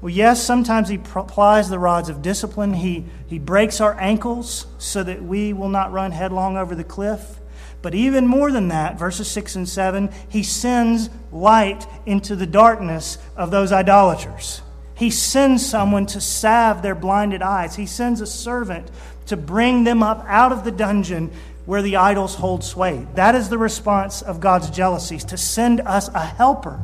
Well, 0.00 0.10
yes, 0.10 0.42
sometimes 0.42 0.88
he 0.88 0.94
applies 0.94 1.68
the 1.68 1.78
rods 1.78 2.08
of 2.08 2.22
discipline. 2.22 2.74
He, 2.74 3.04
he 3.26 3.38
breaks 3.40 3.80
our 3.80 3.98
ankles 4.00 4.66
so 4.78 5.02
that 5.02 5.22
we 5.22 5.52
will 5.52 5.68
not 5.68 5.92
run 5.92 6.12
headlong 6.12 6.56
over 6.56 6.74
the 6.74 6.84
cliff. 6.84 7.39
But 7.82 7.94
even 7.94 8.26
more 8.26 8.52
than 8.52 8.68
that, 8.68 8.98
verses 8.98 9.28
6 9.28 9.56
and 9.56 9.68
7, 9.68 10.10
he 10.28 10.42
sends 10.42 11.08
light 11.32 11.86
into 12.04 12.36
the 12.36 12.46
darkness 12.46 13.18
of 13.36 13.50
those 13.50 13.72
idolaters. 13.72 14.60
He 14.94 15.10
sends 15.10 15.64
someone 15.64 16.04
to 16.06 16.20
salve 16.20 16.82
their 16.82 16.94
blinded 16.94 17.40
eyes. 17.40 17.76
He 17.76 17.86
sends 17.86 18.20
a 18.20 18.26
servant 18.26 18.90
to 19.26 19.36
bring 19.36 19.84
them 19.84 20.02
up 20.02 20.24
out 20.26 20.52
of 20.52 20.62
the 20.64 20.70
dungeon 20.70 21.30
where 21.64 21.80
the 21.80 21.96
idols 21.96 22.34
hold 22.34 22.62
sway. 22.62 23.06
That 23.14 23.34
is 23.34 23.48
the 23.48 23.56
response 23.56 24.20
of 24.20 24.40
God's 24.40 24.68
jealousies 24.68 25.24
to 25.24 25.38
send 25.38 25.80
us 25.80 26.08
a 26.08 26.24
helper, 26.24 26.80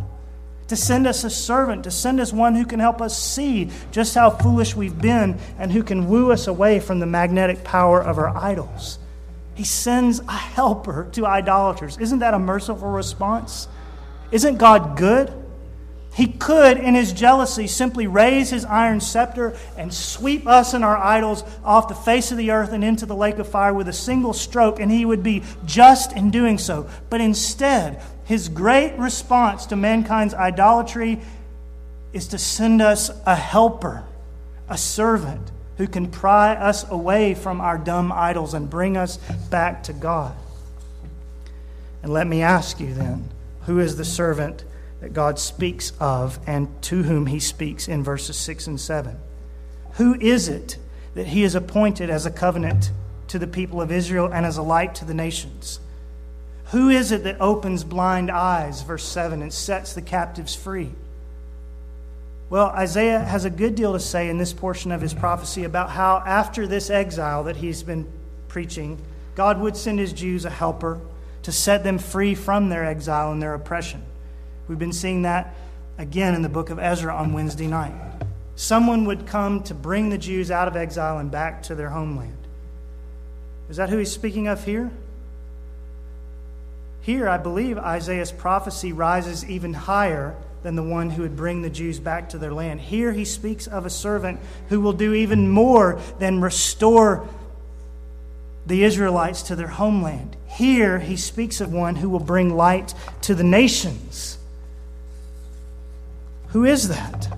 to 0.68 0.76
send 0.76 1.06
us 1.06 1.24
a 1.24 1.30
servant, 1.30 1.84
to 1.84 1.90
send 1.90 2.20
us 2.20 2.32
one 2.32 2.54
who 2.54 2.64
can 2.64 2.80
help 2.80 3.02
us 3.02 3.22
see 3.22 3.70
just 3.90 4.14
how 4.14 4.30
foolish 4.30 4.74
we've 4.74 4.98
been 4.98 5.38
and 5.58 5.72
who 5.72 5.82
can 5.82 6.08
woo 6.08 6.32
us 6.32 6.46
away 6.46 6.80
from 6.80 7.00
the 7.00 7.06
magnetic 7.06 7.64
power 7.64 8.00
of 8.02 8.16
our 8.16 8.28
idols. 8.34 8.98
He 9.56 9.64
sends 9.64 10.20
a 10.20 10.32
helper 10.32 11.08
to 11.12 11.26
idolaters. 11.26 11.96
Isn't 11.96 12.20
that 12.20 12.34
a 12.34 12.38
merciful 12.38 12.88
response? 12.88 13.68
Isn't 14.30 14.58
God 14.58 14.96
good? 14.98 15.32
He 16.14 16.26
could, 16.26 16.78
in 16.78 16.94
his 16.94 17.12
jealousy, 17.12 17.66
simply 17.66 18.06
raise 18.06 18.50
his 18.50 18.64
iron 18.64 19.00
scepter 19.00 19.56
and 19.76 19.92
sweep 19.92 20.46
us 20.46 20.72
and 20.72 20.84
our 20.84 20.96
idols 20.96 21.42
off 21.64 21.88
the 21.88 21.94
face 21.94 22.30
of 22.32 22.38
the 22.38 22.50
earth 22.50 22.72
and 22.72 22.84
into 22.84 23.06
the 23.06 23.16
lake 23.16 23.38
of 23.38 23.48
fire 23.48 23.72
with 23.72 23.88
a 23.88 23.92
single 23.92 24.32
stroke, 24.32 24.78
and 24.78 24.90
he 24.90 25.04
would 25.04 25.22
be 25.22 25.42
just 25.64 26.12
in 26.12 26.30
doing 26.30 26.58
so. 26.58 26.88
But 27.10 27.20
instead, 27.20 28.02
his 28.24 28.48
great 28.48 28.96
response 28.98 29.66
to 29.66 29.76
mankind's 29.76 30.34
idolatry 30.34 31.20
is 32.12 32.28
to 32.28 32.38
send 32.38 32.80
us 32.82 33.10
a 33.26 33.36
helper, 33.36 34.04
a 34.68 34.78
servant 34.78 35.50
who 35.76 35.86
can 35.86 36.10
pry 36.10 36.54
us 36.54 36.88
away 36.90 37.34
from 37.34 37.60
our 37.60 37.78
dumb 37.78 38.10
idols 38.12 38.54
and 38.54 38.68
bring 38.68 38.96
us 38.96 39.18
back 39.50 39.82
to 39.84 39.92
God. 39.92 40.34
And 42.02 42.12
let 42.12 42.26
me 42.26 42.42
ask 42.42 42.80
you 42.80 42.94
then 42.94 43.30
who 43.62 43.78
is 43.78 43.96
the 43.96 44.04
servant? 44.04 44.64
that 45.00 45.12
God 45.12 45.38
speaks 45.38 45.92
of 46.00 46.38
and 46.46 46.68
to 46.82 47.02
whom 47.02 47.26
he 47.26 47.40
speaks 47.40 47.88
in 47.88 48.02
verses 48.02 48.36
6 48.36 48.66
and 48.66 48.80
7. 48.80 49.16
Who 49.94 50.14
is 50.14 50.48
it 50.48 50.78
that 51.14 51.28
he 51.28 51.42
has 51.42 51.54
appointed 51.54 52.10
as 52.10 52.26
a 52.26 52.30
covenant 52.30 52.90
to 53.28 53.38
the 53.38 53.46
people 53.46 53.80
of 53.80 53.92
Israel 53.92 54.30
and 54.32 54.46
as 54.46 54.56
a 54.56 54.62
light 54.62 54.94
to 54.96 55.04
the 55.04 55.14
nations? 55.14 55.80
Who 56.66 56.88
is 56.88 57.12
it 57.12 57.24
that 57.24 57.40
opens 57.40 57.84
blind 57.84 58.30
eyes, 58.30 58.82
verse 58.82 59.04
7, 59.04 59.42
and 59.42 59.52
sets 59.52 59.92
the 59.92 60.02
captives 60.02 60.54
free? 60.54 60.90
Well, 62.48 62.66
Isaiah 62.66 63.18
has 63.18 63.44
a 63.44 63.50
good 63.50 63.74
deal 63.74 63.92
to 63.92 64.00
say 64.00 64.28
in 64.28 64.38
this 64.38 64.52
portion 64.52 64.92
of 64.92 65.00
his 65.00 65.12
prophecy 65.12 65.64
about 65.64 65.90
how, 65.90 66.22
after 66.24 66.66
this 66.66 66.90
exile 66.90 67.44
that 67.44 67.56
he's 67.56 67.82
been 67.82 68.06
preaching, 68.46 69.00
God 69.34 69.60
would 69.60 69.76
send 69.76 69.98
his 69.98 70.12
Jews 70.12 70.44
a 70.44 70.50
helper 70.50 71.00
to 71.42 71.50
set 71.50 71.82
them 71.82 71.98
free 71.98 72.34
from 72.34 72.68
their 72.68 72.84
exile 72.84 73.32
and 73.32 73.42
their 73.42 73.54
oppression. 73.54 74.02
We've 74.68 74.78
been 74.78 74.92
seeing 74.92 75.22
that 75.22 75.54
again 75.98 76.34
in 76.34 76.42
the 76.42 76.48
book 76.48 76.70
of 76.70 76.78
Ezra 76.78 77.14
on 77.14 77.32
Wednesday 77.32 77.66
night. 77.66 77.94
Someone 78.54 79.04
would 79.06 79.26
come 79.26 79.62
to 79.64 79.74
bring 79.74 80.08
the 80.08 80.18
Jews 80.18 80.50
out 80.50 80.68
of 80.68 80.76
exile 80.76 81.18
and 81.18 81.30
back 81.30 81.64
to 81.64 81.74
their 81.74 81.90
homeland. 81.90 82.36
Is 83.68 83.76
that 83.76 83.90
who 83.90 83.98
he's 83.98 84.10
speaking 84.10 84.46
of 84.46 84.64
here? 84.64 84.90
Here, 87.02 87.28
I 87.28 87.38
believe 87.38 87.76
Isaiah's 87.76 88.32
prophecy 88.32 88.92
rises 88.92 89.44
even 89.44 89.74
higher 89.74 90.36
than 90.66 90.74
the 90.74 90.82
one 90.82 91.10
who 91.10 91.22
would 91.22 91.36
bring 91.36 91.62
the 91.62 91.70
Jews 91.70 92.00
back 92.00 92.30
to 92.30 92.38
their 92.38 92.52
land. 92.52 92.80
Here, 92.80 93.12
he 93.12 93.24
speaks 93.24 93.68
of 93.68 93.86
a 93.86 93.90
servant 93.90 94.40
who 94.68 94.80
will 94.80 94.92
do 94.92 95.14
even 95.14 95.48
more 95.48 96.00
than 96.18 96.40
restore 96.40 97.28
the 98.66 98.82
Israelites 98.82 99.42
to 99.42 99.54
their 99.54 99.68
homeland. 99.68 100.36
Here, 100.48 100.98
he 100.98 101.16
speaks 101.16 101.60
of 101.60 101.72
one 101.72 101.94
who 101.94 102.10
will 102.10 102.18
bring 102.18 102.56
light 102.56 102.94
to 103.20 103.34
the 103.36 103.44
nations. 103.44 104.38
Who 106.48 106.64
is 106.64 106.88
that? 106.88 107.28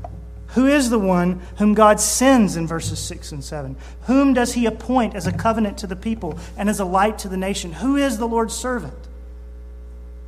Who 0.55 0.67
is 0.67 0.89
the 0.89 0.99
one 0.99 1.43
whom 1.59 1.75
God 1.75 2.01
sends 2.01 2.57
in 2.57 2.67
verses 2.67 2.99
6 2.99 3.33
and 3.33 3.45
7? 3.45 3.77
Whom 4.05 4.33
does 4.33 4.55
he 4.55 4.65
appoint 4.65 5.15
as 5.15 5.27
a 5.27 5.33
covenant 5.33 5.77
to 5.79 5.87
the 5.87 5.97
people 5.97 6.39
and 6.57 6.71
as 6.71 6.81
a 6.81 6.87
light 6.87 7.19
to 7.19 7.29
the 7.29 7.37
nation? 7.37 7.75
Who 7.75 7.97
is 7.97 8.17
the 8.17 8.27
Lord's 8.27 8.55
servant? 8.55 9.08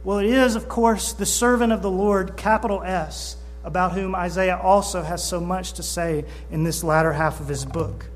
Well, 0.03 0.18
it 0.18 0.26
is, 0.26 0.57
of 0.57 0.68
course, 0.68 1.12
the 1.12 1.26
servant 1.26 1.72
of 1.72 1.82
the 1.82 1.90
Lord, 1.90 2.36
capital 2.36 2.82
S, 2.82 3.36
about 3.62 3.92
whom 3.92 4.14
Isaiah 4.14 4.57
also 4.57 5.03
has 5.03 5.22
so 5.22 5.40
much 5.40 5.74
to 5.74 5.82
say 5.82 6.24
in 6.51 6.64
this 6.64 6.82
latter 6.82 7.12
half 7.12 7.40
of 7.40 7.48
his 7.48 7.66
book. 7.66 8.07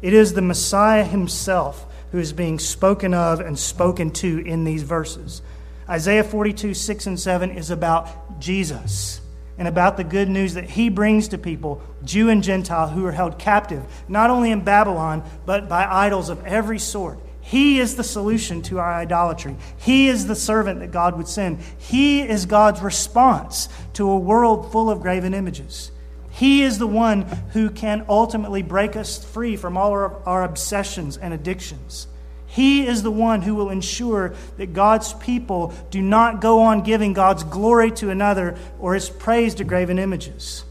It 0.00 0.12
is 0.12 0.34
the 0.34 0.42
Messiah 0.42 1.02
himself 1.02 1.86
who 2.12 2.18
is 2.18 2.32
being 2.32 2.60
spoken 2.60 3.14
of 3.14 3.40
and 3.40 3.58
spoken 3.58 4.12
to 4.12 4.38
in 4.46 4.62
these 4.62 4.84
verses. 4.84 5.42
Isaiah 5.88 6.22
42, 6.22 6.72
6 6.72 7.06
and 7.08 7.18
7 7.18 7.50
is 7.50 7.70
about 7.70 8.38
Jesus 8.38 9.20
and 9.58 9.66
about 9.66 9.96
the 9.96 10.04
good 10.04 10.28
news 10.28 10.54
that 10.54 10.70
he 10.70 10.88
brings 10.88 11.28
to 11.28 11.38
people, 11.38 11.82
Jew 12.04 12.30
and 12.30 12.44
Gentile, 12.44 12.88
who 12.88 13.04
are 13.06 13.12
held 13.12 13.38
captive, 13.38 13.82
not 14.08 14.30
only 14.30 14.52
in 14.52 14.62
Babylon, 14.62 15.24
but 15.46 15.68
by 15.68 15.84
idols 15.84 16.28
of 16.28 16.44
every 16.46 16.78
sort. 16.78 17.18
He 17.44 17.78
is 17.78 17.96
the 17.96 18.04
solution 18.04 18.62
to 18.62 18.78
our 18.78 18.94
idolatry. 18.94 19.54
He 19.76 20.08
is 20.08 20.26
the 20.26 20.34
servant 20.34 20.80
that 20.80 20.92
God 20.92 21.18
would 21.18 21.28
send. 21.28 21.58
He 21.76 22.22
is 22.22 22.46
God's 22.46 22.80
response 22.80 23.68
to 23.92 24.08
a 24.08 24.18
world 24.18 24.72
full 24.72 24.88
of 24.88 25.02
graven 25.02 25.34
images. 25.34 25.90
He 26.30 26.62
is 26.62 26.78
the 26.78 26.86
one 26.86 27.22
who 27.52 27.68
can 27.68 28.06
ultimately 28.08 28.62
break 28.62 28.96
us 28.96 29.22
free 29.22 29.56
from 29.56 29.76
all 29.76 29.90
our, 29.90 30.22
our 30.26 30.42
obsessions 30.42 31.18
and 31.18 31.34
addictions. 31.34 32.06
He 32.46 32.86
is 32.86 33.02
the 33.02 33.10
one 33.10 33.42
who 33.42 33.54
will 33.54 33.68
ensure 33.68 34.34
that 34.56 34.72
God's 34.72 35.12
people 35.12 35.74
do 35.90 36.00
not 36.00 36.40
go 36.40 36.62
on 36.62 36.82
giving 36.82 37.12
God's 37.12 37.44
glory 37.44 37.90
to 37.92 38.08
another 38.08 38.56
or 38.80 38.94
his 38.94 39.10
praise 39.10 39.54
to 39.56 39.64
graven 39.64 39.98
images. 39.98 40.64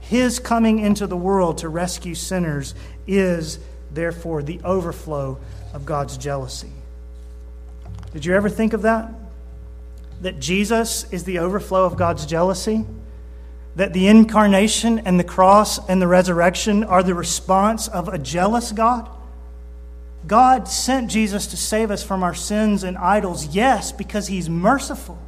His 0.00 0.38
coming 0.38 0.78
into 0.78 1.06
the 1.06 1.18
world 1.18 1.58
to 1.58 1.68
rescue 1.68 2.14
sinners 2.14 2.74
is, 3.06 3.58
therefore, 3.92 4.42
the 4.42 4.60
overflow 4.64 5.38
of 5.74 5.84
God's 5.84 6.16
jealousy. 6.16 6.72
Did 8.14 8.24
you 8.24 8.34
ever 8.34 8.48
think 8.48 8.72
of 8.72 8.82
that? 8.82 9.10
That 10.22 10.40
Jesus 10.40 11.04
is 11.12 11.24
the 11.24 11.40
overflow 11.40 11.84
of 11.84 11.96
God's 11.96 12.24
jealousy? 12.24 12.86
That 13.76 13.92
the 13.92 14.06
incarnation 14.06 15.00
and 15.00 15.18
the 15.18 15.24
cross 15.24 15.84
and 15.88 16.00
the 16.00 16.06
resurrection 16.06 16.84
are 16.84 17.02
the 17.02 17.14
response 17.14 17.88
of 17.88 18.08
a 18.08 18.18
jealous 18.18 18.72
God? 18.72 19.10
God 20.26 20.68
sent 20.68 21.10
Jesus 21.10 21.48
to 21.48 21.56
save 21.56 21.90
us 21.90 22.02
from 22.02 22.22
our 22.22 22.34
sins 22.34 22.82
and 22.82 22.96
idols, 22.96 23.48
yes, 23.48 23.92
because 23.92 24.28
He's 24.28 24.48
merciful. 24.48 25.18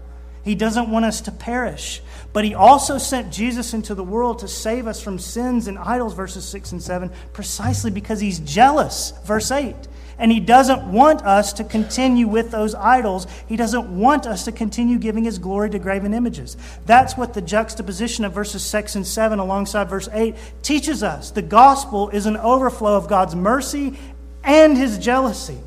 He 0.46 0.54
doesn't 0.54 0.88
want 0.88 1.04
us 1.04 1.20
to 1.22 1.32
perish. 1.32 2.00
But 2.32 2.44
He 2.44 2.54
also 2.54 2.98
sent 2.98 3.32
Jesus 3.32 3.74
into 3.74 3.96
the 3.96 4.04
world 4.04 4.38
to 4.38 4.48
save 4.48 4.86
us 4.86 5.02
from 5.02 5.18
sins 5.18 5.66
and 5.66 5.76
idols, 5.76 6.14
verses 6.14 6.44
6 6.44 6.70
and 6.70 6.82
7, 6.82 7.10
precisely 7.32 7.90
because 7.90 8.20
He's 8.20 8.38
jealous, 8.38 9.12
verse 9.24 9.50
8. 9.50 9.74
And 10.18 10.30
He 10.30 10.38
doesn't 10.38 10.84
want 10.84 11.22
us 11.22 11.52
to 11.54 11.64
continue 11.64 12.28
with 12.28 12.52
those 12.52 12.76
idols. 12.76 13.26
He 13.48 13.56
doesn't 13.56 13.88
want 13.98 14.28
us 14.28 14.44
to 14.44 14.52
continue 14.52 14.98
giving 14.98 15.24
His 15.24 15.40
glory 15.40 15.68
to 15.70 15.80
graven 15.80 16.14
images. 16.14 16.56
That's 16.86 17.16
what 17.16 17.34
the 17.34 17.42
juxtaposition 17.42 18.24
of 18.24 18.32
verses 18.32 18.64
6 18.64 18.94
and 18.94 19.06
7 19.06 19.40
alongside 19.40 19.90
verse 19.90 20.08
8 20.12 20.36
teaches 20.62 21.02
us. 21.02 21.32
The 21.32 21.42
gospel 21.42 22.08
is 22.10 22.26
an 22.26 22.36
overflow 22.36 22.96
of 22.96 23.08
God's 23.08 23.34
mercy 23.34 23.98
and 24.44 24.76
his 24.76 24.96
jealousy. 24.98 25.58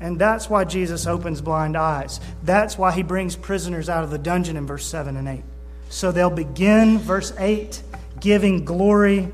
And 0.00 0.18
that's 0.18 0.48
why 0.48 0.64
Jesus 0.64 1.06
opens 1.06 1.42
blind 1.42 1.76
eyes. 1.76 2.20
That's 2.42 2.78
why 2.78 2.92
he 2.92 3.02
brings 3.02 3.36
prisoners 3.36 3.88
out 3.88 4.02
of 4.02 4.10
the 4.10 4.18
dungeon 4.18 4.56
in 4.56 4.66
verse 4.66 4.86
7 4.86 5.16
and 5.16 5.28
8. 5.28 5.42
So 5.90 6.10
they'll 6.10 6.30
begin, 6.30 6.98
verse 6.98 7.32
8, 7.38 7.82
giving 8.18 8.64
glory 8.64 9.30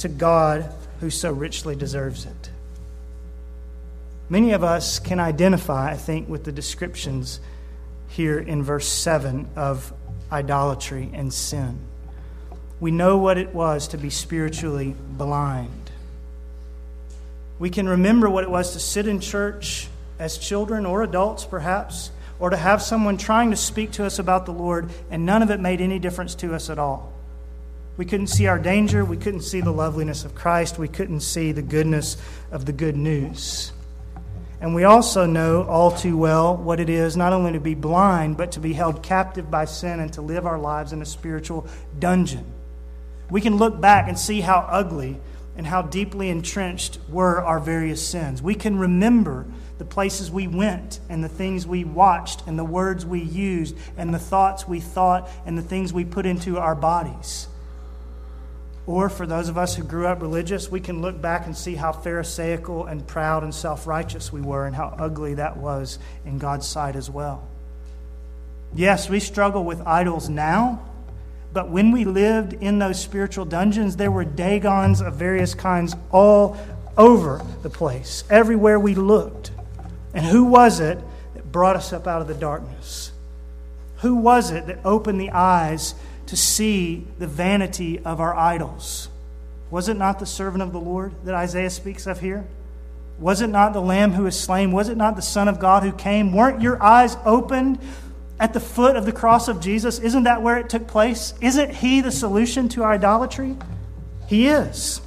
to 0.00 0.08
God 0.08 0.70
who 1.00 1.08
so 1.08 1.32
richly 1.32 1.74
deserves 1.74 2.26
it. 2.26 2.50
Many 4.28 4.52
of 4.52 4.62
us 4.62 4.98
can 4.98 5.20
identify, 5.20 5.92
I 5.92 5.96
think, 5.96 6.28
with 6.28 6.44
the 6.44 6.52
descriptions 6.52 7.40
here 8.08 8.38
in 8.38 8.62
verse 8.62 8.88
7 8.88 9.48
of 9.56 9.92
idolatry 10.30 11.10
and 11.14 11.32
sin. 11.32 11.78
We 12.80 12.90
know 12.90 13.18
what 13.18 13.38
it 13.38 13.54
was 13.54 13.88
to 13.88 13.98
be 13.98 14.10
spiritually 14.10 14.94
blind. 14.98 15.90
We 17.58 17.70
can 17.70 17.88
remember 17.88 18.28
what 18.28 18.44
it 18.44 18.50
was 18.50 18.72
to 18.72 18.80
sit 18.80 19.06
in 19.06 19.20
church 19.20 19.88
as 20.24 20.38
children 20.38 20.86
or 20.86 21.02
adults, 21.02 21.44
perhaps, 21.44 22.10
or 22.40 22.48
to 22.48 22.56
have 22.56 22.80
someone 22.80 23.18
trying 23.18 23.50
to 23.50 23.56
speak 23.58 23.92
to 23.92 24.06
us 24.06 24.18
about 24.18 24.46
the 24.46 24.52
Lord, 24.52 24.90
and 25.10 25.26
none 25.26 25.42
of 25.42 25.50
it 25.50 25.60
made 25.60 25.82
any 25.82 25.98
difference 25.98 26.34
to 26.36 26.54
us 26.54 26.70
at 26.70 26.78
all. 26.78 27.12
We 27.98 28.06
couldn't 28.06 28.28
see 28.28 28.46
our 28.46 28.58
danger. 28.58 29.04
We 29.04 29.18
couldn't 29.18 29.42
see 29.42 29.60
the 29.60 29.70
loveliness 29.70 30.24
of 30.24 30.34
Christ. 30.34 30.78
We 30.78 30.88
couldn't 30.88 31.20
see 31.20 31.52
the 31.52 31.60
goodness 31.60 32.16
of 32.50 32.64
the 32.64 32.72
good 32.72 32.96
news. 32.96 33.70
And 34.62 34.74
we 34.74 34.84
also 34.84 35.26
know 35.26 35.64
all 35.64 35.90
too 35.90 36.16
well 36.16 36.56
what 36.56 36.80
it 36.80 36.88
is 36.88 37.18
not 37.18 37.34
only 37.34 37.52
to 37.52 37.60
be 37.60 37.74
blind, 37.74 38.38
but 38.38 38.52
to 38.52 38.60
be 38.60 38.72
held 38.72 39.02
captive 39.02 39.50
by 39.50 39.66
sin 39.66 40.00
and 40.00 40.10
to 40.14 40.22
live 40.22 40.46
our 40.46 40.58
lives 40.58 40.94
in 40.94 41.02
a 41.02 41.06
spiritual 41.06 41.66
dungeon. 41.98 42.46
We 43.28 43.42
can 43.42 43.58
look 43.58 43.78
back 43.78 44.08
and 44.08 44.18
see 44.18 44.40
how 44.40 44.66
ugly 44.70 45.20
and 45.54 45.66
how 45.66 45.82
deeply 45.82 46.30
entrenched 46.30 46.98
were 47.10 47.42
our 47.42 47.60
various 47.60 48.04
sins. 48.04 48.40
We 48.40 48.54
can 48.54 48.78
remember 48.78 49.44
the 49.84 49.90
places 49.90 50.30
we 50.30 50.48
went 50.48 50.98
and 51.10 51.22
the 51.22 51.28
things 51.28 51.66
we 51.66 51.84
watched 51.84 52.46
and 52.46 52.58
the 52.58 52.64
words 52.64 53.04
we 53.04 53.20
used 53.20 53.76
and 53.98 54.14
the 54.14 54.18
thoughts 54.18 54.66
we 54.66 54.80
thought 54.80 55.28
and 55.44 55.58
the 55.58 55.62
things 55.62 55.92
we 55.92 56.06
put 56.06 56.24
into 56.24 56.58
our 56.58 56.74
bodies. 56.74 57.48
Or 58.86 59.10
for 59.10 59.26
those 59.26 59.50
of 59.50 59.58
us 59.58 59.76
who 59.76 59.84
grew 59.84 60.06
up 60.06 60.22
religious, 60.22 60.70
we 60.70 60.80
can 60.80 61.02
look 61.02 61.20
back 61.20 61.44
and 61.44 61.54
see 61.54 61.74
how 61.74 61.92
Pharisaical 61.92 62.86
and 62.86 63.06
proud 63.06 63.42
and 63.42 63.54
self 63.54 63.86
righteous 63.86 64.32
we 64.32 64.40
were 64.40 64.66
and 64.66 64.74
how 64.74 64.94
ugly 64.98 65.34
that 65.34 65.58
was 65.58 65.98
in 66.24 66.38
God's 66.38 66.66
sight 66.66 66.96
as 66.96 67.10
well. 67.10 67.46
Yes, 68.74 69.10
we 69.10 69.20
struggle 69.20 69.64
with 69.64 69.86
idols 69.86 70.30
now, 70.30 70.82
but 71.52 71.68
when 71.68 71.92
we 71.92 72.06
lived 72.06 72.54
in 72.54 72.78
those 72.78 72.98
spiritual 72.98 73.44
dungeons, 73.44 73.96
there 73.96 74.10
were 74.10 74.24
Dagons 74.24 75.02
of 75.02 75.16
various 75.16 75.54
kinds 75.54 75.94
all 76.10 76.56
over 76.96 77.44
the 77.62 77.70
place, 77.70 78.24
everywhere 78.30 78.78
we 78.78 78.94
looked. 78.94 79.50
And 80.14 80.24
who 80.24 80.44
was 80.44 80.80
it 80.80 80.98
that 81.34 81.52
brought 81.52 81.76
us 81.76 81.92
up 81.92 82.06
out 82.06 82.22
of 82.22 82.28
the 82.28 82.34
darkness? 82.34 83.12
Who 83.98 84.14
was 84.14 84.50
it 84.50 84.66
that 84.66 84.78
opened 84.84 85.20
the 85.20 85.30
eyes 85.30 85.94
to 86.26 86.36
see 86.36 87.06
the 87.18 87.26
vanity 87.26 87.98
of 87.98 88.20
our 88.20 88.34
idols? 88.34 89.08
Was 89.70 89.88
it 89.88 89.96
not 89.96 90.20
the 90.20 90.26
servant 90.26 90.62
of 90.62 90.72
the 90.72 90.80
Lord 90.80 91.12
that 91.24 91.34
Isaiah 91.34 91.70
speaks 91.70 92.06
of 92.06 92.20
here? 92.20 92.46
Was 93.18 93.40
it 93.40 93.48
not 93.48 93.72
the 93.72 93.80
Lamb 93.80 94.12
who 94.12 94.24
was 94.24 94.38
slain? 94.38 94.72
Was 94.72 94.88
it 94.88 94.96
not 94.96 95.16
the 95.16 95.22
Son 95.22 95.48
of 95.48 95.58
God 95.58 95.82
who 95.82 95.92
came? 95.92 96.32
Weren't 96.32 96.60
your 96.60 96.82
eyes 96.82 97.16
opened 97.24 97.78
at 98.38 98.52
the 98.52 98.60
foot 98.60 98.96
of 98.96 99.06
the 99.06 99.12
cross 99.12 99.48
of 99.48 99.60
Jesus? 99.60 99.98
Isn't 99.98 100.24
that 100.24 100.42
where 100.42 100.58
it 100.58 100.68
took 100.68 100.86
place? 100.86 101.34
Isn't 101.40 101.74
He 101.74 102.00
the 102.00 102.10
solution 102.10 102.68
to 102.70 102.82
our 102.82 102.92
idolatry? 102.92 103.56
He 104.26 104.48
is. 104.48 105.00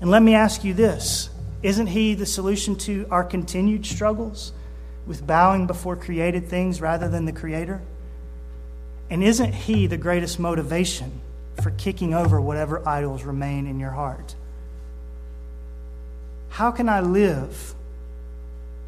And 0.00 0.10
let 0.10 0.22
me 0.22 0.34
ask 0.34 0.64
you 0.64 0.74
this 0.74 1.30
Isn't 1.62 1.88
He 1.88 2.14
the 2.14 2.26
solution 2.26 2.76
to 2.76 3.06
our 3.10 3.24
continued 3.24 3.86
struggles 3.86 4.52
with 5.06 5.26
bowing 5.26 5.66
before 5.66 5.96
created 5.96 6.48
things 6.48 6.80
rather 6.80 7.08
than 7.08 7.24
the 7.24 7.32
Creator? 7.32 7.80
And 9.08 9.22
isn't 9.22 9.54
He 9.54 9.86
the 9.86 9.96
greatest 9.96 10.38
motivation 10.38 11.20
for 11.62 11.70
kicking 11.70 12.12
over 12.12 12.40
whatever 12.40 12.86
idols 12.86 13.24
remain 13.24 13.66
in 13.66 13.80
your 13.80 13.92
heart? 13.92 14.34
How 16.50 16.70
can 16.70 16.88
I 16.88 17.00
live 17.00 17.74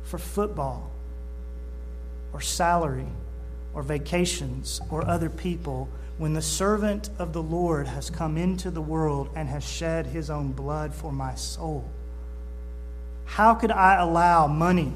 for 0.05 0.19
football 0.19 0.91
or 2.33 2.41
salary 2.41 3.07
or 3.75 3.83
vacations 3.83 4.81
or 4.91 5.07
other 5.07 5.29
people 5.31 5.89
when 6.17 6.33
the 6.33 6.43
servant 6.43 7.11
of 7.19 7.33
the 7.33 7.43
Lord 7.43 7.87
has 7.87 8.11
come 8.11 8.37
into 8.37 8.71
the 8.71 8.81
world 8.81 9.29
and 9.35 9.49
has 9.49 9.65
shed 9.65 10.07
his 10.07 10.31
own 10.31 10.53
blood 10.53 10.95
for 10.95 11.13
my 11.13 11.35
soul? 11.35 11.89
How 13.29 13.55
could 13.55 13.71
I 13.71 13.97
allow 13.97 14.47
money 14.47 14.93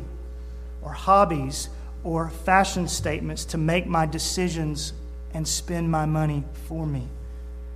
or 0.82 0.92
hobbies 0.92 1.68
or 2.02 2.30
fashion 2.30 2.88
statements 2.88 3.44
to 3.46 3.58
make 3.58 3.86
my 3.86 4.06
decisions 4.06 4.94
and 5.34 5.46
spend 5.46 5.90
my 5.90 6.06
money 6.06 6.42
for 6.66 6.86
me? 6.86 7.06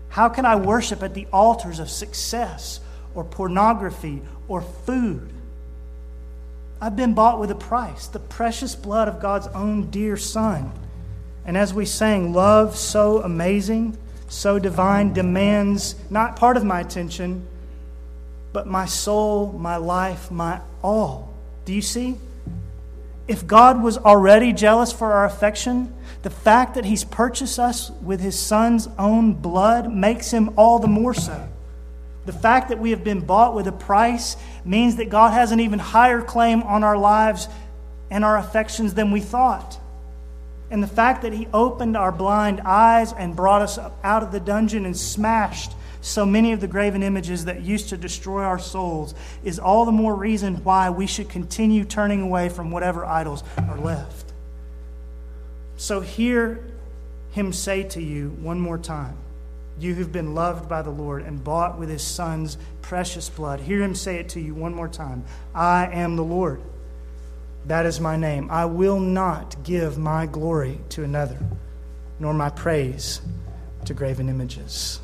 How 0.09 0.29
can 0.29 0.47
I 0.47 0.57
worship 0.57 1.03
at 1.03 1.15
the 1.15 1.27
altars 1.33 1.79
of 1.79 1.91
success 1.91 2.81
or 3.15 3.23
pornography 3.23 4.23
or 4.49 4.63
food? 4.63 5.31
I've 6.81 6.97
been 6.97 7.15
bought 7.15 7.39
with 7.39 7.51
a 7.51 7.55
price, 7.55 8.07
the 8.07 8.19
precious 8.19 8.75
blood 8.75 9.09
of 9.09 9.21
God's 9.21 9.47
own 9.49 9.91
dear 9.91 10.17
Son. 10.17 10.73
And 11.45 11.57
as 11.57 11.73
we 11.73 11.85
sang, 11.85 12.33
love 12.33 12.77
so 12.77 13.23
amazing, 13.23 13.97
so 14.27 14.59
divine, 14.59 15.13
demands 15.13 15.95
not 16.11 16.35
part 16.35 16.57
of 16.57 16.65
my 16.65 16.81
attention, 16.81 17.47
but 18.57 18.67
my 18.67 18.87
soul, 18.87 19.53
my 19.53 19.77
life, 19.77 20.31
my 20.31 20.59
all. 20.83 21.29
Do 21.67 21.75
you 21.75 21.83
see? 21.83 22.17
If 23.29 23.47
God 23.47 23.83
was 23.83 23.99
already 23.99 24.55
jealous 24.55 24.91
for 24.95 25.13
our 25.13 25.27
affection, 25.27 25.93
the 26.23 26.31
fact 26.31 26.77
that 26.77 26.87
He's 26.87 27.05
purchased 27.05 27.59
us 27.59 27.91
with 27.91 28.19
His 28.19 28.39
Son's 28.39 28.89
own 28.99 29.35
blood 29.35 29.93
makes 29.93 30.31
Him 30.31 30.55
all 30.57 30.79
the 30.79 30.89
more 30.89 31.13
so. 31.13 31.47
The 32.25 32.33
fact 32.33 32.71
that 32.71 32.79
we 32.79 32.93
have 32.93 33.05
been 33.05 33.21
bought 33.21 33.55
with 33.55 33.67
a 33.67 33.73
price 33.73 34.39
means 34.65 34.97
that 34.97 35.11
God 35.11 35.35
has 35.35 35.53
an 35.53 35.61
even 35.61 35.79
higher 35.79 36.23
claim 36.23 36.63
on 36.63 36.83
our 36.83 36.97
lives 36.97 37.51
and 38.11 38.25
our 38.25 38.39
affections 38.39 38.95
than 38.95 39.11
we 39.11 39.21
thought. 39.21 39.79
And 40.71 40.83
the 40.83 40.89
fact 40.89 41.21
that 41.25 41.35
He 41.35 41.47
opened 41.53 41.95
our 41.95 42.11
blind 42.11 42.63
eyes 42.63 43.13
and 43.13 43.37
brought 43.37 43.61
us 43.61 43.79
out 44.03 44.23
of 44.23 44.33
the 44.33 44.41
dungeon 44.41 44.87
and 44.87 44.97
smashed 44.97 45.73
so 46.07 46.25
many 46.25 46.53
of 46.53 46.61
the 46.61 46.69
graven 46.69 47.03
images 47.03 47.47
that 47.47 47.63
used 47.63 47.89
to 47.89 47.97
destroy 47.97 48.45
our 48.45 48.61
souls 48.61 49.13
is 49.43 49.59
all 49.59 49.85
the 49.85 49.93
more 49.93 50.15
reason 50.15 50.63
why 50.63 50.89
we 50.89 51.07
should 51.07 51.29
continue 51.29 51.85
turning 51.85 52.23
away 52.23 52.49
from 52.49 52.71
whatever 52.71 53.05
idols 53.05 53.43
are 53.69 53.79
left. 53.79 54.33
So 55.77 56.01
hear 56.01 56.65
Him 57.33 57.53
say 57.53 57.83
to 57.89 58.01
you 58.01 58.31
one 58.41 58.61
more 58.61 58.79
time 58.79 59.17
you 59.81 59.95
who've 59.95 60.13
been 60.13 60.35
loved 60.35 60.69
by 60.69 60.81
the 60.81 60.91
Lord 60.91 61.23
and 61.23 61.43
bought 61.43 61.77
with 61.77 61.89
his 61.89 62.03
son's 62.03 62.57
precious 62.83 63.29
blood. 63.29 63.61
Hear 63.61 63.83
him 63.83 63.95
say 63.95 64.17
it 64.17 64.31
to 64.31 64.41
you 64.41 64.55
one 64.55 64.75
more 64.75 64.89
time 64.89 65.25
I 65.55 65.87
am 65.87 66.17
the 66.17 66.25
Lord. 66.25 66.63
That 67.67 67.85
is 67.85 68.01
my 68.01 68.17
name. 68.17 68.49
I 68.51 68.67
will 68.67 69.01
not 69.01 69.57
give 69.65 69.99
my 69.99 70.27
glory 70.27 70.79
to 70.91 71.03
another, 71.03 71.39
nor 72.21 72.33
my 72.33 72.49
praise 72.49 73.21
to 73.87 73.93
graven 73.93 74.29
images. 74.29 75.01